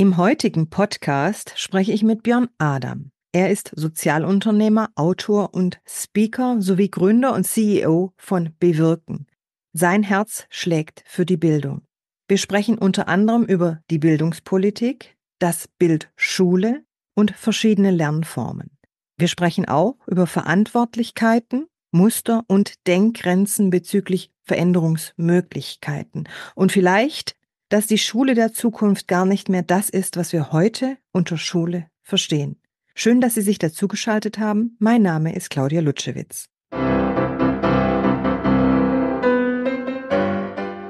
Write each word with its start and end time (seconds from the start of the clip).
Im 0.00 0.16
heutigen 0.16 0.70
Podcast 0.70 1.54
spreche 1.56 1.90
ich 1.90 2.04
mit 2.04 2.22
Björn 2.22 2.48
Adam. 2.58 3.10
Er 3.32 3.50
ist 3.50 3.72
Sozialunternehmer, 3.74 4.90
Autor 4.94 5.52
und 5.54 5.80
Speaker 5.88 6.62
sowie 6.62 6.88
Gründer 6.88 7.34
und 7.34 7.42
CEO 7.42 8.12
von 8.16 8.54
Bewirken. 8.60 9.26
Sein 9.72 10.04
Herz 10.04 10.46
schlägt 10.50 11.02
für 11.04 11.26
die 11.26 11.36
Bildung. 11.36 11.82
Wir 12.28 12.38
sprechen 12.38 12.78
unter 12.78 13.08
anderem 13.08 13.42
über 13.42 13.80
die 13.90 13.98
Bildungspolitik, 13.98 15.16
das 15.40 15.66
Bild 15.80 16.12
Schule 16.14 16.84
und 17.16 17.32
verschiedene 17.32 17.90
Lernformen. 17.90 18.70
Wir 19.16 19.26
sprechen 19.26 19.66
auch 19.66 19.96
über 20.06 20.28
Verantwortlichkeiten, 20.28 21.66
Muster 21.90 22.44
und 22.46 22.86
Denkgrenzen 22.86 23.70
bezüglich 23.70 24.30
Veränderungsmöglichkeiten 24.44 26.28
und 26.54 26.70
vielleicht 26.70 27.34
dass 27.68 27.86
die 27.86 27.98
Schule 27.98 28.34
der 28.34 28.52
Zukunft 28.52 29.08
gar 29.08 29.26
nicht 29.26 29.48
mehr 29.48 29.62
das 29.62 29.90
ist, 29.90 30.16
was 30.16 30.32
wir 30.32 30.52
heute 30.52 30.96
unter 31.12 31.36
Schule 31.36 31.86
verstehen. 32.02 32.60
Schön, 32.94 33.20
dass 33.20 33.34
Sie 33.34 33.42
sich 33.42 33.58
dazugeschaltet 33.58 34.38
haben. 34.38 34.76
Mein 34.78 35.02
Name 35.02 35.34
ist 35.34 35.50
Claudia 35.50 35.80
Lutschewitz. 35.80 36.48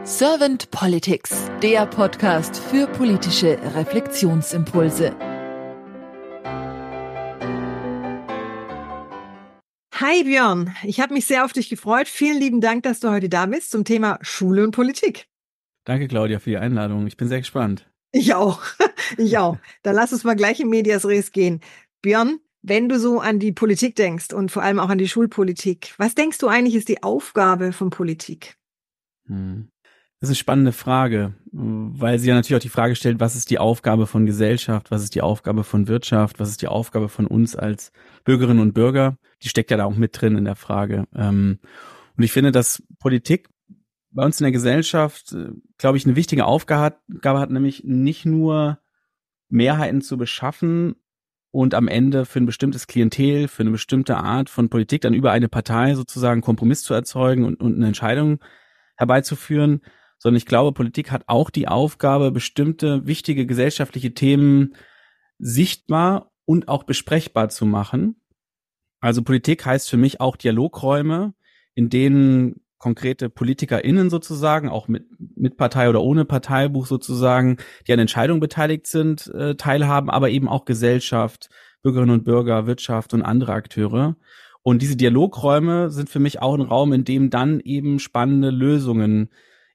Servant 0.05 0.71
Politics, 0.71 1.51
der 1.63 1.85
Podcast 1.87 2.57
für 2.57 2.87
politische 2.87 3.59
Reflexionsimpulse. 3.75 5.15
Hi 10.01 10.25
Björn, 10.25 10.75
ich 10.85 11.01
habe 11.01 11.13
mich 11.13 11.27
sehr 11.27 11.45
auf 11.45 11.53
dich 11.53 11.69
gefreut. 11.69 12.09
Vielen 12.09 12.39
lieben 12.39 12.61
Dank, 12.61 12.85
dass 12.85 13.01
du 13.01 13.11
heute 13.11 13.29
da 13.29 13.47
bist 13.47 13.73
zum 13.73 13.85
Thema 13.85 14.19
Schule 14.23 14.65
und 14.65 14.71
Politik. 14.71 15.28
Danke, 15.89 16.07
Claudia, 16.07 16.39
für 16.39 16.51
die 16.51 16.59
Einladung. 16.59 17.07
Ich 17.07 17.17
bin 17.17 17.29
sehr 17.29 17.39
gespannt. 17.39 17.91
Ich 18.13 18.35
auch. 18.35 18.63
Ich 19.17 19.39
auch. 19.39 19.57
Dann 19.83 19.95
lass 19.95 20.13
uns 20.13 20.23
mal 20.23 20.37
gleich 20.37 20.61
in 20.61 20.69
Medias 20.69 21.07
Res 21.07 21.33
gehen. 21.33 21.63
Björn, 22.03 22.41
wenn 22.61 22.91
du 22.91 22.99
so 22.99 23.21
an 23.21 23.39
die 23.39 23.53
Politik 23.53 23.97
denkst 23.97 24.35
und 24.35 24.51
vor 24.51 24.63
allem 24.63 24.79
auch 24.79 24.91
an 24.91 24.99
die 24.99 25.09
Schulpolitik, 25.09 25.95
was 25.97 26.15
denkst 26.15 26.37
du 26.37 26.49
eigentlich 26.49 26.75
ist 26.75 26.91
die 26.91 27.03
Aufgabe 27.03 27.73
von 27.73 27.89
Politik? 27.89 28.59
Hm. 29.29 29.71
Das 30.21 30.29
ist 30.29 30.35
eine 30.35 30.41
spannende 30.41 30.73
Frage, 30.73 31.33
weil 31.53 32.19
sie 32.19 32.29
ja 32.29 32.35
natürlich 32.35 32.59
auch 32.59 32.63
die 32.63 32.69
Frage 32.69 32.97
stellt, 32.97 33.19
was 33.19 33.35
ist 33.35 33.49
die 33.49 33.59
Aufgabe 33.59 34.07
von 34.07 34.27
Gesellschaft, 34.27 34.91
was 34.91 35.03
ist 35.03 35.15
die 35.15 35.23
Aufgabe 35.23 35.65
von 35.65 35.89
Wirtschaft, 35.89 36.39
was 36.39 36.51
ist 36.51 36.61
die 36.61 36.69
Aufgabe 36.69 37.09
von 37.09 37.27
uns 37.27 37.57
als 37.57 37.93
Bürgerinnen 38.25 38.61
und 38.61 38.75
Bürger. 38.75 39.17
Die 39.43 39.49
steckt 39.49 39.71
ja 39.71 39.79
da 39.79 39.87
auch 39.87 39.97
mit 39.97 40.21
drin 40.21 40.37
in 40.37 40.45
der 40.45 40.57
Frage. 40.57 41.07
Ähm, 41.15 41.61
und 42.19 42.25
ich 42.25 42.33
finde, 42.33 42.53
dass 42.53 42.83
Politik 42.99 43.49
bei 44.11 44.25
uns 44.25 44.41
in 44.41 44.45
der 44.45 44.53
Gesellschaft, 44.53 45.33
äh, 45.33 45.51
glaube 45.77 45.97
ich, 45.97 46.07
eine 46.07 46.17
wichtige 46.17 46.47
Aufgabe 46.47 46.93
hat, 47.23 47.51
nämlich 47.51 47.85
nicht 47.85 48.25
nur 48.25 48.79
Mehrheiten 49.49 50.03
zu 50.03 50.17
beschaffen 50.17 50.97
und 51.51 51.75
am 51.75 51.89
Ende 51.89 52.25
für 52.25 52.41
ein 52.41 52.47
bestimmtes 52.47 52.87
Klientel, 52.87 53.49
für 53.49 53.63
eine 53.63 53.71
bestimmte 53.71 54.17
Art 54.17 54.51
von 54.51 54.69
Politik 54.69 55.03
dann 55.03 55.15
über 55.15 55.33
eine 55.33 55.49
Partei 55.49 55.95
sozusagen 55.95 56.41
Kompromiss 56.41 56.83
zu 56.83 56.95
erzeugen 56.95 57.45
und, 57.45 57.61
und 57.61 57.77
eine 57.77 57.87
Entscheidung 57.87 58.41
herbeizuführen, 58.97 59.83
sondern 60.19 60.37
ich 60.37 60.47
glaube, 60.47 60.73
Politik 60.73 61.11
hat 61.11 61.25
auch 61.27 61.51
die 61.51 61.69
Aufgabe, 61.69 62.31
bestimmte 62.31 63.07
wichtige 63.07 63.47
gesellschaftliche 63.47 64.13
Themen 64.13 64.75
sichtbar 65.39 66.33
und 66.45 66.69
auch 66.69 66.83
besprechbar 66.83 67.49
zu 67.49 67.65
machen. 67.65 68.21
Also 69.01 69.23
Politik 69.23 69.65
heißt 69.65 69.89
für 69.89 69.97
mich 69.97 70.21
auch 70.21 70.37
Dialogräume, 70.37 71.35
in 71.75 71.89
denen 71.89 72.61
konkrete 72.79 73.29
PolitikerInnen 73.29 74.09
sozusagen, 74.09 74.69
auch 74.69 74.89
mit, 74.89 75.07
mit 75.37 75.57
Partei 75.57 75.89
oder 75.89 76.03
ohne 76.03 76.25
Parteibuch 76.25 76.87
sozusagen, 76.87 77.59
die 77.87 77.93
an 77.93 77.99
Entscheidungen 77.99 78.41
beteiligt 78.41 78.87
sind, 78.87 79.27
äh, 79.35 79.57
teilhaben, 79.57 80.11
aber 80.11 80.31
eben 80.31 80.49
auch 80.49 80.65
Gesellschaft, 80.65 81.51
Bürgerinnen 81.83 82.13
und 82.13 82.25
Bürger, 82.25 82.67
Wirtschaft 82.67 83.15
und 83.15 83.23
andere 83.23 83.53
Akteure. 83.53 84.17
Und 84.63 84.83
diese 84.83 84.97
Dialogräume 84.97 85.91
sind 85.91 86.09
für 86.09 86.21
mich 86.21 86.41
auch 86.41 86.55
ein 86.55 86.63
Raum, 86.63 86.93
in 86.93 87.05
dem 87.05 87.31
dann 87.31 87.61
eben 87.61 87.99
spannende 87.99 88.51
Lösungen, 88.51 89.31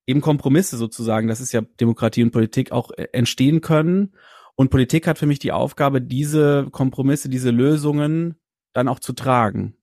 eben 0.05 0.21
Kompromisse 0.21 0.77
sozusagen, 0.77 1.27
das 1.27 1.41
ist 1.41 1.51
ja 1.51 1.61
Demokratie 1.79 2.23
und 2.23 2.31
Politik, 2.31 2.71
auch 2.71 2.91
äh, 2.91 3.07
entstehen 3.11 3.61
können. 3.61 4.13
Und 4.55 4.69
Politik 4.69 5.07
hat 5.07 5.17
für 5.17 5.25
mich 5.25 5.39
die 5.39 5.51
Aufgabe, 5.51 6.01
diese 6.01 6.67
Kompromisse, 6.71 7.27
diese 7.27 7.49
Lösungen 7.49 8.35
dann 8.71 8.87
auch 8.87 8.99
zu 8.99 9.13
tragen, 9.13 9.75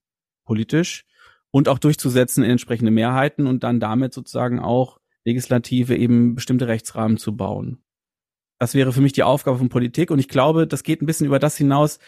politisch 0.44 1.06
und 1.50 1.68
auch 1.68 1.78
durchzusetzen 1.78 2.44
in 2.44 2.50
entsprechende 2.50 2.90
Mehrheiten 2.90 3.46
und 3.46 3.64
dann 3.64 3.80
damit 3.80 4.14
sozusagen 4.14 4.60
auch 4.60 5.00
Legislative 5.24 5.96
eben 5.96 6.34
bestimmte 6.34 6.68
Rechtsrahmen 6.68 7.16
zu 7.16 7.36
bauen. 7.36 7.82
Das 8.58 8.74
wäre 8.74 8.92
für 8.92 9.00
mich 9.00 9.12
die 9.12 9.22
Aufgabe 9.22 9.58
von 9.58 9.68
Politik 9.68 10.10
und 10.10 10.18
ich 10.18 10.28
glaube, 10.28 10.66
das 10.66 10.82
geht 10.82 11.02
ein 11.02 11.06
bisschen 11.06 11.26
über 11.26 11.38
das 11.38 11.56
hinaus, 11.56 11.98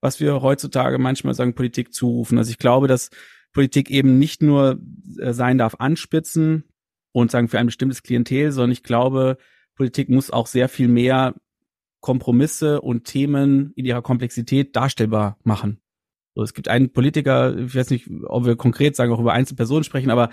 was 0.00 0.18
wir 0.20 0.42
heutzutage 0.42 0.98
manchmal 0.98 1.34
sagen, 1.34 1.54
Politik 1.54 1.92
zurufen. 1.92 2.38
Also 2.38 2.50
ich 2.50 2.58
glaube, 2.58 2.88
dass 2.88 3.10
Politik 3.52 3.90
eben 3.90 4.18
nicht 4.18 4.42
nur 4.42 4.80
äh, 5.18 5.32
sein 5.32 5.58
darf 5.58 5.76
anspitzen 5.78 6.64
und 7.12 7.30
sagen 7.30 7.48
für 7.48 7.58
ein 7.58 7.66
bestimmtes 7.66 8.02
Klientel, 8.02 8.52
sondern 8.52 8.72
ich 8.72 8.82
glaube, 8.82 9.36
Politik 9.74 10.08
muss 10.08 10.30
auch 10.30 10.46
sehr 10.46 10.68
viel 10.68 10.88
mehr 10.88 11.34
Kompromisse 12.00 12.80
und 12.80 13.04
Themen 13.04 13.72
in 13.76 13.84
ihrer 13.84 14.02
Komplexität 14.02 14.74
darstellbar 14.74 15.38
machen. 15.42 15.80
So, 16.34 16.42
es 16.42 16.54
gibt 16.54 16.68
einen 16.68 16.92
Politiker, 16.92 17.56
ich 17.56 17.74
weiß 17.74 17.90
nicht, 17.90 18.08
ob 18.24 18.46
wir 18.46 18.56
konkret 18.56 18.96
sagen, 18.96 19.12
auch 19.12 19.20
über 19.20 19.32
Einzelpersonen 19.32 19.84
sprechen, 19.84 20.10
aber 20.10 20.30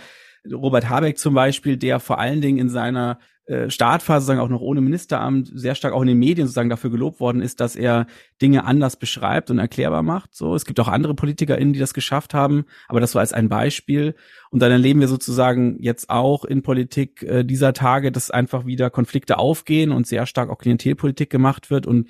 Robert 0.52 0.90
Habeck 0.90 1.18
zum 1.18 1.34
Beispiel, 1.34 1.78
der 1.78 2.00
vor 2.00 2.20
allen 2.20 2.42
Dingen 2.42 2.60
in 2.60 2.70
seiner 2.70 3.20
äh, 3.46 3.70
Startphase, 3.70 4.26
sagen 4.26 4.40
auch 4.40 4.50
noch 4.50 4.62
ohne 4.62 4.82
Ministeramt, 4.82 5.50
sehr 5.54 5.74
stark 5.74 5.94
auch 5.94 6.02
in 6.02 6.10
den 6.10 6.20
Medien 6.20 6.48
sozusagen 6.48 6.70
dafür 6.70 6.90
gelobt 6.90 7.20
worden 7.20 7.42
ist, 7.42 7.60
dass 7.60 7.76
er 7.76 8.08
Dinge 8.42 8.66
anders 8.66 8.98
beschreibt 8.98 9.50
und 9.50 9.58
erklärbar 9.58 10.04
macht. 10.04 10.36
So, 10.36 10.54
es 10.54 10.66
gibt 10.66 10.80
auch 10.80 10.88
andere 10.88 11.16
PolitikerInnen, 11.16 11.74
die 11.74 11.80
das 11.80 11.94
geschafft 11.94 12.34
haben, 12.34 12.66
aber 12.88 13.00
das 13.00 13.12
so 13.12 13.20
als 13.20 13.34
ein 13.34 13.50
Beispiel. 13.50 14.16
Und 14.52 14.62
dann 14.62 14.72
erleben 14.72 15.00
wir 15.00 15.08
sozusagen 15.08 15.78
jetzt 15.82 16.10
auch 16.10 16.44
in 16.44 16.62
Politik 16.62 17.24
äh, 17.24 17.44
dieser 17.44 17.74
Tage, 17.74 18.12
dass 18.12 18.32
einfach 18.32 18.66
wieder 18.66 18.90
Konflikte 18.90 19.38
aufgehen 19.38 19.92
und 19.92 20.08
sehr 20.08 20.26
stark 20.26 20.50
auch 20.50 20.58
Klientelpolitik 20.58 21.30
gemacht 21.30 21.70
wird 21.70 21.88
und 21.88 22.10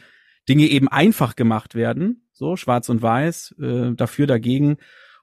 Dinge 0.50 0.66
eben 0.66 0.88
einfach 0.88 1.36
gemacht 1.36 1.76
werden 1.76 2.27
so 2.38 2.56
schwarz 2.56 2.90
und 2.90 3.02
weiß, 3.02 3.56
äh, 3.60 3.94
dafür, 3.94 4.28
dagegen. 4.28 4.78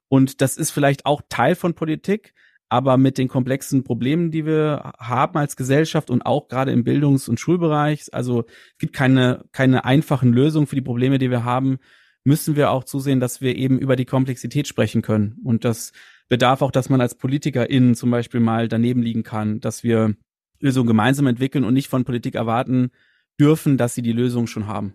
Und 0.09 0.41
das 0.41 0.57
ist 0.57 0.71
vielleicht 0.71 1.07
auch 1.07 1.23
Teil 1.29 1.55
von 1.55 1.75
Politik, 1.75 2.35
aber 2.69 2.97
mit 2.97 3.19
den 3.19 3.29
komplexen 3.29 3.85
Problemen, 3.85 4.31
die 4.31 4.47
wir 4.47 4.93
haben 4.99 5.39
als 5.39 5.57
Gesellschaft 5.57 6.11
und 6.11 6.23
auch 6.23 6.49
gerade 6.49 6.73
im 6.73 6.85
Bildungs- 6.85 7.29
und 7.29 7.41
Schulbereich, 7.41 8.13
also 8.13 8.45
es 8.47 8.79
gibt 8.79 8.95
keine, 8.95 9.45
keine 9.53 9.85
einfachen 9.85 10.33
Lösungen 10.33 10.67
für 10.67 10.77
die 10.77 10.83
Probleme, 10.83 11.19
die 11.19 11.31
wir 11.31 11.45
haben, 11.45 11.79
müssen 12.25 12.57
wir 12.57 12.71
auch 12.71 12.85
zusehen, 12.85 13.21
dass 13.21 13.41
wir 13.41 13.55
eben 13.57 13.79
über 13.79 13.97
die 13.97 14.07
Komplexität 14.07 14.67
sprechen 14.67 15.03
können. 15.03 15.39
Und 15.45 15.65
das 15.65 15.93
bedarf 16.29 16.63
auch, 16.63 16.71
dass 16.71 16.89
man 16.89 17.01
als 17.01 17.17
PolitikerInnen 17.17 17.95
zum 17.95 18.11
Beispiel 18.11 18.41
mal 18.41 18.67
daneben 18.69 19.03
liegen 19.03 19.23
kann, 19.23 19.61
dass 19.61 19.85
wir 19.85 20.15
Lösungen 20.59 20.87
gemeinsam 20.87 21.27
entwickeln 21.27 21.65
und 21.65 21.75
nicht 21.75 21.89
von 21.89 22.05
Politik 22.05 22.35
erwarten 22.35 22.91
dürfen, 23.39 23.77
dass 23.77 23.95
sie 23.95 24.03
die 24.03 24.13
Lösung 24.13 24.47
schon 24.47 24.67
haben. 24.67 24.95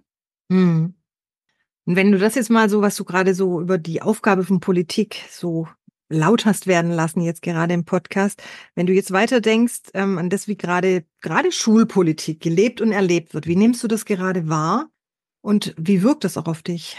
Hm. 0.51 0.95
Und 1.85 1.95
wenn 1.95 2.11
du 2.11 2.19
das 2.19 2.35
jetzt 2.35 2.49
mal 2.49 2.69
so, 2.69 2.81
was 2.81 2.95
du 2.95 3.03
gerade 3.03 3.33
so 3.33 3.61
über 3.61 3.77
die 3.77 4.01
Aufgabe 4.01 4.43
von 4.43 4.59
Politik 4.59 5.23
so 5.29 5.67
laut 6.09 6.45
hast 6.45 6.67
werden 6.67 6.91
lassen, 6.91 7.21
jetzt 7.21 7.41
gerade 7.41 7.73
im 7.73 7.85
Podcast, 7.85 8.41
wenn 8.75 8.87
du 8.87 8.93
jetzt 8.93 9.11
weiter 9.11 9.41
denkst 9.41 9.91
ähm, 9.93 10.17
an 10.17 10.29
das, 10.29 10.47
wie 10.47 10.57
gerade 10.57 11.05
gerade 11.21 11.51
Schulpolitik 11.51 12.41
gelebt 12.41 12.81
und 12.81 12.91
erlebt 12.91 13.33
wird, 13.33 13.47
wie 13.47 13.55
nimmst 13.55 13.83
du 13.83 13.87
das 13.87 14.05
gerade 14.05 14.49
wahr 14.49 14.89
und 15.41 15.73
wie 15.77 16.03
wirkt 16.03 16.23
das 16.23 16.37
auch 16.37 16.47
auf 16.47 16.63
dich? 16.63 16.97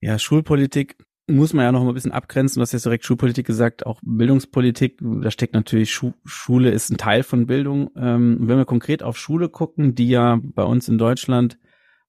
Ja, 0.00 0.18
Schulpolitik 0.18 0.96
muss 1.28 1.52
man 1.52 1.64
ja 1.64 1.72
noch 1.72 1.82
mal 1.82 1.90
ein 1.90 1.94
bisschen 1.94 2.12
abgrenzen. 2.12 2.56
Du 2.58 2.62
hast 2.62 2.72
jetzt 2.72 2.84
direkt 2.84 3.04
Schulpolitik 3.04 3.46
gesagt, 3.46 3.86
auch 3.86 4.00
Bildungspolitik. 4.02 4.98
Da 5.00 5.30
steckt 5.30 5.54
natürlich 5.54 5.92
Schu 5.92 6.12
Schule 6.24 6.70
ist 6.70 6.90
ein 6.90 6.98
Teil 6.98 7.22
von 7.22 7.46
Bildung. 7.46 7.90
Ähm, 7.96 8.38
wenn 8.40 8.58
wir 8.58 8.64
konkret 8.64 9.02
auf 9.02 9.16
Schule 9.16 9.48
gucken, 9.48 9.94
die 9.94 10.08
ja 10.08 10.40
bei 10.42 10.64
uns 10.64 10.88
in 10.88 10.98
Deutschland 10.98 11.58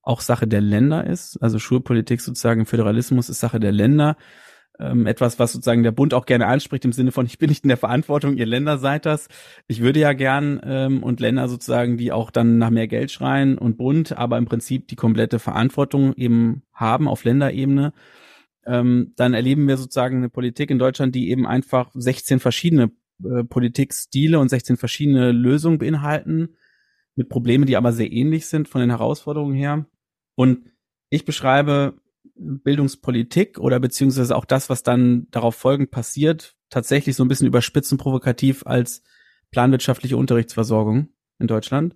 auch 0.04 0.22
Sache 0.22 0.48
der 0.48 0.62
Länder 0.62 1.08
ist. 1.08 1.42
Also 1.42 1.58
Schulpolitik 1.58 2.22
sozusagen, 2.22 2.66
Föderalismus 2.66 3.30
ist 3.30 3.40
Sache 3.40 3.60
der 3.60 3.72
Länder. 3.72 4.18
Ähm, 4.80 5.06
etwas, 5.06 5.38
was 5.38 5.54
sozusagen 5.54 5.84
der 5.84 5.92
Bund 5.92 6.14
auch 6.14 6.26
gerne 6.26 6.48
anspricht 6.48 6.84
im 6.84 6.94
Sinne 6.94 7.12
von, 7.12 7.26
ich 7.28 7.38
bin 7.38 7.50
nicht 7.50 7.64
in 7.64 7.68
der 7.68 7.78
Verantwortung, 7.78 8.38
ihr 8.38 8.48
Länder 8.48 8.80
seid 8.80 9.06
das. 9.06 9.28
Ich 9.68 9.82
würde 9.82 10.00
ja 10.00 10.14
gern 10.14 10.60
ähm, 10.64 11.04
und 11.04 11.20
Länder 11.20 11.48
sozusagen, 11.48 11.96
die 11.96 12.12
auch 12.12 12.32
dann 12.32 12.58
nach 12.58 12.72
mehr 12.72 12.88
Geld 12.88 13.12
schreien 13.12 13.58
und 13.58 13.78
Bund, 13.78 14.18
aber 14.18 14.38
im 14.38 14.46
Prinzip 14.46 14.88
die 14.88 14.96
komplette 14.96 15.38
Verantwortung 15.40 16.14
eben 16.16 16.64
haben 16.74 17.08
auf 17.08 17.24
Länderebene. 17.24 17.94
Ähm, 18.66 19.14
dann 19.16 19.34
erleben 19.34 19.68
wir 19.68 19.78
sozusagen 19.78 20.18
eine 20.18 20.30
Politik 20.30 20.72
in 20.72 20.80
Deutschland, 20.80 21.14
die 21.14 21.30
eben 21.30 21.46
einfach 21.46 21.92
16 21.94 22.40
verschiedene 22.40 22.92
äh, 23.24 23.44
Politikstile 23.44 24.40
und 24.40 24.50
16 24.50 24.78
verschiedene 24.78 25.32
Lösungen 25.32 25.78
beinhalten, 25.78 26.56
mit 27.15 27.30
Problemen, 27.30 27.65
die 27.65 27.77
aber 27.77 27.94
sehr 27.94 28.12
ähnlich 28.12 28.48
sind 28.48 28.68
von 28.68 28.81
den 28.81 28.89
Herausforderungen 28.89 29.56
her. 29.56 29.86
Und 30.36 30.71
ich 31.10 31.25
beschreibe 31.25 31.95
Bildungspolitik 32.36 33.60
oder 33.60 33.80
beziehungsweise 33.80 34.36
auch 34.36 34.45
das, 34.45 34.69
was 34.69 34.83
dann 34.83 35.27
darauf 35.31 35.56
folgend 35.56 35.92
passiert, 35.92 36.56
tatsächlich 36.69 37.15
so 37.15 37.24
ein 37.24 37.27
bisschen 37.27 37.48
überspitzt 37.48 37.92
und 37.92 38.00
provokativ 38.00 38.65
als 38.65 39.04
planwirtschaftliche 39.51 40.18
Unterrichtsversorgung 40.18 41.10
in 41.39 41.48
Deutschland. 41.48 41.95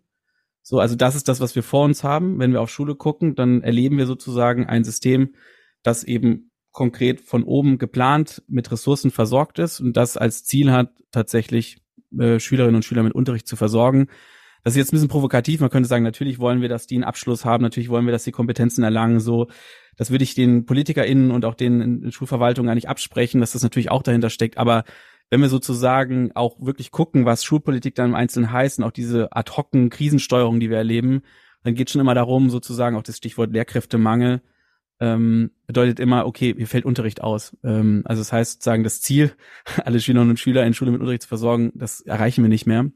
So, 0.61 0.79
also 0.79 0.95
das 0.95 1.15
ist 1.15 1.27
das, 1.27 1.39
was 1.39 1.55
wir 1.55 1.63
vor 1.63 1.85
uns 1.85 2.03
haben. 2.03 2.39
Wenn 2.39 2.51
wir 2.51 2.61
auf 2.61 2.69
Schule 2.69 2.95
gucken, 2.95 3.35
dann 3.35 3.61
erleben 3.63 3.97
wir 3.97 4.05
sozusagen 4.05 4.67
ein 4.67 4.83
System, 4.83 5.33
das 5.81 6.03
eben 6.03 6.51
konkret 6.71 7.21
von 7.21 7.43
oben 7.43 7.79
geplant 7.79 8.43
mit 8.47 8.71
Ressourcen 8.71 9.09
versorgt 9.09 9.57
ist 9.57 9.79
und 9.79 9.97
das 9.97 10.17
als 10.17 10.43
Ziel 10.43 10.71
hat, 10.71 10.91
tatsächlich 11.09 11.81
äh, 12.19 12.39
Schülerinnen 12.39 12.75
und 12.75 12.85
Schüler 12.85 13.01
mit 13.01 13.15
Unterricht 13.15 13.47
zu 13.47 13.55
versorgen. 13.55 14.09
Das 14.63 14.74
ist 14.74 14.77
jetzt 14.77 14.92
ein 14.92 14.98
bisschen 14.98 15.07
provokativ. 15.07 15.62
Man 15.62 15.69
könnte 15.69 15.88
sagen, 15.88 16.04
natürlich 16.04 16.39
wollen 16.39 16.62
wir, 16.62 16.69
dass 16.69 16.88
die 16.88 16.95
einen 16.95 17.04
Abschluss 17.04 17.45
haben, 17.45 17.62
natürlich 17.62 17.89
wollen 17.89 18.06
wir, 18.06 18.12
dass 18.12 18.24
sie 18.24 18.31
Kompetenzen 18.31 18.83
erlangen. 18.83 19.19
So, 19.19 19.48
das 19.95 20.12
würde 20.12 20.24
ich 20.24 20.36
den 20.36 20.65
PolitikerInnen 20.65 21.31
und 21.31 21.45
auch 21.45 21.56
den 21.56 22.12
Schulverwaltungen 22.12 22.74
nicht 22.75 22.89
absprechen, 22.89 23.42
dass 23.42 23.54
das 23.54 23.63
natürlich 23.63 23.92
auch 23.92 24.04
dahinter 24.04 24.30
steckt. 24.30 24.57
Aber 24.57 24.83
wenn 25.30 25.42
wir 25.42 25.50
sozusagen 25.50 26.31
auch 26.36 26.57
wirklich 26.59 26.92
gucken, 26.92 27.25
was 27.25 27.44
Schulpolitik 27.44 27.95
dann 27.95 28.09
im 28.09 28.15
Einzelnen 28.15 28.51
heißt 28.51 28.80
und 28.80 28.86
auch 28.86 28.92
diese 28.92 29.36
ad 29.36 29.51
hocen 29.51 29.89
Krisensteuerung, 29.89 30.59
die 30.59 30.69
wir 30.69 30.77
erleben, 30.77 31.21
dann 31.63 31.75
geht 31.75 31.89
schon 31.89 32.01
immer 32.01 32.15
darum, 32.15 32.50
sozusagen 32.50 32.95
auch 32.95 33.04
das 33.04 33.18
Stichwort 33.18 33.51
Lehrkräftemangel, 33.51 34.42
ähm, 35.00 35.51
bedeutet 35.68 36.00
immer, 36.00 36.25
okay, 36.25 36.56
hier 36.57 36.68
fällt 36.68 36.86
Unterricht 36.86 37.21
aus. 37.21 37.56
Ähm, 37.63 38.04
also 38.06 38.21
das 38.21 38.31
heißt 38.31 38.54
sozusagen 38.54 38.83
das 38.83 39.01
Ziel, 39.01 39.33
alle 39.83 40.00
Schülerinnen 40.00 40.31
und 40.31 40.39
Schüler 40.39 40.65
in 40.65 40.74
Schule 40.74 40.92
mit 40.92 41.01
Unterricht 41.01 41.24
zu 41.24 41.27
versorgen, 41.27 41.71
das 41.75 42.01
erreichen 42.01 42.44
wir 42.44 42.50
nicht 42.50 42.65
mehr. 42.65 42.89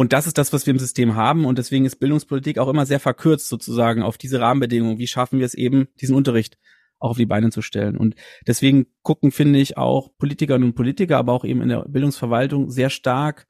Und 0.00 0.12
das 0.12 0.28
ist 0.28 0.38
das, 0.38 0.52
was 0.52 0.64
wir 0.64 0.70
im 0.70 0.78
System 0.78 1.16
haben. 1.16 1.44
Und 1.44 1.58
deswegen 1.58 1.84
ist 1.84 1.96
Bildungspolitik 1.96 2.58
auch 2.58 2.68
immer 2.68 2.86
sehr 2.86 3.00
verkürzt 3.00 3.48
sozusagen 3.48 4.04
auf 4.04 4.16
diese 4.16 4.38
Rahmenbedingungen. 4.38 4.98
Wie 4.98 5.08
schaffen 5.08 5.40
wir 5.40 5.46
es 5.46 5.54
eben, 5.54 5.88
diesen 6.00 6.14
Unterricht 6.14 6.56
auch 7.00 7.10
auf 7.10 7.16
die 7.16 7.26
Beine 7.26 7.50
zu 7.50 7.62
stellen? 7.62 7.96
Und 7.96 8.14
deswegen 8.46 8.86
gucken, 9.02 9.32
finde 9.32 9.58
ich, 9.58 9.76
auch 9.76 10.16
Politikerinnen 10.16 10.68
und 10.68 10.74
Politiker, 10.76 11.18
aber 11.18 11.32
auch 11.32 11.44
eben 11.44 11.62
in 11.62 11.68
der 11.68 11.84
Bildungsverwaltung 11.88 12.70
sehr 12.70 12.90
stark 12.90 13.48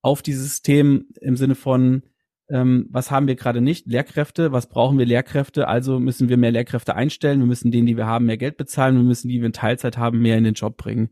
auf 0.00 0.22
dieses 0.22 0.44
System 0.44 1.08
im 1.20 1.36
Sinne 1.36 1.56
von, 1.56 2.04
ähm, 2.48 2.86
was 2.90 3.10
haben 3.10 3.26
wir 3.26 3.34
gerade 3.34 3.60
nicht? 3.60 3.88
Lehrkräfte, 3.88 4.52
was 4.52 4.68
brauchen 4.68 4.98
wir 4.98 5.04
Lehrkräfte? 5.04 5.66
Also 5.66 5.98
müssen 5.98 6.28
wir 6.28 6.36
mehr 6.36 6.52
Lehrkräfte 6.52 6.94
einstellen, 6.94 7.40
wir 7.40 7.46
müssen 7.46 7.72
denen, 7.72 7.88
die 7.88 7.96
wir 7.96 8.06
haben, 8.06 8.26
mehr 8.26 8.38
Geld 8.38 8.56
bezahlen, 8.56 8.94
wir 8.94 9.02
müssen 9.02 9.28
die, 9.28 9.40
wir 9.40 9.46
in 9.46 9.52
Teilzeit 9.52 9.98
haben, 9.98 10.20
mehr 10.20 10.38
in 10.38 10.44
den 10.44 10.54
Job 10.54 10.76
bringen. 10.76 11.10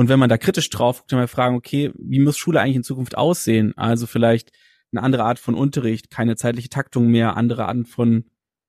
Und 0.00 0.08
wenn 0.08 0.18
man 0.18 0.30
da 0.30 0.38
kritisch 0.38 0.70
drauf 0.70 1.00
guckt, 1.00 1.12
dann 1.12 1.18
mal 1.18 1.26
fragen, 1.26 1.56
okay, 1.56 1.92
wie 1.98 2.20
muss 2.20 2.38
Schule 2.38 2.58
eigentlich 2.58 2.76
in 2.76 2.82
Zukunft 2.82 3.18
aussehen? 3.18 3.76
Also 3.76 4.06
vielleicht 4.06 4.50
eine 4.92 5.02
andere 5.02 5.24
Art 5.24 5.38
von 5.38 5.54
Unterricht, 5.54 6.08
keine 6.10 6.36
zeitliche 6.36 6.70
Taktung 6.70 7.08
mehr, 7.08 7.36
andere 7.36 7.68
Arten 7.68 7.84
von, 7.84 8.24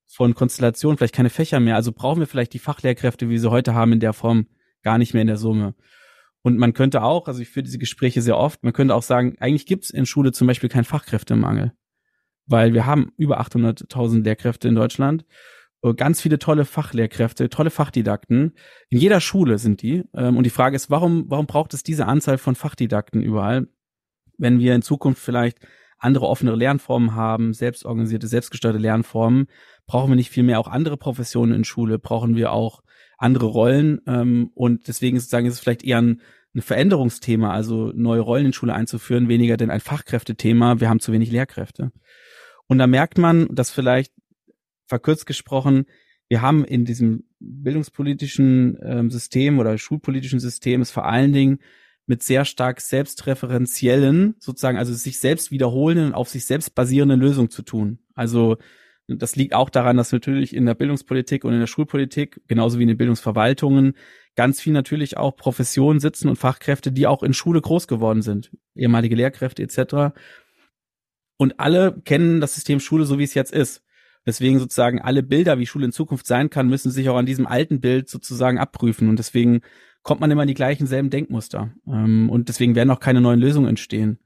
von 0.08 0.36
Konstellation, 0.36 0.98
vielleicht 0.98 1.16
keine 1.16 1.30
Fächer 1.30 1.62
mehr. 1.62 1.78
Also 1.78 1.94
brauchen 1.94 2.20
wir 2.20 2.28
vielleicht 2.28 2.52
die 2.52 2.60
Fachlehrkräfte, 2.60 3.30
wie 3.30 3.38
sie 3.38 3.50
heute 3.50 3.74
haben, 3.74 3.94
in 3.94 4.02
der 4.02 4.12
Form 4.12 4.48
gar 4.84 4.98
nicht 4.98 5.14
mehr 5.14 5.22
in 5.22 5.30
der 5.30 5.38
Summe. 5.38 5.74
Und 6.42 6.58
man 6.58 6.74
könnte 6.74 7.02
auch, 7.02 7.30
also 7.30 7.42
ich 7.42 7.48
führe 7.48 7.64
diese 7.64 7.80
Gespräche 7.80 8.22
sehr 8.22 8.36
oft, 8.36 8.62
man 8.62 8.74
könnte 8.74 8.94
auch 8.94 9.02
sagen, 9.02 9.38
eigentlich 9.40 9.66
gibt 9.66 9.86
es 9.86 9.90
in 9.90 10.06
Schule 10.06 10.34
zum 10.34 10.48
Beispiel 10.48 10.68
keinen 10.68 10.84
Fachkräftemangel, 10.84 11.72
weil 12.46 12.74
wir 12.74 12.86
haben 12.86 13.14
über 13.16 13.40
800.000 13.40 14.26
Lehrkräfte 14.26 14.68
in 14.68 14.76
Deutschland, 14.76 15.24
ganz 15.96 16.22
viele 16.22 16.40
tolle 16.40 16.66
Fachlehrkräfte, 16.66 17.50
tolle 17.50 17.72
Fachdidakten. 17.72 18.54
In 18.90 18.98
jeder 18.98 19.20
Schule 19.20 19.58
sind 19.58 19.82
die. 19.82 20.04
Ähm, 20.14 20.38
und 20.38 20.44
die 20.44 20.52
Frage 20.52 20.76
ist, 20.76 20.90
warum, 20.90 21.26
warum 21.28 21.48
braucht 21.48 21.74
es 21.74 21.84
diese 21.84 22.06
Anzahl 22.06 22.38
von 22.38 22.56
Fachdidakten 22.56 23.22
überall, 23.22 23.68
wenn 24.38 24.60
wir 24.60 24.76
in 24.76 24.82
Zukunft 24.82 25.22
vielleicht 25.22 25.60
andere 25.98 26.28
offene 26.28 26.56
Lernformen 26.56 27.16
haben, 27.16 27.54
selbstorganisierte, 27.54 28.28
selbstgesteuerte 28.28 28.80
Lernformen, 28.80 29.48
brauchen 29.86 30.10
wir 30.10 30.16
nicht 30.16 30.32
viel 30.32 30.44
mehr 30.44 30.60
auch 30.60 30.68
andere 30.68 30.98
Professionen 30.98 31.54
in 31.54 31.64
Schule, 31.64 32.00
brauchen 32.00 32.36
wir 32.36 32.52
auch 32.52 32.82
andere 33.18 33.46
Rollen 33.46 34.02
ähm, 34.08 34.50
und 34.56 34.88
deswegen 34.88 35.20
sozusagen 35.20 35.46
ist 35.46 35.54
es 35.54 35.60
vielleicht 35.60 35.84
eher 35.84 36.02
ein, 36.02 36.22
ein 36.56 36.62
Veränderungsthema, 36.62 37.52
also 37.52 37.92
neue 37.94 38.22
Rollen 38.22 38.48
in 38.48 38.54
Schule 38.54 38.74
einzuführen, 38.74 39.30
weniger 39.30 39.58
denn 39.58 39.70
ein 39.70 39.80
Fachkräftethema, 39.80 40.80
wir 40.80 40.90
haben 40.90 41.00
zu 41.00 41.12
wenig 41.12 41.32
Lehrkräfte. 41.32 41.92
Und 42.68 42.80
da 42.80 42.88
merkt 42.88 43.18
man, 43.18 43.48
dass 43.54 43.70
vielleicht 43.70 44.12
verkürzt 44.92 45.26
gesprochen, 45.26 45.86
wir 46.28 46.42
haben 46.42 46.66
in 46.66 46.86
diesem 46.86 47.24
bildungspolitischen 47.40 48.78
ähm, 48.84 49.10
System 49.10 49.60
oder 49.60 49.78
schulpolitischen 49.78 50.40
System 50.40 50.82
es 50.82 50.92
vor 50.92 51.06
allen 51.06 51.34
Dingen 51.34 51.60
mit 52.08 52.24
sehr 52.24 52.44
stark 52.44 52.82
selbstreferenziellen, 52.82 54.36
sozusagen, 54.40 54.78
also 54.78 54.94
sich 54.94 55.20
selbst 55.20 55.52
wiederholenden, 55.52 56.14
auf 56.14 56.28
sich 56.28 56.46
selbst 56.46 56.76
basierenden 56.76 57.22
Lösungen 57.22 57.50
zu 57.50 57.62
tun. 57.62 58.00
Also 58.16 58.58
das 59.08 59.36
liegt 59.36 59.54
auch 59.54 59.70
daran, 59.70 59.98
dass 59.98 60.12
natürlich 60.12 60.54
in 60.54 60.66
der 60.66 60.74
Bildungspolitik 60.74 61.46
und 61.46 61.54
in 61.54 61.60
der 61.60 61.68
Schulpolitik, 61.68 62.42
genauso 62.48 62.80
wie 62.80 62.84
in 62.84 62.90
den 62.90 62.98
Bildungsverwaltungen, 62.98 63.94
ganz 64.36 64.62
viel 64.62 64.74
natürlich 64.74 65.18
auch 65.18 65.36
Professionen 65.36 66.00
sitzen 66.00 66.28
und 66.28 66.38
Fachkräfte, 66.38 66.92
die 66.92 67.08
auch 67.08 67.24
in 67.24 67.34
Schule 67.34 67.62
groß 67.62 67.88
geworden 67.88 68.22
sind, 68.22 68.52
ehemalige 68.76 69.16
Lehrkräfte 69.16 69.64
etc. 69.64 70.16
Und 71.38 71.60
alle 71.60 72.02
kennen 72.04 72.42
das 72.42 72.56
System 72.56 72.80
Schule 72.80 73.06
so, 73.06 73.20
wie 73.20 73.24
es 73.24 73.34
jetzt 73.34 73.54
ist. 73.54 73.84
Deswegen 74.26 74.60
sozusagen 74.60 75.02
alle 75.02 75.24
Bilder, 75.24 75.58
wie 75.58 75.66
Schule 75.66 75.86
in 75.86 75.92
Zukunft 75.92 76.28
sein 76.28 76.50
kann, 76.50 76.70
müssen 76.70 76.92
sich 76.92 77.10
auch 77.10 77.18
an 77.18 77.26
diesem 77.26 77.48
alten 77.48 77.82
Bild 77.82 78.10
sozusagen 78.10 78.60
abprüfen. 78.60 79.10
Und 79.10 79.18
deswegen 79.18 79.62
kommt 80.04 80.22
man 80.22 80.30
immer 80.30 80.44
in 80.44 80.48
die 80.48 80.54
gleichen 80.54 80.88
selben 80.88 81.10
Denkmuster. 81.10 81.74
Ähm, 81.88 82.30
und 82.30 82.50
deswegen 82.50 82.76
werden 82.76 82.92
auch 82.92 83.00
keine 83.00 83.22
neuen 83.22 83.40
Lösungen 83.40 83.68
entstehen. 83.68 84.20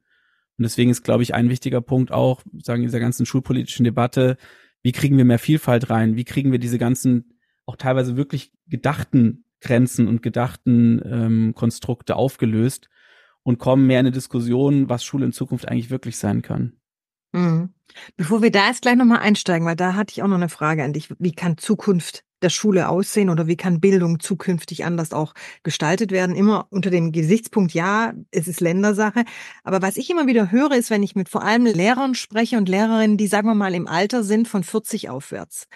Und 0.58 0.64
deswegen 0.64 0.92
ist, 0.92 1.04
glaube 1.04 1.24
ich, 1.24 1.34
ein 1.34 1.50
wichtiger 1.50 1.82
Punkt 1.82 2.12
auch, 2.12 2.42
sagen, 2.62 2.82
in 2.82 2.88
dieser 2.88 3.00
ganzen 3.00 3.26
schulpolitischen 3.26 3.84
Debatte, 3.84 4.38
wie 4.84 4.92
kriegen 4.92 5.18
wir 5.18 5.26
mehr 5.26 5.40
Vielfalt 5.40 5.90
rein? 5.90 6.16
Wie 6.16 6.26
kriegen 6.26 6.52
wir 6.52 6.60
diese 6.60 6.78
ganzen 6.78 7.40
auch 7.66 7.76
teilweise 7.76 8.16
wirklich 8.16 8.54
gedachten 8.68 9.46
Grenzen 9.60 10.08
und 10.08 10.22
gedachten 10.22 11.02
ähm, 11.04 11.54
Konstrukte 11.56 12.16
aufgelöst 12.16 12.90
und 13.44 13.58
kommen 13.58 13.88
mehr 13.88 14.00
in 14.00 14.08
eine 14.08 14.14
Diskussion, 14.14 14.90
was 14.90 15.04
Schule 15.04 15.26
in 15.26 15.32
Zukunft 15.32 15.68
eigentlich 15.68 15.90
wirklich 15.90 16.18
sein 16.18 16.42
kann. 16.42 16.74
Mhm. 17.36 17.70
Bevor 18.18 18.42
wir 18.42 18.52
da 18.52 18.68
jetzt 18.68 18.82
gleich 18.82 18.96
nochmal 18.96 19.20
einsteigen, 19.20 19.66
weil 19.68 19.76
da 19.76 19.94
hatte 19.94 20.12
ich 20.12 20.24
auch 20.24 20.28
noch 20.28 20.36
eine 20.36 20.50
Frage 20.50 20.84
an 20.84 20.94
dich. 20.94 21.10
Wie 21.20 21.32
kann 21.32 21.58
Zukunft 21.58 22.24
der 22.42 22.50
Schule 22.50 22.90
aussehen 22.90 23.30
oder 23.30 23.48
wie 23.48 23.56
kann 23.56 23.80
Bildung 23.80 24.20
zukünftig 24.20 24.86
anders 24.86 25.14
auch 25.14 25.34
gestaltet 25.64 26.12
werden? 26.12 26.36
Immer 26.36 26.68
unter 26.70 26.90
dem 26.90 27.12
Gesichtspunkt, 27.12 27.74
ja, 27.74 28.14
es 28.32 28.48
ist 28.48 28.60
Ländersache. 28.62 29.24
Aber 29.64 29.82
was 29.82 29.98
ich 29.98 30.10
immer 30.10 30.28
wieder 30.28 30.52
höre, 30.52 30.74
ist, 30.74 30.90
wenn 30.90 31.04
ich 31.04 31.16
mit 31.16 31.30
vor 31.30 31.44
allem 31.44 31.66
Lehrern 31.66 32.16
spreche 32.16 32.58
und 32.58 32.70
Lehrerinnen, 32.70 33.18
die, 33.18 33.28
sagen 33.28 33.48
wir 33.48 33.56
mal, 33.56 33.74
im 33.74 33.88
Alter 33.88 34.24
sind 34.24 34.48
von 34.48 34.64
40 34.64 35.10
aufwärts, 35.10 35.68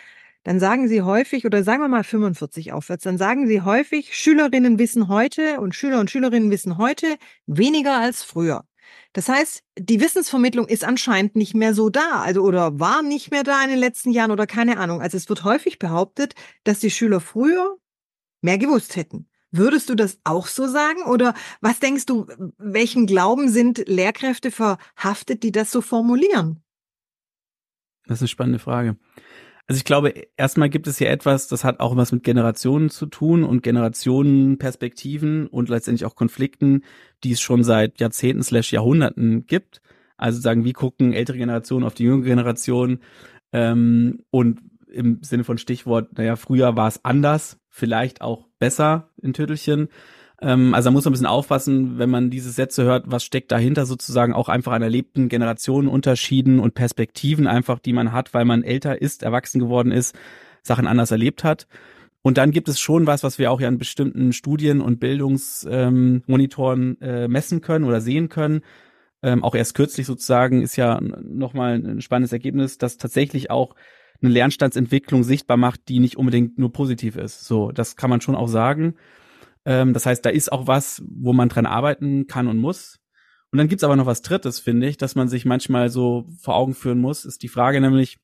dann 0.44 0.60
sagen 0.60 0.88
sie 0.88 1.02
häufig, 1.02 1.46
oder 1.46 1.64
sagen 1.64 1.82
wir 1.82 1.90
mal 1.90 2.04
45 2.04 2.74
aufwärts, 2.74 3.04
dann 3.04 3.18
sagen 3.18 3.48
sie 3.48 3.62
häufig, 3.62 4.16
Schülerinnen 4.16 4.80
wissen 4.80 5.08
heute 5.10 5.60
und 5.60 5.76
Schüler 5.76 6.00
und 6.00 6.10
Schülerinnen 6.10 6.52
wissen 6.52 6.78
heute 6.78 7.18
weniger 7.46 7.98
als 8.00 8.24
früher. 8.24 8.64
Das 9.14 9.30
heißt, 9.30 9.64
die 9.78 10.02
Wissensvermittlung 10.02 10.68
ist 10.68 10.84
anscheinend 10.84 11.36
nicht 11.36 11.56
mehr 11.56 11.74
so 11.74 11.90
da, 11.90 12.22
also 12.22 12.42
oder 12.42 12.80
war 12.80 13.02
nicht 13.02 13.32
mehr 13.32 13.44
da 13.44 13.64
in 13.64 13.70
den 13.70 13.80
letzten 13.80 14.12
Jahren 14.12 14.32
oder 14.32 14.48
keine 14.48 14.78
Ahnung. 14.78 15.02
Also 15.02 15.18
es 15.18 15.30
wird 15.30 15.44
häufig 15.44 15.80
behauptet, 15.80 16.36
dass 16.64 16.80
die 16.80 16.92
Schüler 16.92 17.20
früher 17.20 17.78
mehr 18.42 18.58
gewusst 18.58 18.96
hätten. 18.96 19.28
Würdest 19.52 19.90
du 19.90 19.96
das 19.96 20.20
auch 20.24 20.48
so 20.48 20.68
sagen? 20.68 21.04
Oder 21.04 21.34
was 21.62 21.80
denkst 21.80 22.06
du, 22.06 22.28
welchen 22.58 23.08
Glauben 23.08 23.50
sind 23.50 23.88
Lehrkräfte 23.88 24.52
verhaftet, 24.52 25.42
die 25.44 25.52
das 25.52 25.72
so 25.72 25.82
formulieren? 25.82 26.64
Das 28.06 28.18
ist 28.18 28.24
eine 28.24 28.28
spannende 28.28 28.60
Frage. 28.60 28.98
Also 29.70 29.78
ich 29.78 29.86
glaube, 29.86 30.12
erstmal 30.36 30.72
gibt 30.72 30.88
es 30.88 30.98
hier 30.98 31.12
etwas, 31.12 31.48
das 31.48 31.64
hat 31.64 31.80
auch 31.80 31.96
was 31.96 32.12
mit 32.12 32.24
Generationen 32.24 32.90
zu 32.90 33.06
tun 33.06 33.44
und 33.44 33.62
Generationenperspektiven 33.62 35.46
und 35.46 35.70
letztendlich 35.70 36.08
auch 36.08 36.16
Konflikten, 36.16 36.82
die 37.24 37.34
es 37.34 37.40
schon 37.40 37.64
seit 37.64 38.00
Jahrzehnten 38.00 38.42
slash 38.42 38.74
Jahrhunderten 38.74 39.46
gibt. 39.46 39.84
Also 40.18 40.42
sagen, 40.42 40.66
wie 40.66 40.74
gucken 40.74 41.14
ältere 41.14 41.38
Generationen 41.38 41.86
auf 41.86 41.94
die 41.94 42.06
jüngere 42.06 42.26
Generation 42.26 42.98
ähm, 43.54 44.24
und 44.32 44.60
im 44.92 45.20
Sinne 45.22 45.44
von 45.44 45.60
Stichwort, 45.60 46.18
naja, 46.18 46.36
früher 46.36 46.76
war 46.76 46.88
es 46.88 47.06
anders, 47.06 47.60
vielleicht 47.70 48.22
auch 48.22 48.48
besser 48.58 49.12
in 49.22 49.34
Tüttelchen. 49.34 49.90
Ähm, 50.42 50.74
also 50.74 50.88
da 50.88 50.92
muss 50.92 51.06
man 51.06 51.12
ein 51.12 51.14
bisschen 51.14 51.28
aufpassen, 51.28 52.00
wenn 52.00 52.10
man 52.10 52.30
diese 52.30 52.52
Sätze 52.52 52.84
hört, 52.84 53.06
was 53.08 53.24
steckt 53.24 53.52
dahinter 53.52 53.86
sozusagen 53.86 54.34
auch 54.34 54.50
einfach 54.50 54.72
an 54.72 54.82
erlebten 54.82 55.30
Generationenunterschieden 55.30 56.60
und 56.60 56.74
Perspektiven 56.74 57.48
einfach, 57.48 57.80
die 57.80 57.94
man 57.94 58.12
hat, 58.12 58.34
weil 58.34 58.46
man 58.46 58.64
älter 58.64 59.02
ist, 59.02 59.24
erwachsen 59.24 59.60
geworden 59.60 59.92
ist, 59.92 60.16
Sachen 60.64 60.88
anders 60.88 61.12
erlebt 61.12 61.44
hat. 61.44 61.68
Und 62.22 62.38
dann 62.38 62.52
gibt 62.52 62.68
es 62.68 62.80
schon 62.80 63.08
was, 63.08 63.24
was 63.24 63.40
wir 63.40 63.50
auch 63.52 63.62
ja 63.62 63.70
in 63.70 63.78
bestimmten 63.78 64.34
Studien 64.34 64.82
und 64.82 65.00
Bildungsmonitoren 65.00 66.98
ähm, 67.02 67.08
äh, 67.08 67.28
messen 67.28 67.62
können 67.62 67.86
oder 67.86 68.02
sehen 68.02 68.28
können. 68.30 68.62
Ähm, 69.22 69.44
auch 69.44 69.56
erst 69.56 69.74
kürzlich 69.74 70.06
sozusagen 70.06 70.62
ist 70.62 70.76
ja 70.76 71.00
nochmal 71.02 71.76
ein 71.76 72.02
spannendes 72.02 72.34
Ergebnis, 72.34 72.78
dass 72.78 72.98
tatsächlich 72.98 73.52
auch 73.52 73.76
eine 74.22 74.32
Lernstandsentwicklung 74.32 75.24
sichtbar 75.24 75.56
macht, 75.58 75.88
die 75.88 76.00
nicht 76.00 76.18
unbedingt 76.18 76.58
nur 76.58 76.74
positiv 76.74 77.16
ist. 77.16 77.46
So, 77.46 77.72
das 77.72 77.96
kann 77.96 78.10
man 78.10 78.20
schon 78.22 78.36
auch 78.36 78.48
sagen. 78.48 78.96
Ähm, 79.66 79.94
das 79.94 80.06
heißt, 80.06 80.26
da 80.26 80.30
ist 80.30 80.52
auch 80.52 80.68
was, 80.68 81.02
wo 81.08 81.34
man 81.34 81.50
dran 81.50 81.66
arbeiten 81.66 82.28
kann 82.28 82.48
und 82.48 82.58
muss. 82.58 83.00
Und 83.52 83.58
dann 83.58 83.68
gibt's 83.68 83.84
aber 83.84 83.96
noch 83.96 84.06
was 84.06 84.22
Drittes, 84.22 84.60
finde 84.60 84.88
ich, 84.88 84.98
dass 84.98 85.16
man 85.16 85.28
sich 85.28 85.46
manchmal 85.46 85.90
so 85.90 86.28
vor 86.40 86.56
Augen 86.56 86.76
führen 86.76 87.00
muss, 87.00 87.26
ist 87.26 87.42
die 87.42 87.48
Frage 87.48 87.82
nämlich, 87.82 88.18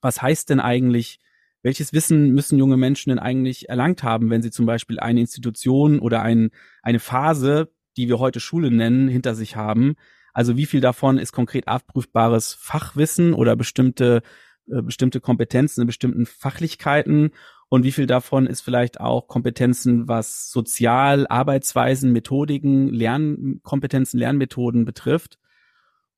was 0.00 0.22
heißt 0.22 0.48
denn 0.50 0.60
eigentlich, 0.60 1.20
welches 1.62 1.92
Wissen 1.92 2.30
müssen 2.30 2.58
junge 2.58 2.76
Menschen 2.76 3.10
denn 3.10 3.18
eigentlich 3.18 3.68
erlangt 3.68 4.02
haben, 4.02 4.30
wenn 4.30 4.42
sie 4.42 4.50
zum 4.50 4.66
Beispiel 4.66 4.98
eine 4.98 5.20
Institution 5.20 6.00
oder 6.00 6.22
ein, 6.22 6.50
eine 6.82 6.98
Phase, 6.98 7.70
die 7.96 8.08
wir 8.08 8.18
heute 8.18 8.40
Schule 8.40 8.70
nennen, 8.70 9.08
hinter 9.08 9.34
sich 9.34 9.54
haben, 9.56 9.94
Also 10.32 10.56
wie 10.56 10.66
viel 10.66 10.80
davon 10.80 11.18
ist 11.18 11.32
konkret 11.32 11.68
abprüfbares 11.68 12.54
Fachwissen 12.54 13.34
oder 13.34 13.54
bestimmte, 13.56 14.22
äh, 14.66 14.82
bestimmte 14.82 15.20
Kompetenzen 15.20 15.82
in 15.82 15.86
bestimmten 15.86 16.26
Fachlichkeiten 16.26 17.30
und 17.72 17.84
wie 17.84 17.92
viel 17.92 18.06
davon 18.06 18.46
ist 18.46 18.60
vielleicht 18.60 19.00
auch 19.00 19.28
Kompetenzen, 19.28 20.06
was 20.06 20.50
Sozial, 20.50 21.26
Arbeitsweisen, 21.26 22.12
Methodiken, 22.12 22.88
Lernkompetenzen, 22.88 24.20
Lernmethoden 24.20 24.84
betrifft. 24.84 25.38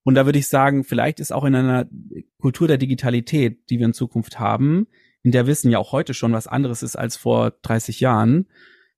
Und 0.03 0.17
da 0.17 0.27
würde 0.27 0.41
ich 0.41 0.49
sagen, 0.49 0.83
vielleicht 0.83 1.21
ist 1.21 1.33
auch 1.33 1.45
in 1.45 1.55
einer 1.55 1.89
Kultur 2.41 2.67
der 2.67 2.77
Digitalität, 2.77 3.71
die 3.71 3.79
wir 3.79 3.87
in 3.87 3.95
Zukunft 3.95 4.41
haben, 4.41 4.89
in 5.23 5.31
der 5.31 5.47
Wissen 5.47 5.71
ja 5.71 5.79
auch 5.79 5.93
heute 5.93 6.13
schon 6.13 6.33
was 6.33 6.49
anderes 6.49 6.83
ist 6.83 6.97
als 6.97 7.17
vor 7.17 7.53
30 7.63 8.01
Jahren, 8.01 8.49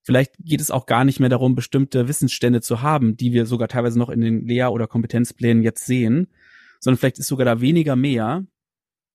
vielleicht 0.01 0.33
geht 0.39 0.63
es 0.63 0.71
auch 0.71 0.87
gar 0.87 1.05
nicht 1.05 1.21
mehr 1.21 1.29
darum, 1.29 1.57
bestimmte 1.57 2.09
Wissensstände 2.09 2.63
zu 2.63 2.81
haben, 2.81 3.19
die 3.19 3.35
wir 3.35 3.45
sogar 3.45 3.69
teilweise 3.69 3.99
noch 3.99 4.09
in 4.09 4.23
den 4.23 4.47
Lehr- 4.47 4.73
oder 4.73 4.87
Kompetenzplänen 4.87 5.63
jetzt 5.63 5.85
sehen, 5.85 6.29
sondern 6.81 6.97
vielleicht 6.97 7.19
ist 7.19 7.29
sogar 7.29 7.45
da 7.45 7.61
weniger 7.61 7.97
mehr, 7.97 8.47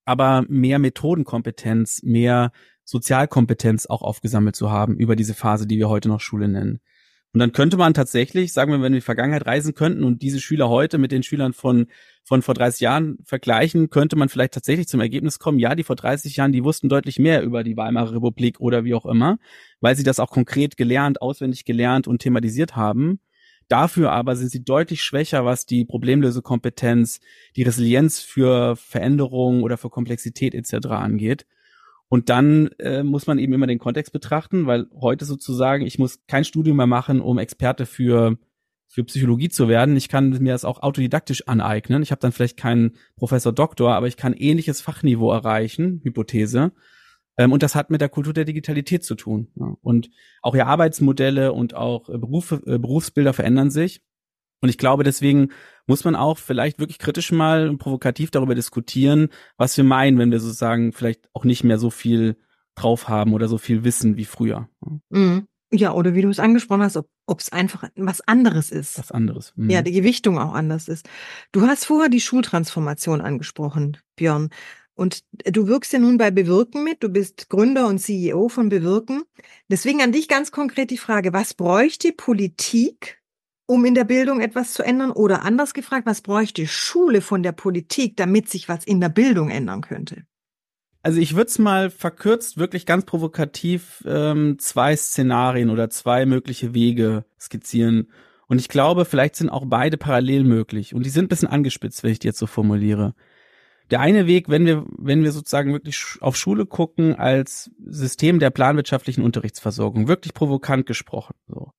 aber 0.05 0.45
mehr 0.47 0.77
Methodenkompetenz, 0.77 2.03
mehr 2.03 2.51
Sozialkompetenz 2.91 3.85
auch 3.85 4.01
aufgesammelt 4.01 4.55
zu 4.55 4.69
haben 4.69 4.97
über 4.97 5.15
diese 5.15 5.33
Phase, 5.33 5.65
die 5.65 5.77
wir 5.77 5.87
heute 5.87 6.09
noch 6.09 6.19
Schule 6.19 6.49
nennen. 6.49 6.81
Und 7.33 7.39
dann 7.39 7.53
könnte 7.53 7.77
man 7.77 7.93
tatsächlich, 7.93 8.51
sagen 8.51 8.69
wir, 8.69 8.75
wenn 8.75 8.81
wir 8.81 8.87
in 8.87 8.93
die 8.95 9.01
Vergangenheit 9.01 9.45
reisen 9.45 9.73
könnten 9.73 10.03
und 10.03 10.21
diese 10.21 10.41
Schüler 10.41 10.67
heute 10.67 10.97
mit 10.97 11.13
den 11.13 11.23
Schülern 11.23 11.53
von, 11.53 11.87
von 12.25 12.41
vor 12.41 12.53
30 12.53 12.81
Jahren 12.81 13.17
vergleichen, 13.23 13.89
könnte 13.89 14.17
man 14.17 14.27
vielleicht 14.27 14.53
tatsächlich 14.53 14.89
zum 14.89 14.99
Ergebnis 14.99 15.39
kommen, 15.39 15.57
ja, 15.57 15.73
die 15.73 15.83
vor 15.83 15.95
30 15.95 16.35
Jahren, 16.35 16.51
die 16.51 16.65
wussten 16.65 16.89
deutlich 16.89 17.17
mehr 17.17 17.43
über 17.43 17.63
die 17.63 17.77
Weimarer 17.77 18.15
Republik 18.15 18.59
oder 18.59 18.83
wie 18.83 18.93
auch 18.93 19.05
immer, 19.05 19.37
weil 19.79 19.95
sie 19.95 20.03
das 20.03 20.19
auch 20.19 20.29
konkret 20.29 20.75
gelernt, 20.75 21.21
auswendig 21.21 21.63
gelernt 21.63 22.05
und 22.05 22.19
thematisiert 22.19 22.75
haben. 22.75 23.21
Dafür 23.69 24.11
aber 24.11 24.35
sind 24.35 24.51
sie 24.51 24.65
deutlich 24.65 25.01
schwächer, 25.01 25.45
was 25.45 25.65
die 25.65 25.85
Problemlösekompetenz, 25.85 27.21
die 27.55 27.63
Resilienz 27.63 28.19
für 28.19 28.75
Veränderungen 28.75 29.63
oder 29.63 29.77
für 29.77 29.89
Komplexität 29.89 30.53
etc. 30.53 30.87
angeht. 30.87 31.45
Und 32.11 32.27
dann 32.27 32.67
äh, 32.77 33.03
muss 33.03 33.25
man 33.25 33.39
eben 33.39 33.53
immer 33.53 33.67
den 33.67 33.79
Kontext 33.79 34.11
betrachten, 34.11 34.65
weil 34.65 34.87
heute 34.99 35.23
sozusagen, 35.23 35.85
ich 35.85 35.97
muss 35.97 36.19
kein 36.27 36.43
Studium 36.43 36.75
mehr 36.75 36.85
machen, 36.85 37.21
um 37.21 37.39
Experte 37.39 37.85
für, 37.85 38.37
für 38.89 39.05
Psychologie 39.05 39.47
zu 39.47 39.69
werden. 39.69 39.95
Ich 39.95 40.09
kann 40.09 40.31
mir 40.31 40.51
das 40.51 40.65
auch 40.65 40.83
autodidaktisch 40.83 41.47
aneignen. 41.47 42.03
Ich 42.03 42.11
habe 42.11 42.19
dann 42.19 42.33
vielleicht 42.33 42.57
keinen 42.57 42.97
Professor 43.15 43.53
Doktor, 43.53 43.93
aber 43.93 44.07
ich 44.07 44.17
kann 44.17 44.33
ähnliches 44.33 44.81
Fachniveau 44.81 45.31
erreichen, 45.31 46.01
Hypothese. 46.03 46.73
Ähm, 47.37 47.53
und 47.53 47.63
das 47.63 47.75
hat 47.75 47.89
mit 47.89 48.01
der 48.01 48.09
Kultur 48.09 48.33
der 48.33 48.43
Digitalität 48.43 49.05
zu 49.05 49.15
tun. 49.15 49.47
Und 49.81 50.09
auch 50.41 50.53
ja 50.53 50.65
Arbeitsmodelle 50.65 51.53
und 51.53 51.75
auch 51.75 52.09
äh, 52.09 52.17
Berufe, 52.17 52.61
äh, 52.65 52.77
Berufsbilder 52.77 53.31
verändern 53.31 53.71
sich. 53.71 54.03
Und 54.61 54.69
ich 54.69 54.77
glaube, 54.77 55.03
deswegen 55.03 55.49
muss 55.87 56.03
man 56.03 56.15
auch 56.15 56.37
vielleicht 56.37 56.79
wirklich 56.79 56.99
kritisch 56.99 57.31
mal 57.31 57.75
provokativ 57.77 58.31
darüber 58.31 58.55
diskutieren, 58.55 59.29
was 59.57 59.75
wir 59.75 59.83
meinen, 59.83 60.17
wenn 60.19 60.31
wir 60.31 60.39
sozusagen 60.39 60.93
vielleicht 60.93 61.27
auch 61.33 61.43
nicht 61.43 61.63
mehr 61.63 61.79
so 61.79 61.89
viel 61.89 62.37
drauf 62.75 63.09
haben 63.09 63.33
oder 63.33 63.47
so 63.47 63.57
viel 63.57 63.83
wissen 63.83 64.17
wie 64.17 64.25
früher. 64.25 64.69
Mhm. 65.09 65.47
Ja, 65.73 65.93
oder 65.93 66.13
wie 66.15 66.21
du 66.21 66.29
es 66.29 66.39
angesprochen 66.39 66.83
hast, 66.83 66.97
ob 66.97 67.39
es 67.39 67.51
einfach 67.51 67.89
was 67.95 68.21
anderes 68.21 68.71
ist. 68.71 68.99
Was 68.99 69.11
anderes. 69.11 69.53
Mhm. 69.55 69.69
Ja, 69.69 69.81
die 69.81 69.93
Gewichtung 69.93 70.37
auch 70.37 70.53
anders 70.53 70.87
ist. 70.87 71.07
Du 71.53 71.61
hast 71.61 71.85
vorher 71.85 72.09
die 72.09 72.19
Schultransformation 72.19 73.21
angesprochen, 73.21 73.97
Björn. 74.17 74.49
Und 74.93 75.23
du 75.31 75.67
wirkst 75.67 75.93
ja 75.93 75.99
nun 75.99 76.17
bei 76.17 76.29
Bewirken 76.29 76.83
mit. 76.83 77.01
Du 77.01 77.09
bist 77.09 77.49
Gründer 77.49 77.87
und 77.87 77.99
CEO 77.99 78.49
von 78.49 78.67
Bewirken. 78.67 79.23
Deswegen 79.69 80.01
an 80.01 80.11
dich 80.11 80.27
ganz 80.27 80.51
konkret 80.51 80.91
die 80.91 80.97
Frage, 80.97 81.31
was 81.31 81.53
bräuchte 81.53 82.11
Politik, 82.11 83.20
um 83.71 83.85
in 83.85 83.95
der 83.95 84.03
Bildung 84.03 84.41
etwas 84.41 84.73
zu 84.73 84.83
ändern? 84.83 85.11
Oder 85.11 85.45
anders 85.45 85.73
gefragt, 85.73 86.05
was 86.05 86.19
bräuchte 86.19 86.67
Schule 86.67 87.21
von 87.21 87.41
der 87.41 87.53
Politik, 87.53 88.17
damit 88.17 88.49
sich 88.49 88.67
was 88.67 88.83
in 88.83 88.99
der 88.99 89.07
Bildung 89.07 89.49
ändern 89.49 89.79
könnte? 89.79 90.23
Also 91.03 91.21
ich 91.21 91.35
würde 91.35 91.47
es 91.47 91.57
mal 91.57 91.89
verkürzt, 91.89 92.57
wirklich 92.57 92.85
ganz 92.85 93.05
provokativ 93.05 94.03
ähm, 94.05 94.59
zwei 94.59 94.93
Szenarien 94.97 95.69
oder 95.69 95.89
zwei 95.89 96.25
mögliche 96.25 96.73
Wege 96.73 97.23
skizzieren. 97.39 98.11
Und 98.47 98.59
ich 98.59 98.67
glaube, 98.67 99.05
vielleicht 99.05 99.37
sind 99.37 99.49
auch 99.49 99.63
beide 99.65 99.95
parallel 99.95 100.43
möglich. 100.43 100.93
Und 100.93 101.05
die 101.05 101.09
sind 101.09 101.25
ein 101.25 101.29
bisschen 101.29 101.47
angespitzt, 101.47 102.03
wenn 102.03 102.11
ich 102.11 102.19
die 102.19 102.27
jetzt 102.27 102.39
so 102.39 102.47
formuliere. 102.47 103.15
Der 103.89 104.01
eine 104.01 104.27
Weg, 104.27 104.49
wenn 104.49 104.65
wir, 104.65 104.85
wenn 104.97 105.23
wir 105.23 105.31
sozusagen 105.31 105.71
wirklich 105.71 106.03
auf 106.19 106.35
Schule 106.35 106.65
gucken 106.65 107.15
als 107.15 107.71
System 107.85 108.39
der 108.39 108.49
planwirtschaftlichen 108.49 109.23
Unterrichtsversorgung, 109.23 110.09
wirklich 110.09 110.33
provokant 110.33 110.85
gesprochen, 110.85 111.35
so. 111.47 111.71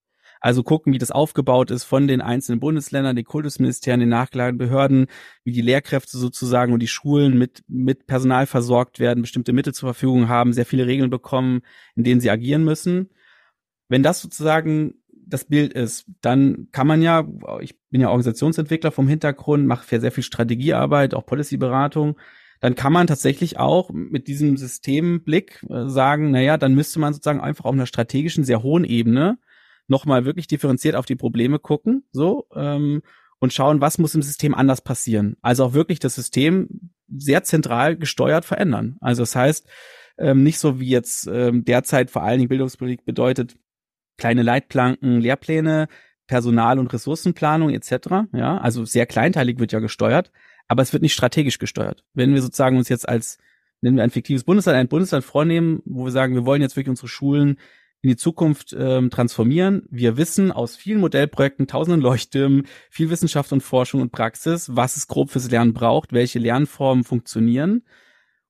Also 0.43 0.65
gucken, 0.65 0.93
wie 0.93 0.99
das 0.99 1.13
aufgebaut 1.13 1.71
ist 1.71 1.85
von 1.85 2.09
den 2.09 2.21
einzelnen 2.21 2.59
Bundesländern, 2.59 3.15
den 3.15 3.25
Kultusministerien, 3.25 4.01
den 4.01 4.09
nachgelagerten 4.09 4.59
Behörden, 4.59 5.07
wie 5.45 5.53
die 5.53 5.63
Lehrkräfte 5.63 6.19
sozusagen 6.19 6.73
und 6.73 6.81
die 6.81 6.89
Schulen 6.89 7.39
mit, 7.39 7.63
mit 7.69 8.09
Personal 8.09 8.47
versorgt 8.47 8.99
werden, 8.99 9.23
bestimmte 9.23 9.53
Mittel 9.53 9.73
zur 9.73 9.91
Verfügung 9.91 10.29
haben, 10.29 10.53
sehr 10.53 10.67
viele 10.67 10.89
Regeln 10.89 11.11
bekommen, 11.11 11.61
in 11.95 12.03
denen 12.03 12.21
sie 12.21 12.29
agieren 12.29 12.65
müssen. 12.65 13.11
Wenn 13.89 14.03
das 14.03 14.21
sozusagen 14.21 14.95
das 15.25 15.45
Bild 15.45 15.75
ist, 15.75 16.07
dann 16.23 16.67
kann 16.73 16.89
man 16.89 17.03
ja, 17.03 17.25
ich 17.61 17.79
bin 17.91 18.01
ja 18.01 18.09
Organisationsentwickler 18.09 18.91
vom 18.91 19.07
Hintergrund, 19.07 19.65
mache 19.65 20.01
sehr 20.01 20.11
viel 20.11 20.25
Strategiearbeit, 20.25 21.15
auch 21.15 21.25
Policyberatung, 21.25 22.19
dann 22.59 22.75
kann 22.75 22.93
man 22.93 23.07
tatsächlich 23.07 23.59
auch 23.61 23.91
mit 23.93 24.27
diesem 24.27 24.57
Systemblick 24.57 25.65
äh, 25.71 25.89
sagen, 25.89 26.33
naja, 26.33 26.57
dann 26.57 26.75
müsste 26.75 26.99
man 26.99 27.13
sozusagen 27.13 27.41
einfach 27.41 27.65
auf 27.65 27.75
einer 27.75 27.87
strategischen, 27.87 28.43
sehr 28.43 28.65
hohen 28.65 28.85
Ebene 28.85 29.39
nochmal 29.93 30.25
wirklich 30.25 30.49
differenziert 30.49 30.97
auf 30.97 31.07
die 31.07 31.15
Probleme 31.15 31.61
gucken, 31.61 32.05
so, 32.11 32.49
ähm, 32.57 33.03
und 33.39 33.53
schauen, 33.53 33.81
was 33.81 33.99
muss 33.99 34.15
im 34.15 34.23
System 34.23 34.55
anders 34.55 34.81
passieren. 34.81 35.37
Also 35.43 35.65
auch 35.65 35.73
wirklich 35.75 35.99
das 35.99 36.15
System 36.15 36.91
sehr 37.09 37.45
zentral 37.45 37.97
gesteuert 37.97 38.45
verändern. 38.45 38.97
Also 39.01 39.23
das 39.23 39.37
heißt, 39.37 39.69
ähm, 40.19 40.43
nicht 40.43 40.59
so 40.59 40.81
wie 40.81 40.89
jetzt 40.89 41.27
ähm, 41.27 41.65
derzeit 41.65 42.11
vor 42.11 42.23
allen 42.23 42.39
Dingen 42.39 42.49
Bildungspolitik 42.49 43.05
bedeutet, 43.05 43.57
kleine 44.17 44.43
Leitplanken, 44.43 45.21
Lehrpläne, 45.21 45.89
Personal- 46.27 46.79
und 46.79 46.93
Ressourcenplanung 46.93 47.71
etc. 47.71 48.29
Ja, 48.33 48.59
also 48.59 48.85
sehr 48.85 49.07
kleinteilig 49.07 49.59
wird 49.59 49.73
ja 49.73 49.81
gesteuert, 49.81 50.31
aber 50.69 50.83
es 50.83 50.93
wird 50.93 51.03
nicht 51.03 51.15
strategisch 51.15 51.59
gesteuert. 51.59 52.05
Wenn 52.15 52.35
wir 52.35 52.43
sozusagen 52.43 52.77
uns 52.77 52.89
jetzt 52.89 53.09
als 53.09 53.39
nennen 53.83 53.97
wir 53.97 54.05
ein 54.05 54.11
fiktives 54.11 54.45
Bundesland, 54.45 54.79
ein 54.79 54.89
Bundesland 54.89 55.25
vornehmen, 55.25 55.83
wo 55.85 56.05
wir 56.05 56.13
sagen, 56.13 56.35
wir 56.35 56.47
wollen 56.47 56.63
jetzt 56.63 56.77
wirklich 56.77 56.91
unsere 56.91 57.09
Schulen 57.09 57.59
in 58.03 58.11
die 58.11 58.17
Zukunft 58.17 58.75
ähm, 58.77 59.11
transformieren. 59.11 59.85
Wir 59.89 60.17
wissen 60.17 60.51
aus 60.51 60.77
vielen 60.77 61.01
Modellprojekten, 61.01 61.69
tausenden 61.69 62.01
Leuchttürmen, 62.01 62.67
viel 62.91 63.11
Wissenschaft 63.11 63.53
und 63.53 63.63
Forschung 63.63 64.01
und 64.01 64.11
Praxis, 64.11 64.75
was 64.75 64.97
es 64.97 65.07
grob 65.07 65.31
fürs 65.31 65.51
Lernen 65.51 65.73
braucht, 65.73 66.13
welche 66.13 66.41
Lernformen 66.41 67.05
funktionieren. 67.05 67.85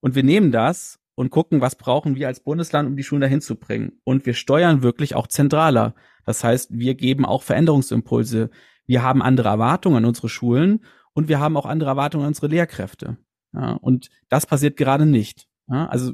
Und 0.00 0.14
wir 0.14 0.22
nehmen 0.22 0.52
das 0.52 0.98
und 1.14 1.28
gucken, 1.30 1.60
was 1.60 1.76
brauchen 1.76 2.16
wir 2.16 2.28
als 2.28 2.40
Bundesland, 2.40 2.88
um 2.88 2.96
die 2.96 3.02
Schulen 3.02 3.20
dahin 3.20 3.42
zu 3.42 3.56
bringen. 3.56 4.00
Und 4.04 4.24
wir 4.24 4.32
steuern 4.32 4.82
wirklich 4.82 5.14
auch 5.14 5.26
zentraler. 5.26 5.94
Das 6.24 6.42
heißt, 6.42 6.70
wir 6.72 6.94
geben 6.94 7.26
auch 7.26 7.42
Veränderungsimpulse. 7.42 8.50
Wir 8.86 9.02
haben 9.02 9.20
andere 9.20 9.50
Erwartungen 9.50 9.98
an 9.98 10.04
unsere 10.06 10.30
Schulen 10.30 10.82
und 11.12 11.28
wir 11.28 11.40
haben 11.40 11.58
auch 11.58 11.66
andere 11.66 11.90
Erwartungen 11.90 12.24
an 12.24 12.28
unsere 12.28 12.46
Lehrkräfte. 12.46 13.18
Ja, 13.52 13.72
und 13.74 14.08
das 14.30 14.46
passiert 14.46 14.78
gerade 14.78 15.04
nicht. 15.04 15.46
Ja, 15.68 15.86
also 15.88 16.12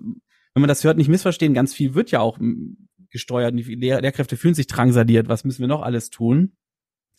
wenn 0.54 0.60
man 0.60 0.68
das 0.68 0.82
hört, 0.82 0.96
nicht 0.96 1.08
missverstehen, 1.08 1.54
ganz 1.54 1.72
viel 1.72 1.94
wird 1.94 2.10
ja 2.10 2.18
auch 2.18 2.38
gesteuert, 3.10 3.54
die 3.54 3.74
Lehr 3.74 4.00
Lehrkräfte 4.00 4.36
fühlen 4.36 4.54
sich 4.54 4.66
drangsaliert, 4.66 5.28
was 5.28 5.44
müssen 5.44 5.60
wir 5.60 5.68
noch 5.68 5.82
alles 5.82 6.10
tun? 6.10 6.56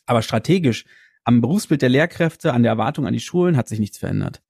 Aber 0.06 0.22
strategisch, 0.22 0.86
am 1.24 1.42
Berufsbild 1.42 1.82
der 1.82 1.90
Lehrkräfte, 1.90 2.54
an 2.54 2.64
der 2.64 2.72
Erwartung 2.72 3.06
an 3.06 3.14
die 3.14 3.20
Schulen 3.20 3.58
hat 3.58 3.68
sich 3.68 3.80
nichts 3.80 3.98
verändert. 3.98 4.42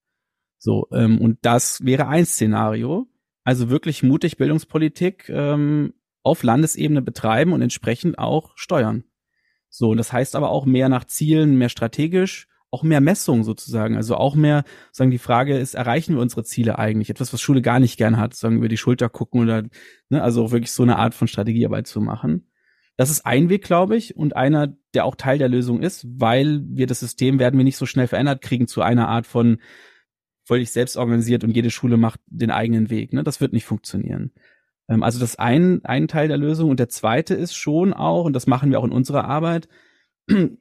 So, 0.57 0.87
ähm, 0.91 1.19
und 1.19 1.39
das 1.41 1.83
wäre 1.83 2.07
ein 2.07 2.25
Szenario. 2.25 3.07
Also 3.43 3.69
wirklich 3.69 4.03
mutig 4.03 4.37
Bildungspolitik 4.37 5.29
ähm, 5.29 5.93
auf 6.23 6.43
Landesebene 6.43 7.01
betreiben 7.01 7.53
und 7.53 7.61
entsprechend 7.61 8.19
auch 8.19 8.51
steuern. 8.55 9.05
So, 9.69 9.89
und 9.89 9.97
das 9.97 10.11
heißt 10.11 10.35
aber 10.35 10.49
auch 10.49 10.65
mehr 10.65 10.89
nach 10.89 11.05
Zielen, 11.05 11.57
mehr 11.57 11.69
strategisch 11.69 12.47
auch 12.71 12.83
mehr 12.83 13.01
Messung 13.01 13.43
sozusagen. 13.43 13.95
Also 13.95 14.15
auch 14.15 14.35
mehr, 14.35 14.63
sagen 14.91 15.11
die 15.11 15.17
Frage 15.17 15.57
ist, 15.57 15.73
erreichen 15.73 16.15
wir 16.15 16.21
unsere 16.21 16.43
Ziele 16.43 16.77
eigentlich? 16.77 17.09
Etwas, 17.09 17.33
was 17.33 17.41
Schule 17.41 17.61
gar 17.61 17.79
nicht 17.79 17.97
gern 17.97 18.17
hat, 18.17 18.35
sagen 18.35 18.57
über 18.57 18.67
die 18.67 18.77
Schulter 18.77 19.09
gucken 19.09 19.41
oder, 19.41 19.63
ne, 20.09 20.21
also 20.21 20.51
wirklich 20.51 20.71
so 20.71 20.83
eine 20.83 20.97
Art 20.97 21.13
von 21.13 21.27
Strategiearbeit 21.27 21.87
zu 21.87 22.01
machen. 22.01 22.49
Das 22.97 23.09
ist 23.09 23.25
ein 23.25 23.49
Weg, 23.49 23.63
glaube 23.63 23.95
ich, 23.95 24.17
und 24.17 24.35
einer, 24.35 24.75
der 24.93 25.05
auch 25.05 25.15
Teil 25.15 25.37
der 25.37 25.47
Lösung 25.47 25.81
ist, 25.81 26.05
weil 26.09 26.61
wir 26.67 26.85
das 26.85 26.99
System 26.99 27.39
werden 27.39 27.57
wir 27.57 27.63
nicht 27.63 27.77
so 27.77 27.85
schnell 27.85 28.07
verändert 28.07 28.41
kriegen 28.41 28.67
zu 28.67 28.81
einer 28.81 29.07
Art 29.07 29.25
von 29.25 29.59
völlig 30.43 30.71
selbst 30.71 30.97
organisiert 30.97 31.43
und 31.43 31.55
jede 31.55 31.71
Schule 31.71 31.95
macht 31.95 32.19
den 32.27 32.51
eigenen 32.51 32.89
Weg. 32.89 33.13
Ne? 33.13 33.23
Das 33.23 33.39
wird 33.39 33.53
nicht 33.53 33.65
funktionieren. 33.65 34.31
Ähm, 34.89 35.03
also 35.03 35.19
das 35.19 35.37
ein, 35.37 35.79
ein 35.85 36.07
Teil 36.07 36.27
der 36.27 36.37
Lösung 36.37 36.69
und 36.69 36.79
der 36.79 36.89
zweite 36.89 37.35
ist 37.35 37.55
schon 37.55 37.93
auch, 37.93 38.25
und 38.25 38.33
das 38.33 38.47
machen 38.47 38.71
wir 38.71 38.79
auch 38.79 38.83
in 38.83 38.91
unserer 38.91 39.25
Arbeit, 39.25 39.69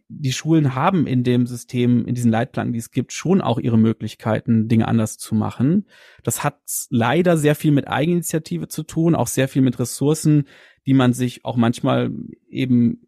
die 0.08 0.32
Schulen 0.32 0.74
haben 0.74 1.06
in 1.06 1.24
dem 1.24 1.46
System, 1.46 2.06
in 2.06 2.14
diesen 2.14 2.30
Leitplänen, 2.30 2.72
die 2.72 2.78
es 2.78 2.90
gibt, 2.90 3.12
schon 3.12 3.40
auch 3.40 3.58
ihre 3.58 3.78
Möglichkeiten, 3.78 4.68
Dinge 4.68 4.88
anders 4.88 5.18
zu 5.18 5.34
machen. 5.34 5.86
Das 6.22 6.42
hat 6.44 6.58
leider 6.90 7.36
sehr 7.36 7.54
viel 7.54 7.72
mit 7.72 7.88
Eigeninitiative 7.88 8.68
zu 8.68 8.82
tun, 8.82 9.14
auch 9.14 9.26
sehr 9.26 9.48
viel 9.48 9.62
mit 9.62 9.78
Ressourcen, 9.78 10.44
die 10.86 10.94
man 10.94 11.12
sich 11.12 11.44
auch 11.44 11.56
manchmal 11.56 12.10
eben 12.48 13.02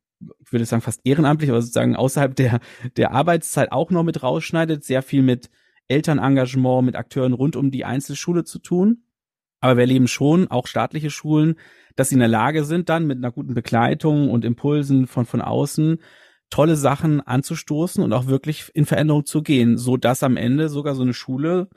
ich 0.44 0.52
würde 0.52 0.66
sagen 0.66 0.82
fast 0.82 1.00
ehrenamtlich, 1.04 1.48
aber 1.48 1.62
sozusagen 1.62 1.96
außerhalb 1.96 2.36
der, 2.36 2.60
der 2.96 3.12
Arbeitszeit 3.12 3.72
auch 3.72 3.90
noch 3.90 4.02
mit 4.02 4.22
rausschneidet, 4.22 4.84
sehr 4.84 5.02
viel 5.02 5.22
mit 5.22 5.48
Elternengagement, 5.88 6.84
mit 6.84 6.94
Akteuren 6.94 7.32
rund 7.32 7.56
um 7.56 7.70
die 7.70 7.86
Einzelschule 7.86 8.44
zu 8.44 8.58
tun. 8.58 9.04
Aber 9.60 9.76
wir 9.76 9.82
erleben 9.82 10.08
schon, 10.08 10.48
auch 10.48 10.66
staatliche 10.66 11.10
Schulen, 11.10 11.56
dass 11.96 12.10
sie 12.10 12.16
in 12.16 12.20
der 12.20 12.28
Lage 12.28 12.64
sind, 12.64 12.88
dann 12.88 13.06
mit 13.06 13.18
einer 13.18 13.32
guten 13.32 13.54
Begleitung 13.54 14.30
und 14.30 14.44
Impulsen 14.44 15.06
von, 15.06 15.24
von 15.24 15.40
außen 15.40 15.98
tolle 16.50 16.76
Sachen 16.76 17.20
anzustoßen 17.20 18.02
und 18.02 18.12
auch 18.12 18.26
wirklich 18.26 18.70
in 18.74 18.86
Veränderung 18.86 19.24
zu 19.24 19.42
gehen, 19.42 19.78
so 19.78 19.96
dass 19.96 20.22
am 20.22 20.36
Ende 20.36 20.68
sogar 20.68 20.94
so 20.94 21.02
eine 21.02 21.14
Schule 21.14 21.68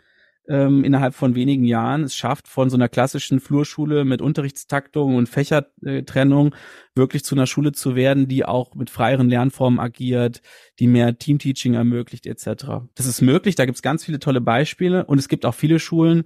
ähm, 0.50 0.84
innerhalb 0.84 1.14
von 1.14 1.36
wenigen 1.36 1.64
Jahren 1.64 2.04
es 2.04 2.16
schafft, 2.16 2.48
von 2.48 2.70
so 2.70 2.76
einer 2.76 2.90
klassischen 2.90 3.40
Flurschule 3.40 4.04
mit 4.04 4.22
Unterrichtstaktung 4.22 5.16
und 5.16 5.30
Fächertrennung 5.30 6.54
wirklich 6.96 7.24
zu 7.24 7.36
einer 7.36 7.48
Schule 7.48 7.72
zu 7.72 7.96
werden, 7.96 8.28
die 8.28 8.44
auch 8.44 8.76
mit 8.76 8.90
freieren 8.90 9.30
Lernformen 9.30 9.80
agiert, 9.80 10.42
die 10.80 10.88
mehr 10.88 11.18
Teamteaching 11.18 11.76
ermöglicht 11.76 12.26
etc. 12.26 12.66
Das 12.96 13.06
ist 13.06 13.22
möglich, 13.22 13.56
da 13.56 13.66
gibt 13.66 13.78
es 13.78 13.82
ganz 13.82 14.04
viele 14.04 14.20
tolle 14.20 14.42
Beispiele 14.42 15.06
und 15.06 15.18
es 15.18 15.30
gibt 15.30 15.46
auch 15.46 15.56
viele 15.56 15.80
Schulen, 15.80 16.26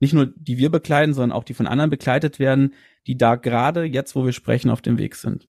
nicht 0.00 0.14
nur 0.14 0.26
die 0.26 0.56
wir 0.56 0.70
begleiten, 0.70 1.12
sondern 1.12 1.36
auch 1.36 1.44
die 1.44 1.54
von 1.54 1.66
anderen 1.66 1.90
begleitet 1.90 2.38
werden, 2.38 2.74
die 3.06 3.18
da 3.18 3.34
gerade 3.36 3.84
jetzt, 3.84 4.14
wo 4.14 4.24
wir 4.24 4.32
sprechen, 4.32 4.70
auf 4.70 4.80
dem 4.80 4.96
Weg 4.96 5.16
sind. 5.16 5.48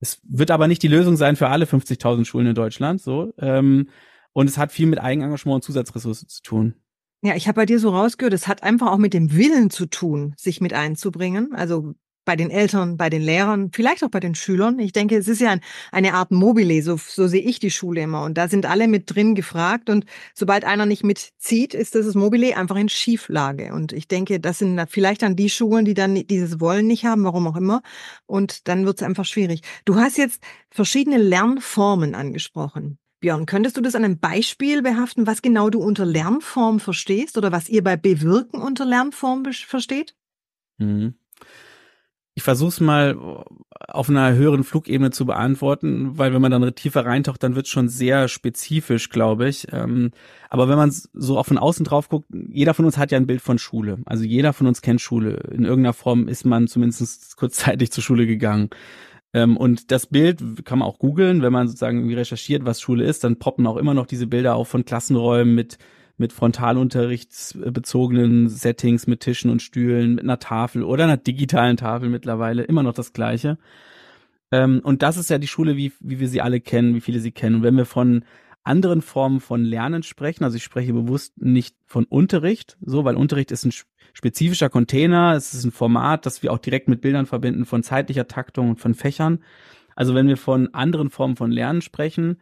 Es 0.00 0.20
wird 0.24 0.50
aber 0.50 0.66
nicht 0.66 0.82
die 0.82 0.88
Lösung 0.88 1.16
sein 1.16 1.36
für 1.36 1.48
alle 1.48 1.66
50.000 1.66 2.24
Schulen 2.24 2.48
in 2.48 2.54
Deutschland, 2.54 3.00
so. 3.00 3.32
Ähm, 3.38 3.88
und 4.32 4.48
es 4.48 4.58
hat 4.58 4.72
viel 4.72 4.86
mit 4.86 5.00
Eigenengagement 5.00 5.56
und 5.56 5.62
Zusatzressourcen 5.62 6.28
zu 6.28 6.42
tun. 6.42 6.74
Ja, 7.22 7.34
ich 7.34 7.48
habe 7.48 7.56
bei 7.56 7.66
dir 7.66 7.78
so 7.78 7.90
rausgehört, 7.90 8.32
es 8.32 8.48
hat 8.48 8.62
einfach 8.62 8.90
auch 8.90 8.98
mit 8.98 9.12
dem 9.12 9.34
Willen 9.34 9.68
zu 9.68 9.86
tun, 9.86 10.34
sich 10.38 10.60
mit 10.60 10.72
einzubringen. 10.72 11.54
Also 11.54 11.94
bei 12.24 12.36
den 12.36 12.50
Eltern, 12.50 12.96
bei 12.96 13.10
den 13.10 13.22
Lehrern, 13.22 13.70
vielleicht 13.72 14.04
auch 14.04 14.10
bei 14.10 14.20
den 14.20 14.34
Schülern. 14.34 14.78
Ich 14.78 14.92
denke, 14.92 15.16
es 15.16 15.28
ist 15.28 15.40
ja 15.40 15.50
ein, 15.50 15.60
eine 15.90 16.14
Art 16.14 16.30
Mobile, 16.30 16.82
so, 16.82 16.96
so 16.96 17.26
sehe 17.26 17.42
ich 17.42 17.58
die 17.58 17.70
Schule 17.70 18.02
immer. 18.02 18.22
Und 18.24 18.38
da 18.38 18.48
sind 18.48 18.66
alle 18.66 18.88
mit 18.88 19.14
drin 19.14 19.34
gefragt. 19.34 19.90
Und 19.90 20.04
sobald 20.34 20.64
einer 20.64 20.86
nicht 20.86 21.04
mitzieht, 21.04 21.74
ist 21.74 21.94
das 21.94 22.14
Mobile 22.14 22.56
einfach 22.56 22.76
in 22.76 22.88
Schieflage. 22.88 23.72
Und 23.72 23.92
ich 23.92 24.08
denke, 24.08 24.40
das 24.40 24.58
sind 24.58 24.80
vielleicht 24.88 25.22
dann 25.22 25.36
die 25.36 25.50
Schulen, 25.50 25.84
die 25.84 25.94
dann 25.94 26.14
dieses 26.14 26.60
Wollen 26.60 26.86
nicht 26.86 27.04
haben, 27.04 27.24
warum 27.24 27.46
auch 27.46 27.56
immer. 27.56 27.82
Und 28.26 28.68
dann 28.68 28.86
wird 28.86 29.00
es 29.00 29.06
einfach 29.06 29.24
schwierig. 29.24 29.62
Du 29.84 29.96
hast 29.96 30.18
jetzt 30.18 30.42
verschiedene 30.70 31.18
Lernformen 31.18 32.14
angesprochen. 32.14 32.98
Björn, 33.20 33.44
könntest 33.44 33.76
du 33.76 33.82
das 33.82 33.94
an 33.94 34.04
einem 34.04 34.18
Beispiel 34.18 34.80
behaften, 34.80 35.26
was 35.26 35.42
genau 35.42 35.68
du 35.68 35.82
unter 35.82 36.06
Lernform 36.06 36.80
verstehst 36.80 37.36
oder 37.36 37.52
was 37.52 37.68
ihr 37.68 37.84
bei 37.84 37.96
Bewirken 37.96 38.62
unter 38.62 38.86
Lernform 38.86 39.44
versteht? 39.52 40.14
Mhm. 40.78 41.14
Ich 42.40 42.44
versuche 42.44 42.68
es 42.68 42.80
mal 42.80 43.18
auf 43.86 44.08
einer 44.08 44.32
höheren 44.32 44.64
Flugebene 44.64 45.10
zu 45.10 45.26
beantworten, 45.26 46.16
weil 46.16 46.32
wenn 46.32 46.40
man 46.40 46.50
dann 46.50 46.74
tiefer 46.74 47.04
reintaucht, 47.04 47.42
dann 47.42 47.54
wird 47.54 47.66
es 47.66 47.70
schon 47.70 47.90
sehr 47.90 48.28
spezifisch, 48.28 49.10
glaube 49.10 49.46
ich. 49.46 49.66
Ähm, 49.72 50.12
aber 50.48 50.66
wenn 50.70 50.78
man 50.78 50.90
so 51.12 51.36
auch 51.38 51.44
von 51.44 51.58
außen 51.58 51.84
drauf 51.84 52.08
guckt, 52.08 52.28
jeder 52.30 52.72
von 52.72 52.86
uns 52.86 52.96
hat 52.96 53.10
ja 53.10 53.18
ein 53.18 53.26
Bild 53.26 53.42
von 53.42 53.58
Schule. 53.58 53.98
Also 54.06 54.24
jeder 54.24 54.54
von 54.54 54.66
uns 54.66 54.80
kennt 54.80 55.02
Schule. 55.02 55.34
In 55.52 55.66
irgendeiner 55.66 55.92
Form 55.92 56.28
ist 56.28 56.46
man 56.46 56.66
zumindest 56.66 57.36
kurzzeitig 57.36 57.92
zur 57.92 58.02
Schule 58.02 58.26
gegangen. 58.26 58.70
Ähm, 59.34 59.58
und 59.58 59.90
das 59.90 60.06
Bild 60.06 60.64
kann 60.64 60.78
man 60.78 60.88
auch 60.88 60.98
googeln, 60.98 61.42
wenn 61.42 61.52
man 61.52 61.68
sozusagen 61.68 62.10
recherchiert, 62.10 62.64
was 62.64 62.80
Schule 62.80 63.04
ist, 63.04 63.22
dann 63.22 63.38
poppen 63.38 63.66
auch 63.66 63.76
immer 63.76 63.92
noch 63.92 64.06
diese 64.06 64.26
Bilder 64.26 64.54
auf 64.54 64.68
von 64.68 64.86
Klassenräumen 64.86 65.54
mit 65.54 65.76
mit 66.20 66.32
frontalunterrichtsbezogenen 66.34 68.50
Settings, 68.50 69.06
mit 69.06 69.20
Tischen 69.20 69.50
und 69.50 69.62
Stühlen, 69.62 70.16
mit 70.16 70.24
einer 70.24 70.38
Tafel 70.38 70.82
oder 70.82 71.04
einer 71.04 71.16
digitalen 71.16 71.78
Tafel 71.78 72.10
mittlerweile, 72.10 72.62
immer 72.62 72.82
noch 72.82 72.92
das 72.92 73.14
Gleiche. 73.14 73.56
Ähm, 74.52 74.82
und 74.84 75.02
das 75.02 75.16
ist 75.16 75.30
ja 75.30 75.38
die 75.38 75.48
Schule, 75.48 75.78
wie, 75.78 75.92
wie 76.00 76.20
wir 76.20 76.28
sie 76.28 76.42
alle 76.42 76.60
kennen, 76.60 76.94
wie 76.94 77.00
viele 77.00 77.20
sie 77.20 77.32
kennen. 77.32 77.56
Und 77.56 77.62
wenn 77.62 77.78
wir 77.78 77.86
von 77.86 78.26
anderen 78.62 79.00
Formen 79.00 79.40
von 79.40 79.64
Lernen 79.64 80.02
sprechen, 80.02 80.44
also 80.44 80.58
ich 80.58 80.62
spreche 80.62 80.92
bewusst 80.92 81.40
nicht 81.40 81.74
von 81.86 82.04
Unterricht, 82.04 82.76
so, 82.84 83.06
weil 83.06 83.16
Unterricht 83.16 83.50
ist 83.50 83.64
ein 83.64 83.72
spezifischer 84.12 84.68
Container, 84.68 85.32
es 85.32 85.54
ist 85.54 85.64
ein 85.64 85.72
Format, 85.72 86.26
das 86.26 86.42
wir 86.42 86.52
auch 86.52 86.58
direkt 86.58 86.88
mit 86.88 87.00
Bildern 87.00 87.24
verbinden 87.24 87.64
von 87.64 87.82
zeitlicher 87.82 88.28
Taktung 88.28 88.68
und 88.68 88.78
von 88.78 88.92
Fächern. 88.92 89.42
Also 89.96 90.14
wenn 90.14 90.28
wir 90.28 90.36
von 90.36 90.74
anderen 90.74 91.08
Formen 91.08 91.36
von 91.36 91.50
Lernen 91.50 91.80
sprechen, 91.80 92.36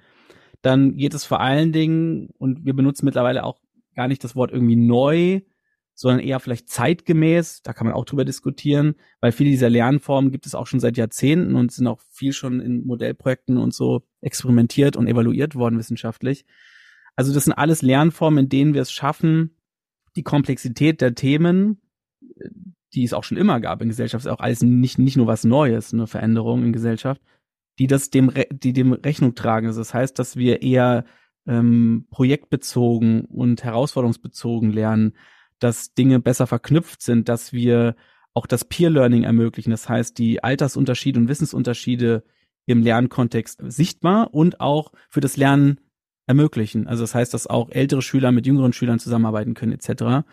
dann 0.63 0.97
geht 0.97 1.15
es 1.15 1.25
vor 1.25 1.41
allen 1.41 1.73
Dingen, 1.73 2.31
und 2.39 2.65
wir 2.65 2.75
benutzen 2.75 3.05
mittlerweile 3.05 3.45
auch 3.45 3.59
gar 3.99 4.07
nicht 4.07 4.23
das 4.23 4.37
Wort 4.37 4.53
irgendwie 4.53 4.77
neu, 4.77 5.41
sondern 5.95 6.21
eher 6.21 6.39
vielleicht 6.39 6.69
zeitgemäß, 6.69 7.63
da 7.65 7.73
kann 7.73 7.85
man 7.85 7.97
auch 7.97 8.05
drüber 8.05 8.25
diskutieren, 8.25 8.95
weil 9.21 9.33
viele 9.33 9.51
dieser 9.51 9.69
Lernformen 9.69 10.31
gibt 10.31 10.47
es 10.47 10.55
auch 10.55 10.69
schon 10.69 10.79
seit 10.79 10.97
Jahrzehnten 10.97 11.57
und 11.57 11.73
sind 11.73 11.89
auch 11.89 12.01
viel 12.13 12.33
schon 12.33 12.61
in 12.61 12.87
Modellprojekten 12.87 13.59
und 13.59 13.75
so 13.75 14.03
experimentiert 14.21 14.97
und 14.97 15.09
evaluiert 15.09 15.57
worden 15.57 15.81
wissenschaftlich. 15.81 16.47
Also 17.17 17.35
das 17.35 17.47
sind 17.47 17.55
alles 17.55 17.83
Lernformen, 17.83 18.45
in 18.45 18.49
denen 18.49 18.75
wir 18.75 18.83
es 18.83 18.93
schaffen, 18.93 19.57
die 20.15 20.23
Komplexität 20.23 21.01
der 21.01 21.17
Themen, 21.17 21.81
die 22.95 23.03
es 23.03 23.13
auch 23.13 23.25
schon 23.25 23.37
immer 23.37 23.59
gab 23.59 23.83
in 23.83 23.89
Gesellschaft, 23.89 24.25
ist 24.25 24.31
auch 24.31 24.39
alles 24.39 24.63
nicht, 24.63 25.01
nicht 25.01 25.17
nur 25.17 25.27
was 25.27 25.43
Neues, 25.43 25.93
eine 25.93 26.07
Veränderung 26.07 26.63
in 26.63 26.73
Gesellschaft, 26.73 27.21
die 27.81 27.89
das 27.89 28.11
dem, 28.11 28.33
die 28.53 28.73
dem 28.73 28.93
Rechnung 28.93 29.35
tragen. 29.35 29.67
Also 29.67 29.81
das 29.81 29.93
heißt, 29.93 30.17
dass 30.21 30.37
wir 30.37 30.63
eher 30.63 31.05
ähm, 31.49 32.07
projektbezogen 32.11 33.25
und 33.25 33.65
herausforderungsbezogen 33.65 34.71
lernen, 34.71 35.15
dass 35.59 35.95
Dinge 35.95 36.21
besser 36.21 36.47
verknüpft 36.47 37.03
sind, 37.03 37.29
dass 37.29 37.53
wir 37.53 37.97
auch 38.35 38.47
das 38.47 38.65
Peer 38.65 38.91
Learning 38.91 39.25
ermöglichen. 39.25 39.71
Das 39.71 39.89
heißt, 39.89 40.17
die 40.19 40.45
Altersunterschiede 40.45 41.19
und 41.19 41.29
Wissensunterschiede 41.29 42.23
im 42.67 42.83
Lernkontext 42.83 43.61
sichtbar 43.67 44.33
und 44.33 44.61
auch 44.61 44.93
für 45.09 45.21
das 45.21 45.37
Lernen 45.37 45.81
ermöglichen. 46.27 46.87
Also 46.87 47.03
das 47.03 47.15
heißt, 47.15 47.33
dass 47.33 47.47
auch 47.47 47.71
ältere 47.71 48.03
Schüler 48.03 48.31
mit 48.31 48.47
jüngeren 48.47 48.75
Schülern 48.75 48.99
zusammenarbeiten 48.99 49.55
können 49.55 49.73
etc. 49.73 50.29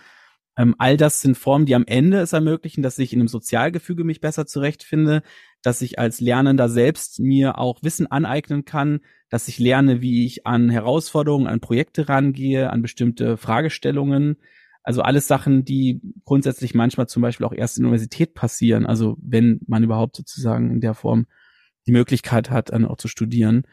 Ähm, 0.58 0.75
all 0.78 0.97
das 0.97 1.21
sind 1.21 1.38
Formen, 1.38 1.65
die 1.65 1.75
am 1.75 1.86
Ende 1.88 2.19
es 2.19 2.34
ermöglichen, 2.34 2.84
dass 2.84 2.99
ich 2.99 3.13
in 3.13 3.19
einem 3.19 3.30
Sozialgefüge 3.30 4.04
mich 4.04 4.19
besser 4.19 4.45
zurechtfinde, 4.45 5.23
dass 5.65 5.82
ich 5.82 5.97
als 5.97 6.19
Lernender 6.19 6.69
selbst 6.69 7.19
mir 7.19 7.58
auch 7.58 7.82
Wissen 7.82 8.06
aneignen 8.06 8.65
kann, 8.65 8.99
dass 9.30 9.47
ich 9.47 9.58
lerne, 9.58 9.99
wie 9.99 10.28
ich 10.28 10.45
an 10.45 10.69
Herausforderungen, 10.69 11.47
an 11.47 11.60
Projekte 11.60 12.08
rangehe, 12.08 12.69
an 12.69 12.84
bestimmte 12.84 13.36
Fragestellungen. 13.36 14.38
Also 14.84 15.01
alles 15.01 15.28
Sachen, 15.28 15.65
die 15.65 16.01
grundsätzlich 16.23 16.75
manchmal 16.75 17.08
zum 17.08 17.23
Beispiel 17.23 17.47
auch 17.47 17.51
erst 17.51 17.78
in 17.78 17.84
der 17.84 17.89
Universität 17.89 18.36
passieren. 18.36 18.86
Also 18.86 19.17
wenn 19.19 19.60
man 19.65 19.84
überhaupt 19.84 20.15
sozusagen 20.15 20.69
in 20.69 20.82
der 20.82 20.93
Form 20.93 21.25
die 21.88 21.93
Möglichkeit 21.93 22.51
hat, 22.51 22.69
dann 22.69 22.86
auch 22.86 22.97
zu 22.97 23.08
studieren. 23.08 23.63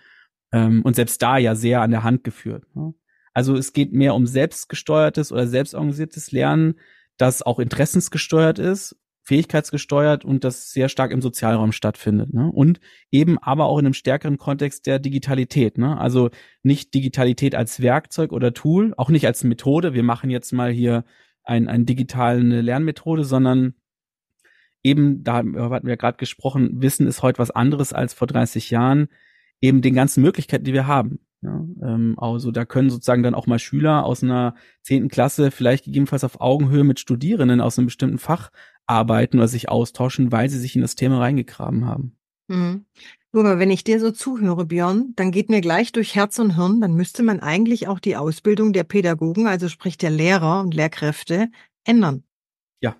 Ähm, 0.50 0.80
und 0.82 0.96
selbst 0.96 1.20
da 1.20 1.36
ja 1.36 1.54
sehr 1.54 1.82
an 1.82 1.90
der 1.90 2.04
Hand 2.04 2.24
geführt. 2.24 2.64
Ne? 2.74 2.94
Also 3.34 3.54
es 3.54 3.74
geht 3.74 3.92
mehr 3.92 4.14
um 4.14 4.26
selbstgesteuertes 4.26 5.30
oder 5.30 5.46
selbstorganisiertes 5.46 6.32
Lernen, 6.32 6.76
das 7.18 7.42
auch 7.42 7.58
interessensgesteuert 7.58 8.58
ist, 8.58 8.96
fähigkeitsgesteuert 9.22 10.24
und 10.24 10.44
das 10.44 10.72
sehr 10.72 10.88
stark 10.88 11.12
im 11.12 11.22
Sozialraum 11.22 11.72
stattfindet. 11.72 12.34
Ne? 12.34 12.50
Und 12.50 12.80
eben 13.10 13.38
aber 13.38 13.66
auch 13.66 13.78
in 13.78 13.86
einem 13.86 13.94
stärkeren 13.94 14.36
Kontext 14.36 14.86
der 14.86 14.98
Digitalität. 14.98 15.78
Ne? 15.78 15.96
Also 15.98 16.30
nicht 16.62 16.92
Digitalität 16.94 17.54
als 17.54 17.80
Werkzeug 17.80 18.32
oder 18.32 18.52
Tool, 18.52 18.94
auch 18.96 19.10
nicht 19.10 19.26
als 19.26 19.44
Methode. 19.44 19.94
Wir 19.94 20.02
machen 20.02 20.28
jetzt 20.28 20.52
mal 20.52 20.72
hier 20.72 21.04
ein, 21.44 21.68
ein 21.68 21.86
digitale 21.86 22.60
Lernmethode, 22.60 23.24
sondern 23.24 23.74
eben, 24.82 25.22
da 25.22 25.36
hatten 25.36 25.86
wir 25.86 25.96
gerade 25.96 26.16
gesprochen, 26.18 26.82
Wissen 26.82 27.06
ist 27.06 27.22
heute 27.22 27.38
was 27.38 27.52
anderes 27.52 27.92
als 27.92 28.14
vor 28.14 28.26
30 28.26 28.70
Jahren 28.70 29.08
eben 29.60 29.82
den 29.82 29.94
ganzen 29.94 30.22
Möglichkeiten, 30.22 30.64
die 30.64 30.72
wir 30.72 30.88
haben. 30.88 31.20
Ja, 31.42 31.64
ähm, 31.82 32.14
also 32.18 32.52
da 32.52 32.64
können 32.64 32.88
sozusagen 32.88 33.24
dann 33.24 33.34
auch 33.34 33.48
mal 33.48 33.58
Schüler 33.58 34.04
aus 34.04 34.22
einer 34.22 34.54
zehnten 34.80 35.08
Klasse 35.08 35.50
vielleicht 35.50 35.84
gegebenenfalls 35.84 36.22
auf 36.22 36.40
Augenhöhe 36.40 36.84
mit 36.84 37.00
Studierenden 37.00 37.60
aus 37.60 37.78
einem 37.78 37.86
bestimmten 37.86 38.18
Fach 38.18 38.50
arbeiten 38.92 39.38
oder 39.38 39.48
sich 39.48 39.68
austauschen, 39.68 40.32
weil 40.32 40.48
sie 40.48 40.58
sich 40.58 40.76
in 40.76 40.82
das 40.82 40.94
Thema 40.94 41.18
reingegraben 41.18 41.86
haben. 41.86 42.16
Mhm. 42.48 42.84
Aber 43.34 43.58
wenn 43.58 43.70
ich 43.70 43.82
dir 43.82 43.98
so 43.98 44.10
zuhöre, 44.10 44.66
Björn, 44.66 45.14
dann 45.16 45.30
geht 45.30 45.48
mir 45.48 45.62
gleich 45.62 45.90
durch 45.92 46.14
Herz 46.14 46.38
und 46.38 46.56
Hirn, 46.56 46.82
dann 46.82 46.94
müsste 46.94 47.22
man 47.22 47.40
eigentlich 47.40 47.88
auch 47.88 47.98
die 47.98 48.16
Ausbildung 48.16 48.74
der 48.74 48.84
Pädagogen, 48.84 49.46
also 49.46 49.68
sprich 49.68 49.96
der 49.96 50.10
Lehrer 50.10 50.60
und 50.60 50.74
Lehrkräfte, 50.74 51.48
ändern. 51.84 52.24
Ja, 52.80 52.96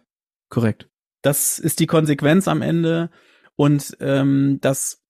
korrekt. 0.49 0.89
Das 1.21 1.59
ist 1.59 1.81
die 1.81 1.87
Konsequenz 1.87 2.49
am 2.49 2.63
Ende. 2.63 3.11
Und 3.57 3.95
ähm, 4.01 4.59
das 4.63 5.03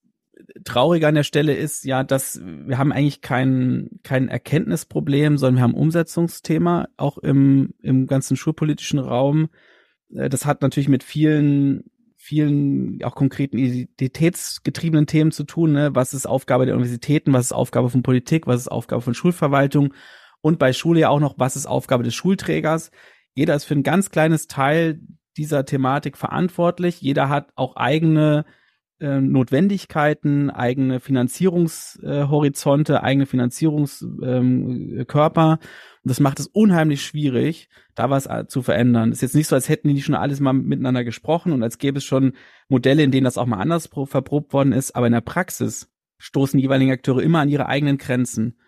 Traurige 0.65 1.07
an 1.07 1.15
der 1.15 1.23
Stelle 1.23 1.55
ist 1.55 1.85
ja, 1.85 2.03
dass 2.03 2.41
wir 2.43 2.77
haben 2.77 2.93
eigentlich 2.93 3.21
kein, 3.21 3.91
kein 4.03 4.29
Erkenntnisproblem, 4.29 5.39
sondern 5.39 5.57
wir 5.57 5.63
haben 5.63 5.75
Umsetzungsthema, 5.75 6.89
auch 6.97 7.19
im, 7.19 7.75
im 7.81 8.09
ganzen 8.09 8.37
schulpolitischen 8.37 8.99
Raum. 8.99 9.49
Äh, 10.15 10.29
das 10.29 10.47
hat 10.47 10.63
natürlich 10.63 10.89
mit 10.89 11.03
vielen, 11.03 11.85
vielen 12.17 13.03
auch 13.03 13.15
konkreten 13.15 13.59
identitätsgetriebenen 13.59 15.07
Themen 15.07 15.33
zu 15.33 15.45
tun. 15.45 15.73
Ne? 15.73 15.95
Was 15.95 16.15
ist 16.15 16.27
Aufgabe 16.27 16.67
der 16.67 16.75
Universitäten, 16.75 17.33
was 17.33 17.47
ist 17.47 17.53
Aufgabe 17.53 17.91
von 17.91 18.03
Politik, 18.03 18.47
was 18.47 18.61
ist 18.61 18.69
Aufgabe 18.69 19.03
von 19.03 19.15
Schulverwaltung 19.15 19.95
und 20.41 20.59
bei 20.59 20.73
Schule 20.73 21.01
ja 21.01 21.09
auch 21.09 21.21
noch, 21.21 21.35
was 21.39 21.57
ist 21.57 21.67
Aufgabe 21.67 22.03
des 22.03 22.15
Schulträgers. 22.15 22.91
Jeder 23.35 23.55
ist 23.55 23.65
für 23.65 23.75
ein 23.75 23.83
ganz 23.83 24.11
kleines 24.11 24.47
Teil 24.47 25.01
dieser 25.37 25.65
Thematik 25.65 26.19
verantwortlich. 26.19 27.01
Jeder 27.01 27.29
hat 27.29 27.51
auch 27.55 27.77
eigene 27.77 28.45
äh, 29.03 29.21
Notwendigkeiten, 29.21 30.51
eigene 30.51 31.01
Finanzierungshorizonte, 31.01 33.03
eigene 33.03 33.27
Finanzierungskörper. 33.27 35.43
Ähm, 35.43 35.59
und 36.05 36.09
das 36.09 36.21
macht 36.21 36.41
es 36.41 36.47
unheimlich 36.47 37.05
schwierig, 37.05 37.69
da 37.95 38.11
was 38.11 38.27
äh, 38.27 38.47
zu 38.47 38.63
verändern. 38.63 39.13
ist 39.13 39.23
jetzt 39.23 39.35
nicht 39.35 39.49
so, 39.49 39.57
als 39.57 39.69
hätten 39.69 39.89
die 39.89 40.03
schon 40.03 40.15
alles 40.15 40.41
mal 40.41 40.53
miteinander 40.53 41.05
gesprochen 41.05 41.53
und 41.53 41.63
als 41.63 41.79
gäbe 41.79 41.99
es 41.99 42.05
schon 42.05 42.33
Modelle, 42.69 43.03
in 43.03 43.11
denen 43.11 43.25
das 43.25 43.39
auch 43.39 43.47
mal 43.47 43.59
anders 43.59 43.89
verprobt 44.05 44.53
worden 44.53 44.73
ist. 44.73 44.95
Aber 44.97 45.07
in 45.07 45.13
der 45.13 45.21
Praxis 45.21 45.91
stoßen 46.19 46.57
die 46.57 46.63
jeweiligen 46.63 46.93
Akteure 46.93 47.23
immer 47.23 47.41
an 47.41 47.49
ihre 47.49 47.67
eigenen 47.67 47.99
Grenzen. 47.99 48.59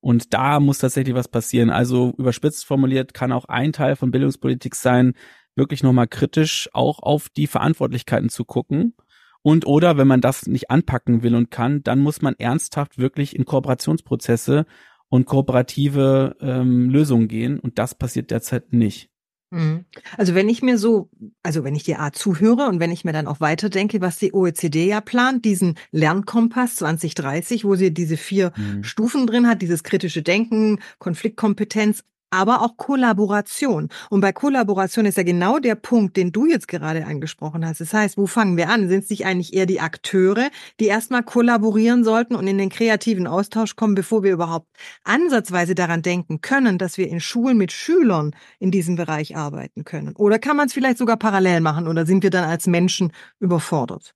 Und 0.00 0.34
da 0.34 0.60
muss 0.60 0.78
tatsächlich 0.78 1.14
was 1.14 1.28
passieren. 1.28 1.70
Also 1.70 2.14
überspitzt 2.18 2.66
formuliert 2.66 3.14
kann 3.14 3.32
auch 3.32 3.46
ein 3.46 3.72
Teil 3.72 3.96
von 3.96 4.10
Bildungspolitik 4.10 4.74
sein, 4.74 5.14
wirklich 5.54 5.82
nochmal 5.82 6.08
kritisch 6.08 6.68
auch 6.72 7.00
auf 7.00 7.28
die 7.28 7.46
Verantwortlichkeiten 7.46 8.28
zu 8.28 8.44
gucken. 8.44 8.94
Und 9.42 9.66
oder 9.66 9.96
wenn 9.96 10.08
man 10.08 10.20
das 10.20 10.46
nicht 10.46 10.70
anpacken 10.70 11.22
will 11.22 11.34
und 11.34 11.50
kann, 11.50 11.82
dann 11.82 12.00
muss 12.00 12.22
man 12.22 12.34
ernsthaft 12.38 12.98
wirklich 12.98 13.36
in 13.36 13.44
Kooperationsprozesse 13.44 14.66
und 15.08 15.26
kooperative 15.26 16.36
ähm, 16.40 16.90
Lösungen 16.90 17.28
gehen. 17.28 17.58
Und 17.58 17.78
das 17.78 17.94
passiert 17.94 18.30
derzeit 18.30 18.72
nicht. 18.72 19.10
Mhm. 19.50 19.86
Also 20.16 20.34
wenn 20.34 20.48
ich 20.48 20.62
mir 20.62 20.76
so, 20.76 21.08
also 21.42 21.64
wenn 21.64 21.74
ich 21.74 21.84
dir 21.84 22.00
A 22.00 22.12
zuhöre 22.12 22.68
und 22.68 22.80
wenn 22.80 22.92
ich 22.92 23.04
mir 23.04 23.12
dann 23.12 23.26
auch 23.26 23.40
weiterdenke, 23.40 24.00
was 24.00 24.18
die 24.18 24.34
OECD 24.34 24.86
ja 24.88 25.00
plant, 25.00 25.44
diesen 25.44 25.76
Lernkompass 25.90 26.76
2030, 26.76 27.64
wo 27.64 27.74
sie 27.74 27.92
diese 27.92 28.16
vier 28.16 28.52
mhm. 28.56 28.84
Stufen 28.84 29.26
drin 29.26 29.46
hat, 29.46 29.62
dieses 29.62 29.82
kritische 29.82 30.22
Denken, 30.22 30.80
Konfliktkompetenz, 30.98 32.04
aber 32.30 32.62
auch 32.62 32.76
Kollaboration. 32.76 33.88
Und 34.10 34.20
bei 34.20 34.32
Kollaboration 34.32 35.06
ist 35.06 35.16
ja 35.16 35.22
genau 35.22 35.58
der 35.58 35.74
Punkt, 35.74 36.16
den 36.16 36.32
du 36.32 36.46
jetzt 36.46 36.68
gerade 36.68 37.06
angesprochen 37.06 37.66
hast. 37.66 37.80
Das 37.80 37.94
heißt, 37.94 38.18
wo 38.18 38.26
fangen 38.26 38.56
wir 38.56 38.68
an? 38.68 38.88
Sind 38.88 39.04
es 39.04 39.10
nicht 39.10 39.26
eigentlich 39.26 39.54
eher 39.54 39.66
die 39.66 39.80
Akteure, 39.80 40.50
die 40.80 40.86
erstmal 40.86 41.22
kollaborieren 41.22 42.04
sollten 42.04 42.34
und 42.34 42.46
in 42.46 42.58
den 42.58 42.68
kreativen 42.68 43.26
Austausch 43.26 43.76
kommen, 43.76 43.94
bevor 43.94 44.22
wir 44.22 44.32
überhaupt 44.32 44.68
ansatzweise 45.04 45.74
daran 45.74 46.02
denken 46.02 46.40
können, 46.40 46.78
dass 46.78 46.98
wir 46.98 47.08
in 47.08 47.20
Schulen 47.20 47.56
mit 47.56 47.72
Schülern 47.72 48.34
in 48.58 48.70
diesem 48.70 48.96
Bereich 48.96 49.36
arbeiten 49.36 49.84
können? 49.84 50.14
Oder 50.16 50.38
kann 50.38 50.56
man 50.56 50.66
es 50.66 50.72
vielleicht 50.72 50.98
sogar 50.98 51.16
parallel 51.16 51.60
machen 51.60 51.88
oder 51.88 52.06
sind 52.06 52.22
wir 52.22 52.30
dann 52.30 52.44
als 52.44 52.66
Menschen 52.66 53.12
überfordert? 53.40 54.14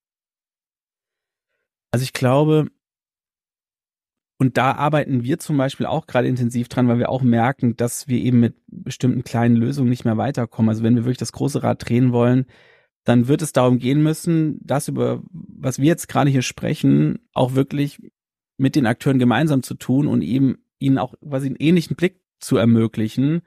Also 1.92 2.05
ich 2.05 2.12
glaube, 2.12 2.68
und 4.43 4.59
da 4.59 4.73
arbeiten 4.73 5.23
wir 5.23 5.39
zum 5.39 5.57
Beispiel 5.57 5.87
auch 5.87 6.09
gerade 6.09 6.27
intensiv 6.27 6.67
dran, 6.67 6.89
weil 6.89 6.99
wir 6.99 7.11
auch 7.11 7.23
merken, 7.23 7.77
dass 7.77 8.09
wir 8.09 8.19
eben 8.19 8.41
mit 8.41 8.57
bestimmten 8.67 9.23
kleinen 9.23 9.55
Lösungen 9.55 9.89
nicht 9.89 10.05
mehr 10.05 10.17
weiterkommen. 10.17 10.69
Also 10.69 10.83
wenn 10.83 10.97
wir 10.97 11.05
wirklich 11.05 11.19
das 11.19 11.31
große 11.31 11.63
Rad 11.63 11.89
drehen 11.89 12.11
wollen, 12.11 12.47
dann 13.05 13.29
wird 13.29 13.41
es 13.41 13.53
darum 13.53 13.79
gehen 13.79 14.03
müssen, 14.03 14.59
das 14.61 14.89
über 14.89 15.23
was 15.31 15.79
wir 15.79 15.85
jetzt 15.85 16.09
gerade 16.09 16.29
hier 16.29 16.43
sprechen, 16.43 17.21
auch 17.33 17.55
wirklich 17.55 18.01
mit 18.57 18.75
den 18.75 18.85
Akteuren 18.87 19.21
gemeinsam 19.21 19.63
zu 19.63 19.75
tun 19.75 20.09
und 20.09 20.23
eben 20.23 20.59
ihnen 20.81 20.99
auch 20.99 21.15
quasi 21.21 21.47
einen 21.47 21.55
ähnlichen 21.61 21.95
Blick 21.95 22.21
zu 22.41 22.57
ermöglichen, 22.57 23.43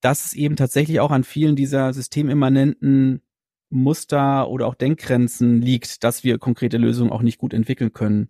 dass 0.00 0.26
es 0.26 0.32
eben 0.34 0.54
tatsächlich 0.54 1.00
auch 1.00 1.10
an 1.10 1.24
vielen 1.24 1.56
dieser 1.56 1.92
systemimmanenten 1.92 3.20
Muster 3.68 4.48
oder 4.48 4.68
auch 4.68 4.76
Denkgrenzen 4.76 5.60
liegt, 5.60 6.04
dass 6.04 6.22
wir 6.22 6.38
konkrete 6.38 6.78
Lösungen 6.78 7.10
auch 7.10 7.22
nicht 7.22 7.38
gut 7.38 7.52
entwickeln 7.52 7.92
können. 7.92 8.28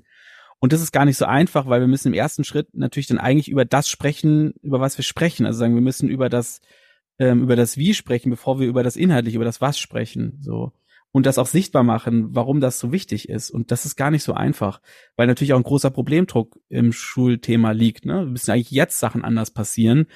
Und 0.61 0.73
das 0.73 0.81
ist 0.81 0.93
gar 0.93 1.05
nicht 1.05 1.19
so 1.19 1.27
einfach, 1.27 1.67
weil 1.67 1.81
wir 1.81 1.89
müssen 1.89 2.09
im 2.09 2.15
ersten 2.15 2.45
Schritt 2.45 2.69
natürlich 2.73 3.07
dann 3.07 3.19
eigentlich 3.19 3.49
über 3.49 3.65
das 3.65 3.89
sprechen, 3.89 4.55
über 4.63 4.81
was 4.81 4.97
wir 4.99 5.05
sprechen. 5.05 5.47
Also 5.47 5.59
sagen, 5.59 5.75
wir 5.75 5.83
müssen 5.83 6.09
über 6.09 6.29
das, 6.29 6.61
ähm, 7.19 7.43
über 7.43 7.57
das 7.57 7.77
Wie 7.77 7.95
sprechen, 7.95 8.31
bevor 8.31 8.61
wir 8.61 8.67
über 8.67 8.83
das 8.83 8.97
Inhaltliche, 8.97 9.37
über 9.37 9.45
das 9.45 9.61
Was 9.61 9.79
sprechen. 9.79 10.39
So. 10.41 10.73
Und 11.13 11.27
das 11.27 11.39
auch 11.39 11.47
sichtbar 11.47 11.85
machen, 11.85 12.35
warum 12.35 12.61
das 12.61 12.79
so 12.79 12.91
wichtig 12.91 13.29
ist. 13.29 13.51
Und 13.51 13.71
das 13.71 13.85
ist 13.85 13.95
gar 13.97 14.11
nicht 14.11 14.25
so 14.25 14.35
einfach, 14.35 14.81
weil 15.17 15.27
natürlich 15.27 15.53
auch 15.53 15.59
ein 15.59 15.63
großer 15.63 15.91
Problemdruck 15.91 16.59
im 16.69 16.93
Schulthema 16.93 17.71
liegt. 17.71 18.05
Ne? 18.05 18.25
Wir 18.25 18.33
müssen 18.33 18.51
eigentlich 18.51 18.73
jetzt 18.73 18.99
Sachen 18.99 19.23
anders 19.23 19.53
passieren. 19.53 20.07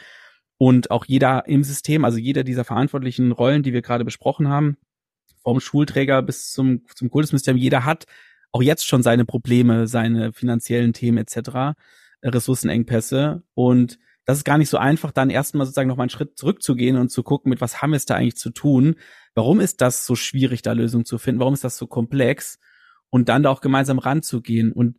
Und 0.56 0.90
auch 0.90 1.04
jeder 1.04 1.46
im 1.46 1.62
System, 1.62 2.04
also 2.04 2.18
jeder 2.18 2.42
dieser 2.42 2.64
verantwortlichen 2.64 3.30
Rollen, 3.30 3.62
die 3.62 3.72
wir 3.72 3.82
gerade 3.82 4.04
besprochen 4.04 4.48
haben, 4.48 4.76
vom 5.44 5.60
Schulträger 5.60 6.20
bis 6.20 6.50
zum, 6.50 6.84
zum 6.94 7.10
Kultusministerium, 7.10 7.62
jeder 7.62 7.84
hat 7.84 8.06
auch 8.52 8.62
jetzt 8.62 8.86
schon 8.86 9.02
seine 9.02 9.24
Probleme, 9.24 9.86
seine 9.86 10.32
finanziellen 10.32 10.92
Themen 10.92 11.18
etc., 11.18 11.36
äh, 12.20 12.28
Ressourcenengpässe. 12.28 13.42
Und 13.54 13.98
das 14.24 14.38
ist 14.38 14.44
gar 14.44 14.58
nicht 14.58 14.68
so 14.68 14.78
einfach, 14.78 15.12
dann 15.12 15.30
erstmal 15.30 15.66
sozusagen 15.66 15.88
noch 15.88 15.96
mal 15.96 16.04
einen 16.04 16.10
Schritt 16.10 16.36
zurückzugehen 16.36 16.96
und 16.96 17.10
zu 17.10 17.22
gucken, 17.22 17.50
mit 17.50 17.60
was 17.60 17.80
haben 17.80 17.90
wir 17.90 17.96
es 17.96 18.06
da 18.06 18.16
eigentlich 18.16 18.36
zu 18.36 18.50
tun? 18.50 18.96
Warum 19.34 19.60
ist 19.60 19.80
das 19.80 20.04
so 20.04 20.16
schwierig, 20.16 20.62
da 20.62 20.72
Lösungen 20.72 21.04
zu 21.04 21.18
finden? 21.18 21.40
Warum 21.40 21.54
ist 21.54 21.64
das 21.64 21.76
so 21.76 21.86
komplex? 21.86 22.58
Und 23.10 23.28
dann 23.28 23.42
da 23.42 23.50
auch 23.50 23.62
gemeinsam 23.62 23.98
ranzugehen. 23.98 24.72
Und 24.72 24.98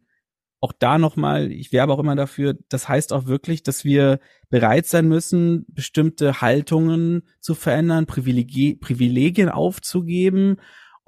auch 0.61 0.73
da 0.73 0.97
nochmal, 0.97 1.51
ich 1.51 1.71
werbe 1.71 1.93
auch 1.93 1.99
immer 1.99 2.15
dafür, 2.15 2.55
das 2.69 2.89
heißt 2.89 3.13
auch 3.13 3.27
wirklich, 3.27 3.63
dass 3.63 3.85
wir 3.85 4.19
bereit 4.49 4.87
sein 4.87 5.07
müssen, 5.07 5.65
bestimmte 5.69 6.41
Haltungen 6.41 7.23
zu 7.39 7.55
verändern, 7.55 8.07
Privilegien 8.07 9.49
aufzugeben 9.49 10.57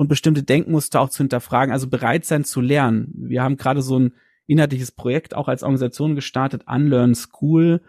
und 0.01 0.07
bestimmte 0.07 0.41
Denkmuster 0.41 0.99
auch 0.99 1.09
zu 1.09 1.19
hinterfragen, 1.19 1.71
also 1.71 1.87
bereit 1.87 2.25
sein 2.25 2.43
zu 2.43 2.59
lernen. 2.59 3.13
Wir 3.13 3.43
haben 3.43 3.55
gerade 3.55 3.83
so 3.83 3.99
ein 3.99 4.13
inhaltliches 4.47 4.91
Projekt 4.91 5.35
auch 5.35 5.47
als 5.47 5.61
Organisation 5.61 6.15
gestartet, 6.15 6.63
Unlearn 6.65 7.13
School, 7.13 7.81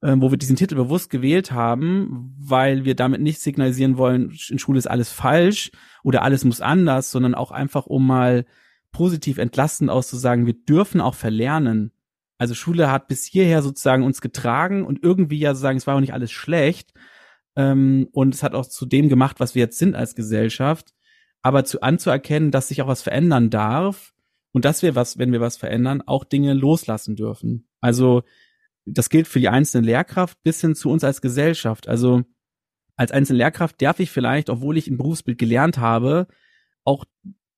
äh, 0.00 0.16
wo 0.18 0.32
wir 0.32 0.36
diesen 0.36 0.56
Titel 0.56 0.74
bewusst 0.74 1.10
gewählt 1.10 1.52
haben, 1.52 2.34
weil 2.40 2.84
wir 2.84 2.96
damit 2.96 3.20
nicht 3.20 3.40
signalisieren 3.40 3.98
wollen, 3.98 4.36
in 4.48 4.58
Schule 4.58 4.78
ist 4.78 4.90
alles 4.90 5.12
falsch 5.12 5.70
oder 6.02 6.22
alles 6.22 6.44
muss 6.44 6.60
anders, 6.60 7.12
sondern 7.12 7.36
auch 7.36 7.52
einfach, 7.52 7.86
um 7.86 8.04
mal 8.04 8.46
positiv 8.90 9.38
entlastend 9.38 9.90
auszusagen, 9.90 10.46
wir 10.46 10.54
dürfen 10.54 11.00
auch 11.00 11.14
verlernen. 11.14 11.92
Also 12.36 12.54
Schule 12.54 12.90
hat 12.90 13.06
bis 13.06 13.24
hierher 13.24 13.62
sozusagen 13.62 14.02
uns 14.02 14.20
getragen 14.20 14.84
und 14.84 15.04
irgendwie 15.04 15.38
ja 15.38 15.54
sagen, 15.54 15.78
es 15.78 15.86
war 15.86 15.94
auch 15.94 16.00
nicht 16.00 16.14
alles 16.14 16.32
schlecht. 16.32 16.92
Ähm, 17.54 18.08
und 18.10 18.34
es 18.34 18.42
hat 18.42 18.56
auch 18.56 18.66
zu 18.66 18.86
dem 18.86 19.08
gemacht, 19.08 19.38
was 19.38 19.54
wir 19.54 19.62
jetzt 19.62 19.78
sind 19.78 19.94
als 19.94 20.16
Gesellschaft 20.16 20.94
aber 21.44 21.64
zu 21.64 21.82
anzuerkennen, 21.82 22.50
dass 22.50 22.68
sich 22.68 22.80
auch 22.80 22.88
was 22.88 23.02
verändern 23.02 23.50
darf 23.50 24.14
und 24.52 24.64
dass 24.64 24.82
wir 24.82 24.94
was, 24.94 25.18
wenn 25.18 25.30
wir 25.30 25.42
was 25.42 25.58
verändern, 25.58 26.00
auch 26.00 26.24
Dinge 26.24 26.54
loslassen 26.54 27.16
dürfen. 27.16 27.68
Also 27.82 28.22
das 28.86 29.10
gilt 29.10 29.28
für 29.28 29.40
die 29.40 29.50
einzelne 29.50 29.86
Lehrkraft 29.86 30.42
bis 30.42 30.62
hin 30.62 30.74
zu 30.74 30.90
uns 30.90 31.04
als 31.04 31.20
Gesellschaft. 31.20 31.86
Also 31.86 32.22
als 32.96 33.12
einzelne 33.12 33.38
Lehrkraft 33.38 33.80
darf 33.82 34.00
ich 34.00 34.10
vielleicht, 34.10 34.48
obwohl 34.48 34.78
ich 34.78 34.88
ein 34.88 34.96
Berufsbild 34.96 35.36
gelernt 35.36 35.76
habe, 35.76 36.28
auch 36.82 37.04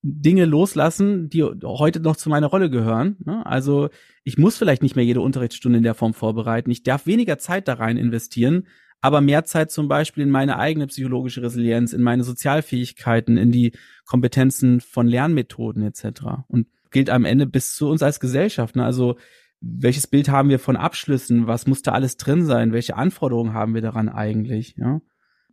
Dinge 0.02 0.46
loslassen, 0.46 1.28
die 1.28 1.44
heute 1.44 2.00
noch 2.00 2.16
zu 2.16 2.28
meiner 2.28 2.48
Rolle 2.48 2.70
gehören. 2.70 3.16
Ne? 3.24 3.46
Also 3.46 3.88
ich 4.24 4.36
muss 4.36 4.56
vielleicht 4.56 4.82
nicht 4.82 4.96
mehr 4.96 5.04
jede 5.04 5.20
Unterrichtsstunde 5.20 5.78
in 5.78 5.84
der 5.84 5.94
Form 5.94 6.12
vorbereiten. 6.12 6.72
Ich 6.72 6.82
darf 6.82 7.06
weniger 7.06 7.38
Zeit 7.38 7.68
da 7.68 7.74
rein 7.74 7.98
investieren, 7.98 8.66
aber 9.06 9.20
mehr 9.20 9.44
Zeit 9.44 9.70
zum 9.70 9.86
Beispiel 9.86 10.24
in 10.24 10.30
meine 10.30 10.58
eigene 10.58 10.88
psychologische 10.88 11.40
Resilienz, 11.40 11.92
in 11.92 12.02
meine 12.02 12.24
Sozialfähigkeiten, 12.24 13.36
in 13.36 13.52
die 13.52 13.72
Kompetenzen 14.04 14.80
von 14.80 15.06
Lernmethoden 15.06 15.84
etc. 15.84 16.22
Und 16.48 16.66
gilt 16.90 17.08
am 17.08 17.24
Ende 17.24 17.46
bis 17.46 17.76
zu 17.76 17.88
uns 17.88 18.02
als 18.02 18.18
Gesellschaft. 18.18 18.74
Ne? 18.74 18.84
Also 18.84 19.16
welches 19.60 20.08
Bild 20.08 20.28
haben 20.28 20.48
wir 20.48 20.58
von 20.58 20.76
Abschlüssen? 20.76 21.46
Was 21.46 21.68
muss 21.68 21.82
da 21.82 21.92
alles 21.92 22.16
drin 22.16 22.44
sein? 22.44 22.72
Welche 22.72 22.96
Anforderungen 22.96 23.54
haben 23.54 23.74
wir 23.74 23.80
daran 23.80 24.08
eigentlich? 24.08 24.74
Ja? 24.76 25.00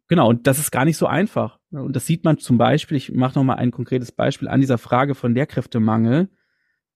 Genau, 0.08 0.30
und 0.30 0.48
das 0.48 0.58
ist 0.58 0.72
gar 0.72 0.86
nicht 0.86 0.98
so 0.98 1.06
einfach. 1.06 1.60
Und 1.70 1.96
das 1.96 2.08
sieht 2.08 2.24
man 2.24 2.40
zum 2.40 2.58
Beispiel, 2.58 2.98
ich 2.98 3.12
mache 3.12 3.38
nochmal 3.38 3.58
ein 3.58 3.70
konkretes 3.70 4.12
Beispiel 4.12 4.48
an 4.48 4.62
dieser 4.62 4.80
Frage 4.80 5.14
von 5.14 5.36
Lehrkräftemangel, 5.36 6.30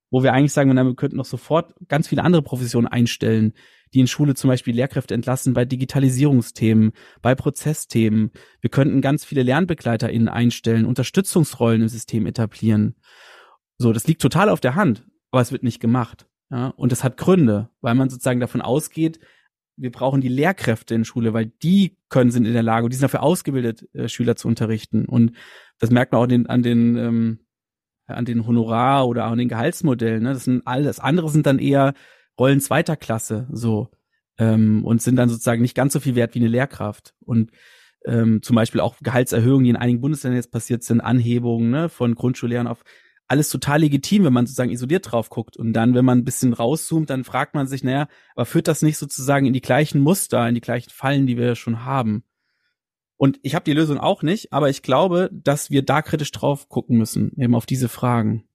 wo 0.10 0.24
wir 0.24 0.34
eigentlich 0.34 0.54
sagen, 0.54 0.74
wir 0.74 0.96
könnten 0.96 1.18
noch 1.18 1.26
sofort 1.26 1.74
ganz 1.88 2.08
viele 2.08 2.24
andere 2.24 2.42
Professionen 2.42 2.88
einstellen, 2.88 3.54
die 3.94 4.00
in 4.00 4.08
Schule 4.08 4.36
zum 4.36 4.50
Beispiel 4.50 4.76
Lehrkräfte 4.76 5.14
entlassen 5.14 5.54
bei 5.54 5.66
Digitalisierungsthemen, 5.66 6.92
bei 7.22 7.36
Prozessthemen. 7.36 8.32
Wir 8.62 8.70
könnten 8.70 9.02
ganz 9.02 9.26
viele 9.26 9.44
LernbegleiterInnen 9.44 10.28
einstellen, 10.28 10.86
Unterstützungsrollen 10.86 11.82
im 11.82 11.88
System 11.88 12.26
etablieren. 12.26 12.96
So, 13.78 13.94
das 13.94 14.08
liegt 14.08 14.22
total 14.22 14.50
auf 14.50 14.60
der 14.60 14.76
Hand, 14.76 15.06
aber 15.32 15.42
es 15.42 15.52
wird 15.52 15.64
nicht 15.64 15.80
gemacht. 15.80 16.28
Ja, 16.50 16.68
und 16.70 16.92
das 16.92 17.04
hat 17.04 17.18
Gründe, 17.18 17.70
weil 17.82 17.96
man 17.96 18.10
sozusagen 18.10 18.40
davon 18.40 18.62
ausgeht, 18.62 19.20
wir 19.78 19.92
brauchen 19.92 20.22
die 20.22 20.30
Lehrkräfte 20.30 20.96
in 20.96 21.06
Schule, 21.06 21.34
weil 21.34 21.46
die 21.46 21.98
können 22.10 22.32
sind 22.32 22.46
in 22.46 22.54
der 22.54 22.64
Lage 22.64 22.86
und 22.86 22.92
die 22.92 22.98
sind 22.98 23.04
dafür 23.04 23.22
ausgebildet, 23.22 23.88
äh, 23.94 24.08
Schüler 24.10 24.36
zu 24.36 24.48
unterrichten. 24.48 25.06
Und 25.06 25.34
das 25.78 25.92
merkt 25.92 26.12
man 26.12 26.22
auch 26.22 26.28
den, 26.28 26.48
an 26.48 26.64
den 26.64 26.98
ähm, 26.98 27.40
an 28.08 28.26
den 28.26 28.48
Honorar 28.48 29.08
oder 29.08 29.26
an 29.26 29.38
den 29.38 29.50
Gehaltsmodellen. 29.50 30.24
Ne? 30.24 30.34
Das 30.34 30.46
sind 30.46 30.66
alles 30.66 31.00
andere 31.00 31.30
sind 31.30 31.46
dann 31.46 31.60
eher 31.60 31.94
Rollen 32.40 32.62
zweiter 32.62 32.96
Klasse 32.96 33.48
so 33.52 33.90
ähm, 34.38 34.86
und 34.86 35.02
sind 35.02 35.16
dann 35.16 35.30
sozusagen 35.30 35.62
nicht 35.62 35.76
ganz 35.76 35.94
so 35.94 36.00
viel 36.00 36.16
wert 36.16 36.36
wie 36.36 36.40
eine 36.40 36.48
Lehrkraft. 36.48 37.14
Und 37.20 37.52
ähm, 38.06 38.42
zum 38.42 38.56
Beispiel 38.56 38.82
auch 38.82 38.96
Gehaltserhöhungen, 39.02 39.64
die 39.66 39.70
in 39.72 39.76
einigen 39.76 40.02
Bundesländern 40.02 40.38
jetzt 40.38 40.52
passiert 40.52 40.84
sind, 40.84 41.02
Anhebungen 41.02 41.70
ne, 41.70 41.90
von 41.90 42.16
Grundschullehrern 42.16 42.68
auf 42.68 42.84
alles 43.28 43.50
total 43.50 43.82
legitim, 43.82 44.24
wenn 44.24 44.34
man 44.34 44.46
sozusagen 44.46 44.72
isoliert 44.72 45.12
drauf 45.12 45.30
guckt. 45.30 45.58
Und 45.58 45.74
dann, 45.74 45.94
wenn 45.94 46.06
man 46.06 46.20
ein 46.20 46.24
bisschen 46.24 46.54
rauszoomt, 46.54 47.10
dann 47.10 47.26
fragt 47.26 47.56
man 47.56 47.68
sich, 47.68 47.84
naja, 47.84 48.08
aber 48.36 48.46
führt 48.46 48.70
das 48.70 48.82
nicht 48.82 48.98
sozusagen 48.98 49.46
in 49.46 49.54
die 49.54 49.62
gleichen 49.62 50.00
Muster, 50.00 50.48
in 50.48 50.56
die 50.56 50.62
gleichen 50.62 50.92
Fallen, 50.92 51.28
die 51.28 51.38
wir 51.38 51.56
schon 51.56 51.84
haben? 51.84 52.24
Und 53.18 53.40
ich 53.42 53.56
habe 53.56 53.66
die 53.66 53.74
Lösung 53.74 53.98
auch 53.98 54.22
nicht, 54.22 54.54
aber 54.54 54.70
ich 54.70 54.84
glaube, 54.84 55.30
dass 55.34 55.72
wir 55.72 55.84
da 55.84 56.02
kritisch 56.02 56.32
drauf 56.32 56.70
gucken 56.70 56.98
müssen, 56.98 57.34
eben 57.38 57.56
auf 57.56 57.66
diese 57.66 57.90
Fragen. 57.90 58.47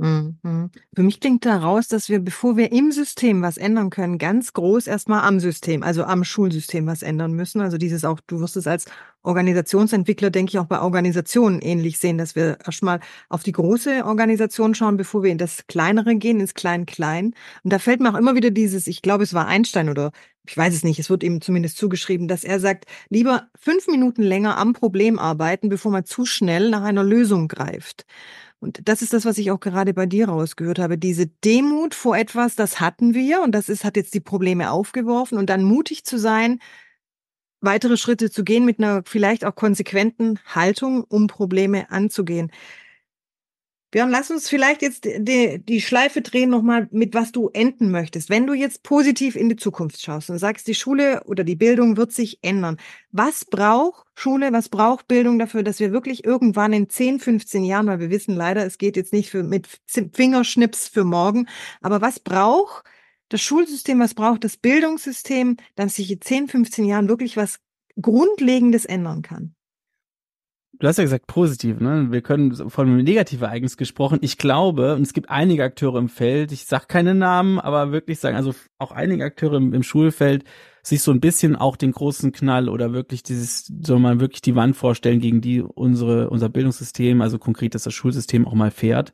Mhm. 0.00 0.70
Für 0.94 1.02
mich 1.02 1.20
klingt 1.20 1.44
daraus, 1.44 1.86
dass 1.86 2.08
wir, 2.08 2.20
bevor 2.20 2.56
wir 2.56 2.72
im 2.72 2.90
System 2.90 3.42
was 3.42 3.58
ändern 3.58 3.90
können, 3.90 4.16
ganz 4.16 4.54
groß 4.54 4.86
erstmal 4.86 5.22
am 5.22 5.40
System, 5.40 5.82
also 5.82 6.04
am 6.04 6.24
Schulsystem 6.24 6.86
was 6.86 7.02
ändern 7.02 7.32
müssen. 7.32 7.60
Also 7.60 7.76
dieses 7.76 8.04
auch, 8.06 8.18
du 8.26 8.40
wirst 8.40 8.56
es 8.56 8.66
als 8.66 8.86
Organisationsentwickler, 9.22 10.30
denke 10.30 10.50
ich, 10.50 10.58
auch 10.58 10.64
bei 10.64 10.80
Organisationen 10.80 11.60
ähnlich 11.60 11.98
sehen, 11.98 12.16
dass 12.16 12.34
wir 12.34 12.58
erstmal 12.64 13.00
auf 13.28 13.42
die 13.42 13.52
große 13.52 14.06
Organisation 14.06 14.74
schauen, 14.74 14.96
bevor 14.96 15.22
wir 15.22 15.30
in 15.30 15.36
das 15.36 15.66
Kleinere 15.66 16.16
gehen, 16.16 16.40
ins 16.40 16.54
Klein-Klein. 16.54 17.34
Und 17.62 17.70
da 17.70 17.78
fällt 17.78 18.00
mir 18.00 18.10
auch 18.10 18.18
immer 18.18 18.34
wieder 18.34 18.50
dieses, 18.50 18.86
ich 18.86 19.02
glaube, 19.02 19.24
es 19.24 19.34
war 19.34 19.46
Einstein 19.46 19.90
oder 19.90 20.12
ich 20.46 20.56
weiß 20.56 20.74
es 20.74 20.82
nicht, 20.82 20.98
es 20.98 21.10
wird 21.10 21.22
ihm 21.22 21.42
zumindest 21.42 21.76
zugeschrieben, 21.76 22.26
dass 22.26 22.42
er 22.42 22.58
sagt, 22.58 22.86
lieber 23.10 23.48
fünf 23.54 23.86
Minuten 23.86 24.22
länger 24.22 24.56
am 24.56 24.72
Problem 24.72 25.18
arbeiten, 25.18 25.68
bevor 25.68 25.92
man 25.92 26.06
zu 26.06 26.24
schnell 26.24 26.70
nach 26.70 26.82
einer 26.82 27.04
Lösung 27.04 27.48
greift. 27.48 28.06
Und 28.60 28.86
das 28.86 29.00
ist 29.00 29.14
das, 29.14 29.24
was 29.24 29.38
ich 29.38 29.50
auch 29.50 29.60
gerade 29.60 29.94
bei 29.94 30.04
dir 30.06 30.28
rausgehört 30.28 30.78
habe. 30.78 30.98
Diese 30.98 31.26
Demut 31.26 31.94
vor 31.94 32.16
etwas, 32.16 32.56
das 32.56 32.78
hatten 32.78 33.14
wir 33.14 33.42
und 33.42 33.52
das 33.52 33.70
ist, 33.70 33.84
hat 33.84 33.96
jetzt 33.96 34.12
die 34.14 34.20
Probleme 34.20 34.70
aufgeworfen 34.70 35.38
und 35.38 35.48
dann 35.48 35.64
mutig 35.64 36.04
zu 36.04 36.18
sein, 36.18 36.60
weitere 37.60 37.96
Schritte 37.96 38.30
zu 38.30 38.44
gehen 38.44 38.64
mit 38.64 38.78
einer 38.78 39.02
vielleicht 39.04 39.44
auch 39.44 39.54
konsequenten 39.54 40.38
Haltung, 40.46 41.04
um 41.04 41.26
Probleme 41.26 41.90
anzugehen. 41.90 42.50
Björn, 43.90 44.10
lass 44.10 44.30
uns 44.30 44.48
vielleicht 44.48 44.82
jetzt 44.82 45.04
die, 45.04 45.58
die 45.58 45.80
Schleife 45.80 46.22
drehen 46.22 46.48
nochmal 46.48 46.86
mit 46.92 47.12
was 47.12 47.32
du 47.32 47.48
enden 47.48 47.90
möchtest. 47.90 48.30
Wenn 48.30 48.46
du 48.46 48.54
jetzt 48.54 48.84
positiv 48.84 49.34
in 49.34 49.48
die 49.48 49.56
Zukunft 49.56 50.00
schaust 50.00 50.30
und 50.30 50.38
sagst, 50.38 50.68
die 50.68 50.76
Schule 50.76 51.24
oder 51.24 51.42
die 51.42 51.56
Bildung 51.56 51.96
wird 51.96 52.12
sich 52.12 52.38
ändern. 52.42 52.76
Was 53.10 53.44
braucht 53.44 54.06
Schule, 54.14 54.52
was 54.52 54.68
braucht 54.68 55.08
Bildung 55.08 55.40
dafür, 55.40 55.64
dass 55.64 55.80
wir 55.80 55.90
wirklich 55.90 56.24
irgendwann 56.24 56.72
in 56.72 56.88
10, 56.88 57.18
15 57.18 57.64
Jahren, 57.64 57.88
weil 57.88 57.98
wir 57.98 58.10
wissen 58.10 58.36
leider, 58.36 58.64
es 58.64 58.78
geht 58.78 58.96
jetzt 58.96 59.12
nicht 59.12 59.30
für, 59.30 59.42
mit 59.42 59.66
Fingerschnips 60.12 60.86
für 60.86 61.04
morgen, 61.04 61.48
aber 61.80 62.00
was 62.00 62.20
braucht 62.20 62.84
das 63.28 63.40
Schulsystem, 63.40 63.98
was 63.98 64.14
braucht 64.14 64.44
das 64.44 64.56
Bildungssystem, 64.56 65.56
dass 65.74 65.96
sich 65.96 66.12
in 66.12 66.20
10, 66.20 66.48
15 66.48 66.84
Jahren 66.84 67.08
wirklich 67.08 67.36
was 67.36 67.58
Grundlegendes 68.00 68.84
ändern 68.84 69.22
kann? 69.22 69.54
Du 70.80 70.88
hast 70.88 70.96
ja 70.96 71.04
gesagt 71.04 71.26
positiv, 71.26 71.78
ne? 71.78 72.08
Wir 72.10 72.22
können 72.22 72.54
von 72.70 72.88
einem 72.88 73.04
negativen 73.04 73.44
Ereignis 73.44 73.76
gesprochen. 73.76 74.18
Ich 74.22 74.38
glaube, 74.38 74.94
und 74.96 75.02
es 75.02 75.12
gibt 75.12 75.30
einige 75.30 75.62
Akteure 75.62 75.98
im 75.98 76.08
Feld, 76.08 76.52
ich 76.52 76.64
sag 76.64 76.88
keine 76.88 77.14
Namen, 77.14 77.60
aber 77.60 77.92
wirklich 77.92 78.18
sagen, 78.18 78.36
also 78.36 78.54
auch 78.78 78.90
einige 78.90 79.24
Akteure 79.24 79.54
im, 79.54 79.72
im 79.74 79.82
Schulfeld 79.82 80.44
sich 80.82 81.02
so 81.02 81.12
ein 81.12 81.20
bisschen 81.20 81.56
auch 81.56 81.76
den 81.76 81.92
großen 81.92 82.32
Knall 82.32 82.68
oder 82.68 82.92
wirklich 82.92 83.22
dieses, 83.22 83.70
soll 83.82 83.98
man 83.98 84.20
wirklich 84.20 84.40
die 84.40 84.56
Wand 84.56 84.74
vorstellen, 84.74 85.20
gegen 85.20 85.42
die 85.42 85.60
unsere, 85.60 86.30
unser 86.30 86.48
Bildungssystem, 86.48 87.20
also 87.20 87.38
konkret, 87.38 87.74
dass 87.74 87.82
das 87.82 87.92
Schulsystem 87.92 88.46
auch 88.46 88.54
mal 88.54 88.70
fährt. 88.70 89.12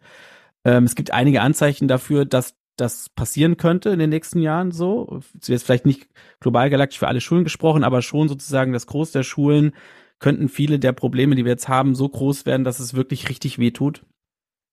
Ähm, 0.64 0.85
es 0.85 0.94
gibt 0.94 1.12
einige 1.12 1.42
Anzeichen 1.42 1.88
dafür, 1.88 2.24
dass 2.24 2.55
das 2.76 3.09
passieren 3.09 3.57
könnte 3.57 3.90
in 3.90 3.98
den 3.98 4.11
nächsten 4.11 4.40
Jahren 4.40 4.70
so. 4.70 5.20
Jetzt 5.42 5.64
vielleicht 5.64 5.87
nicht 5.87 6.09
global 6.40 6.70
galaktisch 6.70 6.98
für 6.98 7.09
alle 7.09 7.20
Schulen 7.20 7.44
gesprochen, 7.44 7.85
aber 7.85 8.02
schon 8.02 8.29
sozusagen 8.29 8.72
das 8.72 8.87
Groß 8.87 9.12
der 9.12 9.22
Schulen 9.22 9.72
könnten 10.18 10.48
viele 10.48 10.79
der 10.79 10.92
Probleme, 10.92 11.35
die 11.35 11.44
wir 11.44 11.52
jetzt 11.52 11.68
haben, 11.68 11.94
so 11.94 12.09
groß 12.09 12.46
werden, 12.46 12.64
dass 12.64 12.81
es 12.81 12.94
wirklich 12.94 13.29
richtig 13.29 13.59
wehtut. 13.59 14.05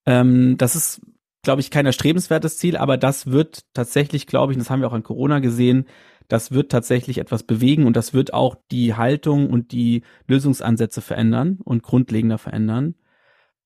Ähm, 0.06 0.58
das 0.58 0.75
ist, 0.75 1.01
glaube 1.43 1.62
ich, 1.62 1.71
kein 1.71 1.86
erstrebenswertes 1.86 2.58
Ziel, 2.58 2.77
aber 2.77 2.97
das 2.97 3.27
wird 3.27 3.63
tatsächlich, 3.73 4.27
glaube 4.27 4.53
ich, 4.53 4.58
und 4.58 4.62
das 4.62 4.69
haben 4.69 4.82
wir 4.82 4.88
auch 4.88 4.93
an 4.93 5.03
Corona 5.03 5.39
gesehen, 5.39 5.86
das 6.27 6.51
wird 6.51 6.71
tatsächlich 6.71 7.17
etwas 7.17 7.43
bewegen 7.43 7.86
und 7.86 7.97
das 7.97 8.13
wird 8.13 8.34
auch 8.34 8.56
die 8.71 8.95
Haltung 8.95 9.49
und 9.49 9.71
die 9.71 10.03
Lösungsansätze 10.27 11.01
verändern 11.01 11.60
und 11.63 11.84
grundlegender 11.84 12.38
verändern. 12.38 12.95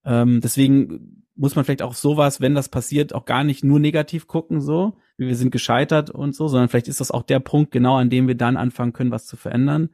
Ähm, 0.05 0.41
deswegen 0.41 1.23
muss 1.35 1.55
man 1.55 1.65
vielleicht 1.65 1.83
auch 1.83 1.93
sowas, 1.93 2.41
wenn 2.41 2.55
das 2.55 2.69
passiert, 2.69 3.13
auch 3.13 3.25
gar 3.25 3.43
nicht 3.43 3.63
nur 3.63 3.79
negativ 3.79 4.27
gucken, 4.27 4.59
so, 4.59 4.97
wie 5.17 5.27
wir 5.27 5.35
sind 5.35 5.51
gescheitert 5.51 6.09
und 6.09 6.35
so, 6.35 6.47
sondern 6.47 6.69
vielleicht 6.69 6.87
ist 6.87 6.99
das 6.99 7.11
auch 7.11 7.23
der 7.23 7.39
Punkt, 7.39 7.71
genau 7.71 7.97
an 7.97 8.09
dem 8.09 8.27
wir 8.27 8.35
dann 8.35 8.57
anfangen 8.57 8.93
können, 8.93 9.11
was 9.11 9.27
zu 9.27 9.37
verändern. 9.37 9.89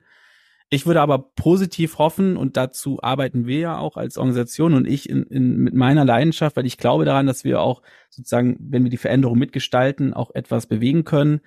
Ich 0.73 0.88
würde 0.88 1.01
aber 1.01 1.19
positiv 1.19 1.99
hoffen, 1.99 2.36
und 2.36 2.57
dazu 2.57 2.97
arbeiten 3.03 3.45
wir 3.45 3.59
ja 3.59 3.77
auch 3.77 3.95
als 3.95 4.17
Organisation 4.17 4.73
und 4.73 4.88
ich 4.88 5.07
in, 5.07 5.21
in, 5.21 5.57
mit 5.57 5.75
meiner 5.75 6.03
Leidenschaft, 6.03 6.57
weil 6.57 6.65
ich 6.65 6.79
glaube 6.79 7.05
daran, 7.05 7.27
dass 7.27 7.43
wir 7.43 7.62
auch 7.62 7.83
sozusagen, 8.09 8.57
wenn 8.59 8.83
wir 8.83 8.89
die 8.89 8.97
Veränderung 8.97 9.38
mitgestalten, 9.38 10.15
auch 10.15 10.33
etwas 10.33 10.65
bewegen 10.65 11.03
können. 11.03 11.41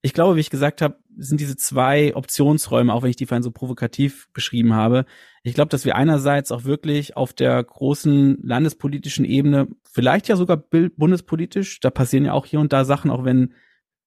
Ich 0.00 0.14
glaube, 0.14 0.36
wie 0.36 0.40
ich 0.40 0.48
gesagt 0.48 0.80
habe, 0.80 0.96
sind 1.14 1.42
diese 1.42 1.56
zwei 1.56 2.16
Optionsräume, 2.16 2.94
auch 2.94 3.02
wenn 3.02 3.10
ich 3.10 3.16
die 3.16 3.26
vorhin 3.26 3.42
so 3.42 3.50
provokativ 3.50 4.30
beschrieben 4.32 4.72
habe. 4.72 5.04
Ich 5.42 5.52
glaube, 5.52 5.68
dass 5.68 5.84
wir 5.84 5.94
einerseits 5.94 6.50
auch 6.50 6.64
wirklich 6.64 7.18
auf 7.18 7.34
der 7.34 7.62
großen 7.62 8.38
landespolitischen 8.42 9.26
Ebene, 9.26 9.68
vielleicht 9.84 10.26
ja 10.26 10.36
sogar 10.36 10.56
bundespolitisch, 10.56 11.80
da 11.80 11.90
passieren 11.90 12.24
ja 12.24 12.32
auch 12.32 12.46
hier 12.46 12.60
und 12.60 12.72
da 12.72 12.86
Sachen, 12.86 13.10
auch 13.10 13.24
wenn 13.24 13.52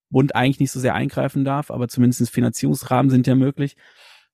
Bund 0.10 0.36
eigentlich 0.36 0.60
nicht 0.60 0.72
so 0.72 0.80
sehr 0.80 0.96
eingreifen 0.96 1.46
darf, 1.46 1.70
aber 1.70 1.88
zumindest 1.88 2.28
Finanzierungsrahmen 2.32 3.12
sind 3.12 3.28
ja 3.28 3.36
möglich 3.36 3.78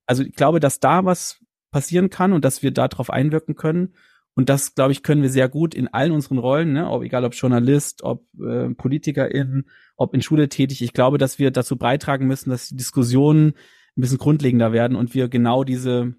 also 0.10 0.24
ich 0.24 0.34
glaube, 0.34 0.60
dass 0.60 0.80
da 0.80 1.06
was 1.06 1.40
passieren 1.70 2.10
kann 2.10 2.34
und 2.34 2.44
dass 2.44 2.64
wir 2.64 2.72
darauf 2.72 3.12
einwirken 3.12 3.56
können. 3.56 3.94
Und 4.34 4.50
das, 4.50 4.74
glaube 4.74 4.92
ich, 4.92 5.04
können 5.04 5.22
wir 5.22 5.30
sehr 5.30 5.48
gut 5.48 5.76
in 5.76 5.88
allen 5.88 6.12
unseren 6.12 6.40
Rollen, 6.40 6.74
ne? 6.74 6.90
ob, 6.90 7.04
egal 7.04 7.26
ob 7.26 7.36
Journalist, 7.36 8.02
ob 8.02 8.26
äh, 8.40 8.70
PolitikerInnen, 8.70 9.70
ob 9.98 10.16
in 10.16 10.24
Schule 10.24 10.50
tätig. 10.50 10.82
Ich 10.82 10.94
glaube, 10.94 11.20
dass 11.20 11.38
wir 11.38 11.52
dazu 11.52 11.78
beitragen 11.78 12.26
müssen, 12.26 12.50
dass 12.50 12.70
die 12.70 12.76
Diskussionen 12.76 13.50
ein 13.50 14.02
bisschen 14.02 14.18
grundlegender 14.18 14.72
werden 14.72 14.98
und 14.98 15.14
wir 15.14 15.28
genau 15.28 15.64
diese 15.64 16.16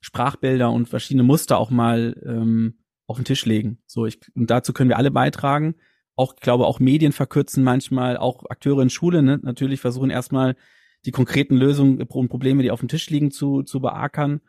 Sprachbilder 0.00 0.70
und 0.70 0.88
verschiedene 0.88 1.24
Muster 1.24 1.58
auch 1.58 1.70
mal 1.70 2.18
ähm, 2.24 2.78
auf 3.06 3.16
den 3.16 3.26
Tisch 3.26 3.44
legen. 3.44 3.82
So, 3.86 4.06
ich, 4.06 4.18
und 4.34 4.48
dazu 4.48 4.72
können 4.72 4.88
wir 4.88 4.96
alle 4.96 5.10
beitragen. 5.10 5.74
Auch, 6.16 6.32
ich 6.36 6.40
glaube, 6.40 6.66
auch 6.66 6.80
Medien 6.80 7.12
verkürzen 7.12 7.64
manchmal, 7.64 8.16
auch 8.16 8.48
Akteure 8.48 8.80
in 8.80 8.88
Schule, 8.88 9.22
ne? 9.22 9.40
natürlich 9.42 9.80
versuchen 9.80 10.08
erstmal 10.08 10.56
die 11.04 11.12
konkreten 11.12 11.56
Lösungen 11.56 12.00
und 12.00 12.28
Probleme, 12.28 12.62
die 12.62 12.70
auf 12.70 12.80
dem 12.80 12.88
Tisch 12.88 13.08
liegen, 13.10 13.30
zu, 13.30 13.62
zu 13.62 13.80
beackern. 13.80 14.40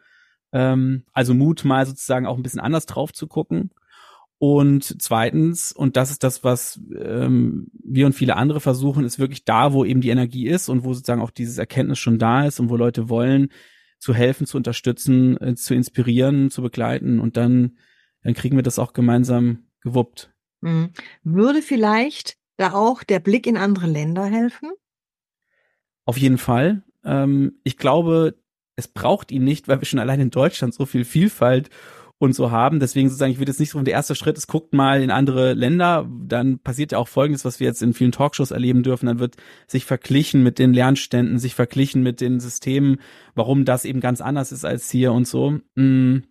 Ähm, 0.52 1.04
also 1.14 1.34
Mut, 1.34 1.64
mal 1.66 1.86
sozusagen 1.86 2.26
auch 2.26 2.38
ein 2.38 2.44
bisschen 2.44 2.60
anders 2.60 2.86
drauf 2.86 3.14
zu 3.14 3.28
gucken. 3.28 3.72
Und 4.38 5.00
zweitens, 5.00 5.72
und 5.72 5.96
das 5.98 6.10
ist 6.10 6.24
das, 6.24 6.44
was 6.44 6.82
ähm, 6.98 7.68
wir 7.74 8.08
und 8.08 8.14
viele 8.14 8.36
andere 8.36 8.60
versuchen, 8.60 9.06
ist 9.06 9.20
wirklich 9.20 9.46
da, 9.46 9.72
wo 9.72 9.86
eben 9.86 10.02
die 10.02 10.10
Energie 10.10 10.48
ist 10.48 10.68
und 10.68 10.84
wo 10.84 10.94
sozusagen 10.94 11.22
auch 11.22 11.30
dieses 11.30 11.60
Erkenntnis 11.60 12.00
schon 12.00 12.18
da 12.18 12.46
ist 12.46 12.60
und 12.60 12.70
wo 12.70 12.76
Leute 12.76 13.08
wollen, 13.08 13.50
zu 14.00 14.16
helfen, 14.16 14.48
zu 14.48 14.58
unterstützen, 14.58 15.40
äh, 15.40 15.54
zu 15.54 15.76
inspirieren, 15.76 16.50
zu 16.50 16.64
begleiten 16.64 17.20
und 17.20 17.38
dann, 17.38 17.78
dann 18.24 18.34
kriegen 18.34 18.56
wir 18.56 18.64
das 18.64 18.80
auch 18.80 18.94
gemeinsam 18.94 19.68
gewuppt. 19.82 20.34
Mhm. 20.62 20.90
Würde 21.24 21.62
vielleicht 21.62 22.38
da 22.58 22.74
auch 22.74 23.04
der 23.04 23.20
Blick 23.20 23.46
in 23.46 23.58
andere 23.58 23.86
Länder 23.86 24.26
helfen? 24.26 24.72
Auf 26.12 26.18
jeden 26.18 26.38
Fall. 26.38 26.84
Ähm, 27.06 27.54
ich 27.64 27.78
glaube, 27.78 28.36
es 28.76 28.90
braucht 28.90 29.32
ihn 29.32 29.46
nicht, 29.46 29.70
weil 29.70 29.80
wir 29.80 29.86
schon 29.86 30.00
allein 30.00 30.20
in 30.20 30.30
Deutschland 30.30 30.74
so 30.74 30.86
viel 30.86 31.06
Vielfalt 31.06 31.70
und 32.18 32.36
so 32.36 32.52
haben. 32.52 32.82
Deswegen 32.82 33.08
sozusagen, 33.08 33.32
ich 33.32 33.40
würde 33.40 33.52
jetzt 33.52 33.62
nicht 33.62 33.70
so, 33.70 33.80
der 33.80 33.94
erste 33.94 34.14
Schritt 34.14 34.38
ist, 34.38 34.48
guckt 34.48 34.74
mal 34.74 35.02
in 35.02 35.10
andere 35.10 35.54
Länder. 35.54 36.06
Dann 36.28 36.60
passiert 36.60 36.92
ja 36.92 36.98
auch 36.98 37.08
Folgendes, 37.08 37.46
was 37.46 37.62
wir 37.62 37.68
jetzt 37.68 37.82
in 37.82 37.94
vielen 37.94 38.12
Talkshows 38.12 38.52
erleben 38.52 38.84
dürfen. 38.84 39.06
Dann 39.06 39.20
wird 39.20 39.38
sich 39.68 39.86
verglichen 39.86 40.44
mit 40.44 40.60
den 40.60 40.74
Lernständen, 40.74 41.40
sich 41.40 41.56
verglichen 41.56 42.04
mit 42.04 42.20
den 42.20 42.42
Systemen, 42.42 42.98
warum 43.34 43.64
das 43.64 43.86
eben 43.86 44.02
ganz 44.02 44.20
anders 44.20 44.52
ist 44.52 44.66
als 44.66 44.92
hier 44.92 45.14
und 45.14 45.30
so. 45.30 45.60
Mm. 45.76 46.24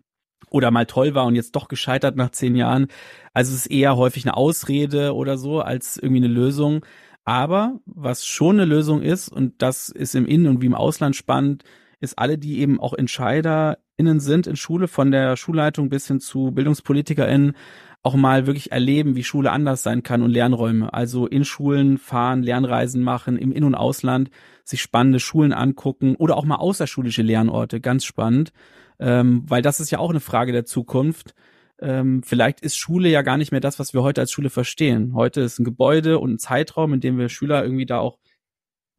Oder 0.50 0.70
mal 0.70 0.84
toll 0.84 1.14
war 1.14 1.24
und 1.24 1.36
jetzt 1.36 1.56
doch 1.56 1.68
gescheitert 1.68 2.16
nach 2.16 2.32
zehn 2.32 2.54
Jahren. 2.54 2.88
Also 3.32 3.54
es 3.54 3.60
ist 3.60 3.70
eher 3.70 3.96
häufig 3.96 4.26
eine 4.26 4.36
Ausrede 4.36 5.14
oder 5.14 5.38
so 5.38 5.60
als 5.60 5.96
irgendwie 5.96 6.24
eine 6.24 6.34
Lösung. 6.34 6.84
Aber 7.24 7.80
was 7.86 8.24
schon 8.24 8.56
eine 8.56 8.64
Lösung 8.64 9.02
ist, 9.02 9.28
und 9.28 9.62
das 9.62 9.88
ist 9.88 10.14
im 10.14 10.26
Innen- 10.26 10.46
und 10.46 10.62
wie 10.62 10.66
im 10.66 10.74
Ausland 10.74 11.16
spannend, 11.16 11.64
ist 12.00 12.18
alle, 12.18 12.38
die 12.38 12.60
eben 12.60 12.80
auch 12.80 12.94
EntscheiderInnen 12.94 14.20
sind 14.20 14.46
in 14.46 14.56
Schule, 14.56 14.88
von 14.88 15.10
der 15.10 15.36
Schulleitung 15.36 15.90
bis 15.90 16.06
hin 16.06 16.20
zu 16.20 16.50
BildungspolitikerInnen, 16.50 17.54
auch 18.02 18.14
mal 18.14 18.46
wirklich 18.46 18.72
erleben, 18.72 19.14
wie 19.14 19.24
Schule 19.24 19.52
anders 19.52 19.82
sein 19.82 20.02
kann 20.02 20.22
und 20.22 20.30
Lernräume. 20.30 20.94
Also 20.94 21.26
in 21.26 21.44
Schulen 21.44 21.98
fahren, 21.98 22.42
Lernreisen 22.42 23.02
machen, 23.02 23.36
im 23.36 23.52
In- 23.52 23.64
und 23.64 23.74
Ausland, 23.74 24.30
sich 24.64 24.80
spannende 24.80 25.20
Schulen 25.20 25.52
angucken 25.52 26.16
oder 26.16 26.38
auch 26.38 26.46
mal 26.46 26.56
außerschulische 26.56 27.22
Lernorte, 27.22 27.80
ganz 27.80 28.04
spannend. 28.04 28.52
Ähm, 28.98 29.44
weil 29.46 29.60
das 29.60 29.80
ist 29.80 29.90
ja 29.90 29.98
auch 29.98 30.10
eine 30.10 30.20
Frage 30.20 30.52
der 30.52 30.64
Zukunft 30.64 31.34
ähm, 31.80 32.22
vielleicht 32.22 32.60
ist 32.60 32.76
Schule 32.76 33.08
ja 33.08 33.22
gar 33.22 33.36
nicht 33.36 33.52
mehr 33.52 33.60
das, 33.60 33.78
was 33.78 33.94
wir 33.94 34.02
heute 34.02 34.20
als 34.20 34.32
Schule 34.32 34.50
verstehen. 34.50 35.14
Heute 35.14 35.40
ist 35.40 35.58
ein 35.58 35.64
Gebäude 35.64 36.18
und 36.18 36.32
ein 36.34 36.38
Zeitraum, 36.38 36.92
in 36.94 37.00
dem 37.00 37.18
wir 37.18 37.28
Schüler 37.28 37.62
irgendwie 37.62 37.86
da 37.86 37.98
auch 37.98 38.18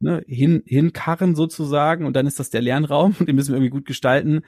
ne, 0.00 0.22
hin, 0.26 0.62
hinkarren 0.66 1.34
sozusagen 1.34 2.04
und 2.04 2.14
dann 2.14 2.26
ist 2.26 2.38
das 2.38 2.50
der 2.50 2.62
Lernraum 2.62 3.14
und 3.18 3.26
den 3.28 3.36
müssen 3.36 3.50
wir 3.50 3.56
irgendwie 3.56 3.70
gut 3.70 3.86
gestalten. 3.86 4.42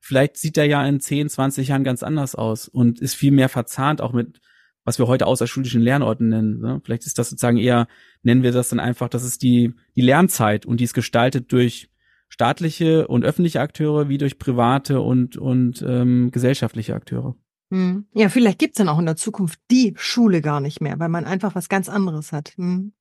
Vielleicht 0.00 0.36
sieht 0.36 0.56
der 0.56 0.66
ja 0.66 0.86
in 0.86 1.00
10, 1.00 1.28
20 1.28 1.68
Jahren 1.68 1.82
ganz 1.82 2.02
anders 2.02 2.34
aus 2.34 2.68
und 2.68 3.00
ist 3.00 3.14
viel 3.14 3.32
mehr 3.32 3.48
verzahnt 3.48 4.00
auch 4.00 4.12
mit, 4.12 4.40
was 4.84 4.98
wir 4.98 5.08
heute 5.08 5.26
außerschulischen 5.26 5.82
Lernorten 5.82 6.28
nennen. 6.28 6.60
Ne? 6.60 6.80
Vielleicht 6.84 7.04
ist 7.04 7.18
das 7.18 7.30
sozusagen 7.30 7.56
eher, 7.56 7.88
nennen 8.22 8.42
wir 8.42 8.52
das 8.52 8.68
dann 8.68 8.80
einfach, 8.80 9.08
das 9.08 9.24
ist 9.24 9.42
die, 9.42 9.74
die 9.96 10.02
Lernzeit 10.02 10.66
und 10.66 10.78
die 10.78 10.84
ist 10.84 10.94
gestaltet 10.94 11.50
durch 11.52 11.90
staatliche 12.28 13.08
und 13.08 13.24
öffentliche 13.24 13.60
Akteure 13.60 14.08
wie 14.08 14.18
durch 14.18 14.38
private 14.38 15.00
und, 15.00 15.36
und 15.36 15.82
ähm, 15.86 16.30
gesellschaftliche 16.30 16.94
Akteure. 16.94 17.34
Hm. 17.70 18.06
Ja, 18.14 18.28
vielleicht 18.28 18.58
gibt's 18.58 18.78
dann 18.78 18.88
auch 18.88 18.98
in 18.98 19.06
der 19.06 19.16
Zukunft 19.16 19.60
die 19.70 19.94
Schule 19.96 20.40
gar 20.40 20.60
nicht 20.60 20.80
mehr, 20.80 20.98
weil 20.98 21.08
man 21.08 21.24
einfach 21.24 21.54
was 21.54 21.68
ganz 21.68 21.88
anderes 21.88 22.32
hat. 22.32 22.54
Hm. 22.56 22.92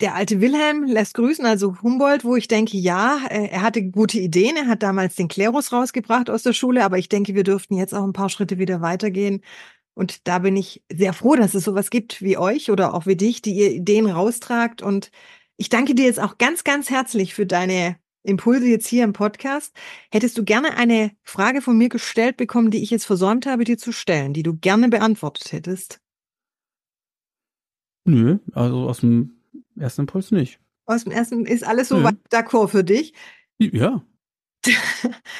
Der 0.00 0.14
alte 0.14 0.40
Wilhelm 0.40 0.84
lässt 0.84 1.14
grüßen, 1.14 1.44
also 1.44 1.76
Humboldt, 1.82 2.24
wo 2.24 2.34
ich 2.34 2.48
denke, 2.48 2.78
ja, 2.78 3.20
äh, 3.28 3.48
er 3.48 3.62
hatte 3.62 3.84
gute 3.84 4.18
Ideen. 4.18 4.56
Er 4.56 4.66
hat 4.66 4.82
damals 4.82 5.14
den 5.14 5.28
Klerus 5.28 5.72
rausgebracht 5.72 6.30
aus 6.30 6.42
der 6.42 6.54
Schule, 6.54 6.84
aber 6.84 6.96
ich 6.96 7.10
denke, 7.10 7.34
wir 7.34 7.44
dürften 7.44 7.76
jetzt 7.76 7.94
auch 7.94 8.04
ein 8.04 8.14
paar 8.14 8.30
Schritte 8.30 8.58
wieder 8.58 8.80
weitergehen. 8.80 9.42
Und 9.94 10.26
da 10.26 10.38
bin 10.38 10.56
ich 10.56 10.82
sehr 10.90 11.12
froh, 11.12 11.36
dass 11.36 11.54
es 11.54 11.64
sowas 11.64 11.90
gibt 11.90 12.22
wie 12.22 12.38
euch 12.38 12.70
oder 12.70 12.94
auch 12.94 13.06
wie 13.06 13.16
dich, 13.16 13.42
die 13.42 13.54
ihr 13.54 13.70
Ideen 13.72 14.06
raustragt. 14.06 14.80
Und 14.80 15.10
ich 15.58 15.68
danke 15.68 15.94
dir 15.94 16.06
jetzt 16.06 16.20
auch 16.20 16.38
ganz, 16.38 16.64
ganz 16.64 16.88
herzlich 16.88 17.34
für 17.34 17.44
deine 17.44 17.96
Impulse 18.22 18.66
jetzt 18.66 18.86
hier 18.86 19.04
im 19.04 19.12
Podcast. 19.12 19.74
Hättest 20.10 20.36
du 20.36 20.44
gerne 20.44 20.76
eine 20.76 21.12
Frage 21.22 21.62
von 21.62 21.76
mir 21.76 21.88
gestellt 21.88 22.36
bekommen, 22.36 22.70
die 22.70 22.82
ich 22.82 22.90
jetzt 22.90 23.06
versäumt 23.06 23.46
habe, 23.46 23.64
dir 23.64 23.78
zu 23.78 23.92
stellen, 23.92 24.32
die 24.32 24.42
du 24.42 24.56
gerne 24.56 24.88
beantwortet 24.88 25.52
hättest? 25.52 26.00
Nö, 28.04 28.38
also 28.52 28.88
aus 28.88 29.00
dem 29.00 29.32
ersten 29.76 30.02
Impuls 30.02 30.30
nicht. 30.30 30.60
Aus 30.86 31.04
dem 31.04 31.12
ersten 31.12 31.46
ist 31.46 31.64
alles 31.64 31.88
so 31.88 31.96
d'accord 32.30 32.68
für 32.68 32.84
dich? 32.84 33.14
Ja. 33.58 34.02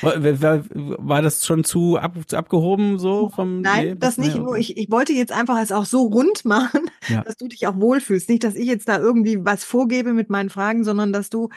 war, 0.01 0.23
war, 0.40 0.64
war, 0.71 1.21
das 1.21 1.45
schon 1.45 1.62
zu, 1.64 1.99
ab, 1.99 2.16
abgehoben 2.33 2.99
so 2.99 3.29
vom 3.29 3.61
Nein, 3.61 3.88
nee, 3.88 3.95
das 3.99 4.16
nicht. 4.16 4.35
Nee, 4.35 4.40
okay. 4.40 4.61
ich, 4.61 4.77
ich 4.79 4.90
wollte 4.90 5.12
jetzt 5.12 5.33
einfach 5.33 5.61
es 5.61 5.73
auch 5.73 5.85
so 5.85 6.05
rund 6.05 6.45
machen, 6.45 6.90
ja. 7.09 7.23
dass 7.23 7.37
du 7.37 7.49
dich 7.49 7.66
auch 7.66 7.79
wohlfühlst. 7.79 8.31
Nicht, 8.31 8.45
dass 8.45 8.55
ich 8.55 8.66
jetzt 8.66 8.88
da 8.88 8.99
irgendwie 8.99 9.45
was 9.45 9.64
vorgebe 9.64 10.14
mit 10.14 10.31
meinen 10.31 10.49
Fragen, 10.49 10.85
sondern 10.85 11.12
dass 11.12 11.29
du 11.29 11.51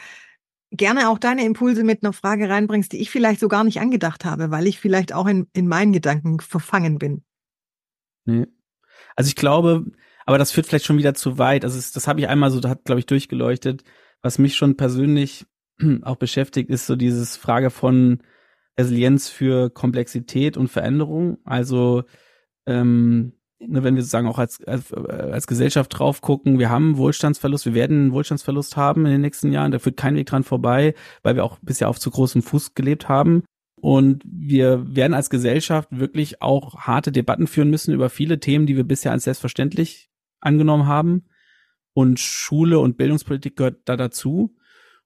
gerne 0.76 1.08
auch 1.08 1.18
deine 1.18 1.44
Impulse 1.44 1.84
mit 1.84 2.02
einer 2.02 2.12
Frage 2.12 2.48
reinbringst, 2.48 2.92
die 2.92 3.00
ich 3.00 3.10
vielleicht 3.10 3.40
so 3.40 3.48
gar 3.48 3.64
nicht 3.64 3.80
angedacht 3.80 4.24
habe, 4.24 4.50
weil 4.50 4.66
ich 4.66 4.78
vielleicht 4.78 5.12
auch 5.12 5.26
in, 5.26 5.48
in 5.52 5.68
meinen 5.68 5.92
Gedanken 5.92 6.40
verfangen 6.40 6.98
bin. 6.98 7.24
Nee. 8.24 8.46
Also 9.16 9.28
ich 9.28 9.36
glaube, 9.36 9.84
aber 10.26 10.38
das 10.38 10.50
führt 10.50 10.66
vielleicht 10.66 10.86
schon 10.86 10.98
wieder 10.98 11.14
zu 11.14 11.38
weit. 11.38 11.64
Also 11.64 11.76
das, 11.76 11.92
das 11.92 12.08
habe 12.08 12.20
ich 12.20 12.28
einmal 12.28 12.50
so, 12.50 12.60
da 12.60 12.70
hat 12.70 12.84
glaube 12.84 13.00
ich 13.00 13.06
durchgeleuchtet. 13.06 13.84
Was 14.22 14.38
mich 14.38 14.56
schon 14.56 14.76
persönlich 14.76 15.46
auch 16.02 16.16
beschäftigt, 16.16 16.70
ist 16.70 16.86
so 16.86 16.96
dieses 16.96 17.36
Frage 17.36 17.70
von 17.70 18.22
Resilienz 18.78 19.28
für 19.28 19.70
Komplexität 19.70 20.56
und 20.56 20.68
Veränderung. 20.68 21.38
Also 21.44 22.04
ähm, 22.66 23.34
wenn 23.68 23.94
wir 23.94 24.02
sozusagen 24.02 24.26
auch 24.26 24.38
als, 24.38 24.62
als, 24.64 24.92
als 24.92 25.46
Gesellschaft 25.46 25.98
drauf 25.98 26.20
gucken, 26.20 26.58
wir 26.58 26.70
haben 26.70 26.96
Wohlstandsverlust, 26.96 27.66
wir 27.66 27.74
werden 27.74 28.02
einen 28.02 28.12
Wohlstandsverlust 28.12 28.76
haben 28.76 29.06
in 29.06 29.12
den 29.12 29.20
nächsten 29.20 29.52
Jahren, 29.52 29.72
da 29.72 29.78
führt 29.78 29.96
kein 29.96 30.16
Weg 30.16 30.26
dran 30.26 30.44
vorbei, 30.44 30.94
weil 31.22 31.36
wir 31.36 31.44
auch 31.44 31.58
bisher 31.62 31.88
auf 31.88 31.98
zu 31.98 32.10
großem 32.10 32.42
Fuß 32.42 32.74
gelebt 32.74 33.08
haben. 33.08 33.44
Und 33.80 34.22
wir 34.24 34.96
werden 34.96 35.12
als 35.12 35.28
Gesellschaft 35.28 35.88
wirklich 35.90 36.40
auch 36.40 36.76
harte 36.78 37.12
Debatten 37.12 37.46
führen 37.46 37.68
müssen 37.68 37.92
über 37.92 38.08
viele 38.08 38.40
Themen, 38.40 38.66
die 38.66 38.76
wir 38.76 38.84
bisher 38.84 39.12
als 39.12 39.24
selbstverständlich 39.24 40.08
angenommen 40.40 40.86
haben. 40.86 41.24
Und 41.92 42.18
Schule 42.18 42.78
und 42.78 42.96
Bildungspolitik 42.96 43.56
gehört 43.56 43.82
da 43.84 43.96
dazu. 43.96 44.56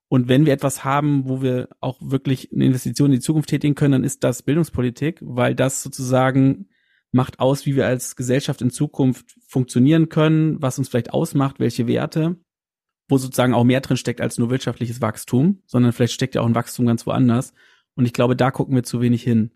Und 0.09 0.29
wenn 0.29 0.47
wir 0.47 0.53
etwas 0.53 0.85
haben, 0.85 1.29
wo 1.29 1.43
wir 1.43 1.69
auch 1.81 1.99
wirklich 2.01 2.51
eine 2.53 2.65
Investition 2.65 3.07
in 3.07 3.19
die 3.19 3.21
Zukunft 3.21 3.51
tätigen 3.51 3.75
können, 3.75 3.93
dann 3.93 4.05
ist 4.05 4.25
das 4.25 4.43
Bildungspolitik, 4.43 5.19
weil 5.23 5.55
das 5.55 5.83
sozusagen 5.83 6.69
macht 7.11 7.41
aus, 7.41 7.67
wie 7.67 7.77
wir 7.77 7.87
als 7.87 8.17
Gesellschaft 8.17 8.61
in 8.63 8.71
Zukunft 8.71 9.37
funktionieren 9.47 10.09
können, 10.09 10.61
was 10.61 10.79
uns 10.79 10.89
vielleicht 10.89 11.13
ausmacht, 11.13 11.59
welche 11.59 11.87
Werte, 11.87 12.37
wo 13.09 13.17
sozusagen 13.19 13.55
auch 13.55 13.65
mehr 13.65 13.81
drin 13.81 13.97
steckt 13.97 14.21
als 14.21 14.39
nur 14.39 14.51
wirtschaftliches 14.51 15.01
Wachstum, 15.01 15.63
sondern 15.67 15.93
vielleicht 15.93 16.13
steckt 16.13 16.35
ja 16.35 16.43
auch 16.43 16.47
ein 16.47 16.55
Wachstum 16.55 16.87
ganz 16.87 17.07
woanders. 17.07 17.55
Und 17.95 18.05
ich 18.05 18.13
glaube, 18.13 18.37
da 18.37 18.51
gucken 18.51 18.75
wir 18.75 18.83
zu 18.83 19.01
wenig 19.01 19.23
hin. 19.23 19.53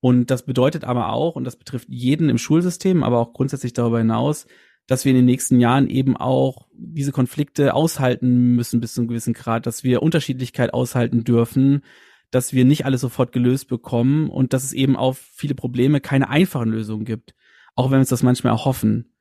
Und 0.00 0.30
das 0.30 0.44
bedeutet 0.44 0.84
aber 0.84 1.12
auch, 1.12 1.36
und 1.36 1.44
das 1.44 1.56
betrifft 1.56 1.88
jeden 1.88 2.28
im 2.28 2.38
Schulsystem, 2.38 3.02
aber 3.02 3.18
auch 3.18 3.32
grundsätzlich 3.32 3.74
darüber 3.74 3.98
hinaus, 3.98 4.46
dass 4.86 5.04
wir 5.04 5.10
in 5.10 5.16
den 5.16 5.26
nächsten 5.26 5.60
Jahren 5.60 5.88
eben 5.88 6.16
auch 6.16 6.66
diese 6.72 7.12
Konflikte 7.12 7.74
aushalten 7.74 8.56
müssen 8.56 8.80
bis 8.80 8.94
zu 8.94 9.02
einem 9.02 9.08
gewissen 9.08 9.34
Grad, 9.34 9.66
dass 9.66 9.84
wir 9.84 10.02
Unterschiedlichkeit 10.02 10.74
aushalten 10.74 11.22
dürfen, 11.22 11.82
dass 12.30 12.52
wir 12.52 12.64
nicht 12.64 12.84
alles 12.84 13.00
sofort 13.00 13.32
gelöst 13.32 13.68
bekommen 13.68 14.28
und 14.28 14.52
dass 14.52 14.64
es 14.64 14.72
eben 14.72 14.96
auf 14.96 15.18
viele 15.18 15.54
Probleme 15.54 16.00
keine 16.00 16.28
einfachen 16.28 16.70
Lösungen 16.70 17.04
gibt, 17.04 17.34
auch 17.74 17.86
wenn 17.86 17.96
wir 17.96 18.00
uns 18.00 18.08
das 18.08 18.22
manchmal 18.22 18.52
erhoffen. 18.52 19.12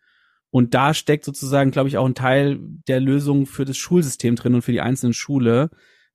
Und 0.52 0.74
da 0.74 0.94
steckt 0.94 1.26
sozusagen, 1.26 1.72
glaube 1.72 1.90
ich, 1.90 1.98
auch 1.98 2.06
ein 2.06 2.16
Teil 2.16 2.60
der 2.88 3.00
Lösung 3.00 3.46
für 3.46 3.66
das 3.66 3.78
Schulsystem 3.78 4.36
drin 4.36 4.56
und 4.56 4.62
für 4.62 4.72
die 4.72 4.82
einzelnen 4.82 5.14
Schule, 5.14 5.70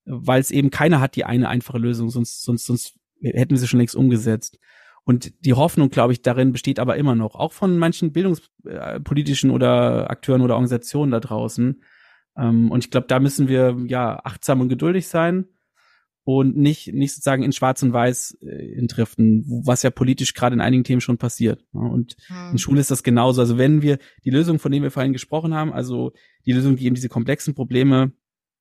weil 0.04 0.40
es 0.40 0.50
eben 0.50 0.70
keiner 0.70 1.00
hat 1.00 1.16
die 1.16 1.24
eine 1.24 1.48
einfache 1.48 1.78
Lösung, 1.78 2.10
sonst, 2.10 2.42
sonst, 2.42 2.66
sonst 2.66 2.94
hätten 3.22 3.50
wir 3.50 3.58
sie 3.58 3.68
schon 3.68 3.78
längst 3.78 3.96
umgesetzt. 3.96 4.58
Und 5.04 5.32
die 5.44 5.52
Hoffnung, 5.52 5.90
glaube 5.90 6.12
ich, 6.12 6.22
darin 6.22 6.52
besteht 6.52 6.78
aber 6.78 6.96
immer 6.96 7.14
noch, 7.14 7.34
auch 7.34 7.52
von 7.52 7.78
manchen 7.78 8.12
bildungspolitischen 8.12 9.50
oder 9.50 10.10
Akteuren 10.10 10.40
oder 10.40 10.54
Organisationen 10.54 11.12
da 11.12 11.20
draußen. 11.20 11.82
Ähm, 12.36 12.70
und 12.70 12.84
ich 12.84 12.90
glaube, 12.90 13.06
da 13.06 13.20
müssen 13.20 13.48
wir 13.48 13.76
ja 13.86 14.20
achtsam 14.24 14.60
und 14.60 14.68
geduldig 14.68 15.08
sein 15.08 15.46
und 16.24 16.56
nicht, 16.56 16.92
nicht 16.94 17.12
sozusagen 17.12 17.42
in 17.42 17.52
Schwarz 17.52 17.82
und 17.82 17.92
Weiß 17.92 18.38
äh, 18.40 18.86
driften, 18.86 19.44
was 19.64 19.82
ja 19.82 19.90
politisch 19.90 20.32
gerade 20.32 20.54
in 20.54 20.60
einigen 20.60 20.84
Themen 20.84 21.02
schon 21.02 21.18
passiert. 21.18 21.64
Und 21.72 22.16
mhm. 22.28 22.52
in 22.52 22.58
Schule 22.58 22.80
ist 22.80 22.90
das 22.90 23.02
genauso. 23.02 23.42
Also 23.42 23.58
wenn 23.58 23.82
wir 23.82 23.98
die 24.24 24.30
Lösung, 24.30 24.58
von 24.58 24.72
denen 24.72 24.82
wir 24.82 24.90
vorhin 24.90 25.12
gesprochen 25.12 25.54
haben, 25.54 25.72
also 25.72 26.12
die 26.46 26.52
Lösung, 26.52 26.76
die 26.76 26.86
eben 26.86 26.94
diese 26.94 27.10
komplexen 27.10 27.54
Probleme 27.54 28.12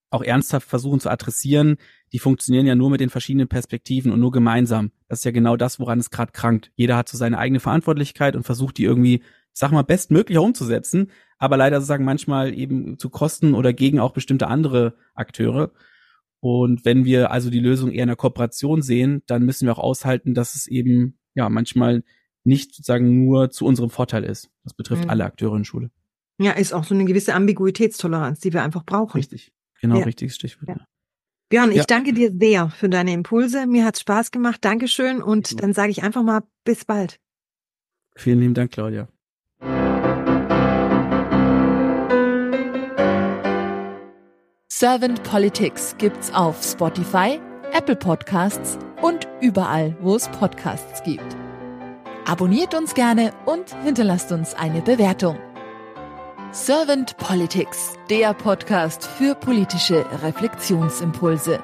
auch 0.09 0.23
ernsthaft 0.23 0.67
versuchen 0.67 0.99
zu 0.99 1.09
adressieren, 1.09 1.77
die 2.11 2.19
funktionieren 2.19 2.67
ja 2.67 2.75
nur 2.75 2.91
mit 2.91 2.99
den 2.99 3.09
verschiedenen 3.09 3.47
Perspektiven 3.47 4.11
und 4.11 4.19
nur 4.19 4.31
gemeinsam. 4.31 4.91
Das 5.07 5.19
ist 5.19 5.25
ja 5.25 5.31
genau 5.31 5.57
das, 5.57 5.79
woran 5.79 5.99
es 5.99 6.11
gerade 6.11 6.33
krankt. 6.33 6.71
Jeder 6.75 6.97
hat 6.97 7.09
so 7.09 7.17
seine 7.17 7.39
eigene 7.39 7.59
Verantwortlichkeit 7.59 8.35
und 8.35 8.43
versucht 8.43 8.77
die 8.77 8.83
irgendwie, 8.83 9.23
sag 9.53 9.71
mal, 9.71 9.83
bestmöglich 9.83 10.37
umzusetzen, 10.37 11.09
aber 11.39 11.57
leider 11.57 11.77
sozusagen 11.79 12.05
manchmal 12.05 12.53
eben 12.53 12.99
zu 12.99 13.09
Kosten 13.09 13.55
oder 13.55 13.73
gegen 13.73 13.99
auch 13.99 14.11
bestimmte 14.11 14.47
andere 14.47 14.95
Akteure. 15.15 15.71
Und 16.43 16.83
wenn 16.83 17.05
wir 17.05 17.31
also 17.31 17.49
die 17.49 17.61
Lösung 17.61 17.89
eher 17.89 18.03
in 18.03 18.09
der 18.09 18.17
Kooperation 18.17 18.81
sehen, 18.81 19.23
dann 19.27 19.43
müssen 19.43 19.65
wir 19.65 19.77
auch 19.77 19.81
aushalten, 19.81 20.33
dass 20.33 20.55
es 20.55 20.67
eben 20.67 21.17
ja 21.35 21.47
manchmal 21.47 22.03
nicht 22.43 22.75
sozusagen 22.75 23.23
nur 23.23 23.49
zu 23.49 23.65
unserem 23.65 23.89
Vorteil 23.89 24.25
ist. 24.25 24.51
Das 24.65 24.73
betrifft 24.73 25.05
mhm. 25.05 25.09
alle 25.09 25.23
Akteure 25.23 25.55
in 25.55 25.63
Schule. 25.63 25.89
Ja, 26.39 26.51
ist 26.51 26.73
auch 26.73 26.83
so 26.83 26.95
eine 26.95 27.05
gewisse 27.05 27.33
Ambiguitätstoleranz, 27.33 28.41
die 28.41 28.51
wir 28.51 28.61
einfach 28.61 28.83
brauchen. 28.83 29.15
Richtig. 29.15 29.53
Genau, 29.79 29.99
ja. 29.99 30.03
richtiges 30.03 30.35
Stichwort. 30.35 30.67
Ja. 30.67 30.85
Björn, 31.47 31.71
ich 31.71 31.77
ja. 31.77 31.83
danke 31.85 32.11
dir 32.11 32.29
sehr 32.37 32.69
für 32.71 32.89
deine 32.89 33.13
Impulse. 33.13 33.65
Mir 33.65 33.85
hat's 33.85 34.01
Spaß 34.01 34.31
gemacht. 34.31 34.65
Dankeschön. 34.65 35.21
Und 35.21 35.63
dann 35.63 35.71
sage 35.71 35.91
ich 35.91 36.03
einfach 36.03 36.23
mal 36.23 36.41
bis 36.65 36.83
bald. 36.83 37.21
Vielen 38.17 38.41
lieben 38.41 38.53
Dank, 38.53 38.73
Claudia. 38.73 39.07
Servant 44.83 45.23
Politics 45.23 45.95
gibt's 45.97 46.29
auf 46.33 46.61
Spotify, 46.61 47.39
Apple 47.71 47.95
Podcasts 47.95 48.77
und 49.01 49.29
überall, 49.39 49.95
wo 50.01 50.13
es 50.13 50.27
Podcasts 50.27 51.01
gibt. 51.03 51.37
Abonniert 52.25 52.75
uns 52.75 52.93
gerne 52.93 53.31
und 53.45 53.73
hinterlasst 53.85 54.33
uns 54.33 54.53
eine 54.53 54.81
Bewertung. 54.81 55.39
Servant 56.51 57.15
Politics, 57.15 57.93
der 58.09 58.33
Podcast 58.33 59.05
für 59.05 59.35
politische 59.35 60.05
Reflexionsimpulse. 60.21 61.63